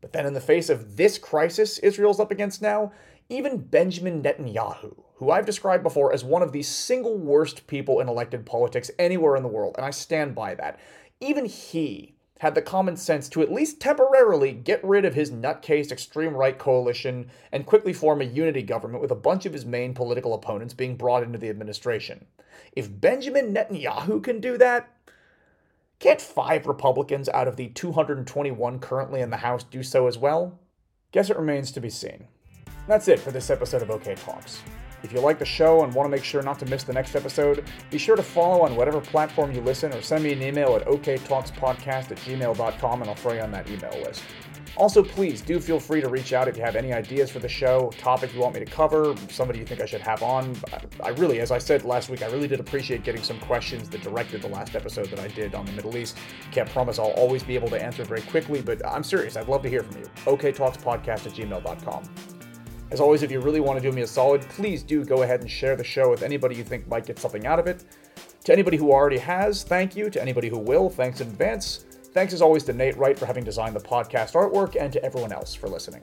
But 0.00 0.12
then, 0.12 0.26
in 0.26 0.34
the 0.34 0.40
face 0.40 0.68
of 0.68 0.96
this 0.96 1.18
crisis 1.18 1.78
Israel's 1.78 2.20
up 2.20 2.30
against 2.30 2.62
now, 2.62 2.92
even 3.28 3.58
Benjamin 3.58 4.22
Netanyahu, 4.22 4.94
who 5.16 5.30
I've 5.30 5.46
described 5.46 5.82
before 5.82 6.12
as 6.12 6.24
one 6.24 6.42
of 6.42 6.52
the 6.52 6.62
single 6.62 7.16
worst 7.16 7.66
people 7.66 8.00
in 8.00 8.08
elected 8.08 8.44
politics 8.44 8.90
anywhere 8.98 9.36
in 9.36 9.42
the 9.42 9.48
world, 9.48 9.74
and 9.76 9.86
I 9.86 9.90
stand 9.90 10.34
by 10.34 10.54
that, 10.56 10.78
even 11.20 11.44
he 11.46 12.14
had 12.40 12.54
the 12.54 12.62
common 12.62 12.96
sense 12.96 13.28
to 13.28 13.40
at 13.40 13.52
least 13.52 13.80
temporarily 13.80 14.52
get 14.52 14.84
rid 14.84 15.04
of 15.04 15.14
his 15.14 15.30
nutcase 15.30 15.90
extreme 15.90 16.34
right 16.34 16.58
coalition 16.58 17.30
and 17.52 17.64
quickly 17.64 17.92
form 17.92 18.20
a 18.20 18.24
unity 18.24 18.62
government 18.62 19.00
with 19.00 19.10
a 19.10 19.16
bunch 19.16 19.46
of 19.46 19.52
his 19.52 19.64
main 19.64 19.94
political 19.94 20.34
opponents 20.34 20.74
being 20.74 20.96
brought 20.96 21.22
into 21.22 21.38
the 21.38 21.48
administration. 21.48 22.26
If 22.72 23.00
Benjamin 23.00 23.54
Netanyahu 23.54 24.22
can 24.22 24.40
do 24.40 24.58
that, 24.58 24.90
can't 26.00 26.20
five 26.20 26.66
Republicans 26.66 27.28
out 27.30 27.48
of 27.48 27.56
the 27.56 27.68
221 27.68 28.78
currently 28.80 29.20
in 29.20 29.30
the 29.30 29.38
House 29.38 29.62
do 29.62 29.82
so 29.82 30.06
as 30.06 30.18
well? 30.18 30.58
Guess 31.12 31.30
it 31.30 31.38
remains 31.38 31.70
to 31.72 31.80
be 31.80 31.88
seen. 31.88 32.26
That's 32.86 33.08
it 33.08 33.18
for 33.18 33.30
this 33.30 33.50
episode 33.50 33.82
of 33.82 33.90
OK 33.90 34.14
Talks. 34.14 34.62
If 35.02 35.12
you 35.12 35.20
like 35.20 35.38
the 35.38 35.44
show 35.44 35.84
and 35.84 35.92
want 35.94 36.06
to 36.06 36.10
make 36.10 36.24
sure 36.24 36.42
not 36.42 36.58
to 36.60 36.66
miss 36.66 36.82
the 36.82 36.92
next 36.92 37.14
episode, 37.14 37.64
be 37.90 37.98
sure 37.98 38.16
to 38.16 38.22
follow 38.22 38.62
on 38.62 38.74
whatever 38.74 39.02
platform 39.02 39.52
you 39.52 39.60
listen 39.60 39.92
or 39.92 40.00
send 40.00 40.24
me 40.24 40.32
an 40.32 40.42
email 40.42 40.74
at 40.76 40.86
oktalkspodcast 40.86 42.10
at 42.10 42.16
gmail.com 42.16 43.00
and 43.02 43.10
I'll 43.10 43.16
throw 43.16 43.34
you 43.34 43.40
on 43.40 43.50
that 43.52 43.68
email 43.68 43.92
list. 44.02 44.22
Also, 44.76 45.04
please 45.04 45.40
do 45.40 45.60
feel 45.60 45.78
free 45.78 46.00
to 46.00 46.08
reach 46.08 46.32
out 46.32 46.48
if 46.48 46.56
you 46.56 46.62
have 46.62 46.74
any 46.74 46.92
ideas 46.92 47.30
for 47.30 47.38
the 47.38 47.48
show, 47.48 47.92
topic 47.98 48.34
you 48.34 48.40
want 48.40 48.54
me 48.54 48.60
to 48.60 48.66
cover, 48.66 49.14
somebody 49.28 49.58
you 49.58 49.64
think 49.64 49.80
I 49.80 49.86
should 49.86 50.00
have 50.00 50.22
on. 50.22 50.56
I 51.00 51.10
really, 51.10 51.40
as 51.40 51.52
I 51.52 51.58
said 51.58 51.84
last 51.84 52.08
week, 52.08 52.22
I 52.22 52.26
really 52.26 52.48
did 52.48 52.58
appreciate 52.58 53.04
getting 53.04 53.22
some 53.22 53.38
questions 53.40 53.88
that 53.90 54.02
directed 54.02 54.42
the 54.42 54.48
last 54.48 54.74
episode 54.74 55.06
that 55.10 55.20
I 55.20 55.28
did 55.28 55.54
on 55.54 55.64
the 55.66 55.72
Middle 55.72 55.96
East. 55.96 56.18
Can't 56.50 56.68
promise 56.68 56.98
I'll 56.98 57.12
always 57.12 57.44
be 57.44 57.54
able 57.54 57.68
to 57.68 57.80
answer 57.80 58.04
very 58.04 58.22
quickly, 58.22 58.62
but 58.62 58.84
I'm 58.84 59.04
serious. 59.04 59.36
I'd 59.36 59.48
love 59.48 59.62
to 59.62 59.68
hear 59.68 59.82
from 59.82 59.98
you. 59.98 60.06
oktalkspodcast 60.24 61.26
at 61.26 61.32
gmail.com. 61.34 62.33
As 62.94 63.00
always, 63.00 63.24
if 63.24 63.32
you 63.32 63.40
really 63.40 63.58
want 63.58 63.76
to 63.76 63.82
do 63.82 63.90
me 63.90 64.02
a 64.02 64.06
solid, 64.06 64.42
please 64.42 64.84
do 64.84 65.04
go 65.04 65.22
ahead 65.22 65.40
and 65.40 65.50
share 65.50 65.74
the 65.74 65.82
show 65.82 66.08
with 66.08 66.22
anybody 66.22 66.54
you 66.54 66.62
think 66.62 66.86
might 66.86 67.04
get 67.04 67.18
something 67.18 67.44
out 67.44 67.58
of 67.58 67.66
it. 67.66 67.82
To 68.44 68.52
anybody 68.52 68.76
who 68.76 68.92
already 68.92 69.18
has, 69.18 69.64
thank 69.64 69.96
you. 69.96 70.08
To 70.10 70.22
anybody 70.22 70.48
who 70.48 70.60
will, 70.60 70.88
thanks 70.88 71.20
in 71.20 71.26
advance. 71.26 71.86
Thanks 72.12 72.32
as 72.32 72.40
always 72.40 72.62
to 72.66 72.72
Nate 72.72 72.96
Wright 72.96 73.18
for 73.18 73.26
having 73.26 73.42
designed 73.42 73.74
the 73.74 73.80
podcast 73.80 74.34
artwork, 74.34 74.80
and 74.80 74.92
to 74.92 75.04
everyone 75.04 75.32
else 75.32 75.56
for 75.56 75.68
listening. 75.68 76.02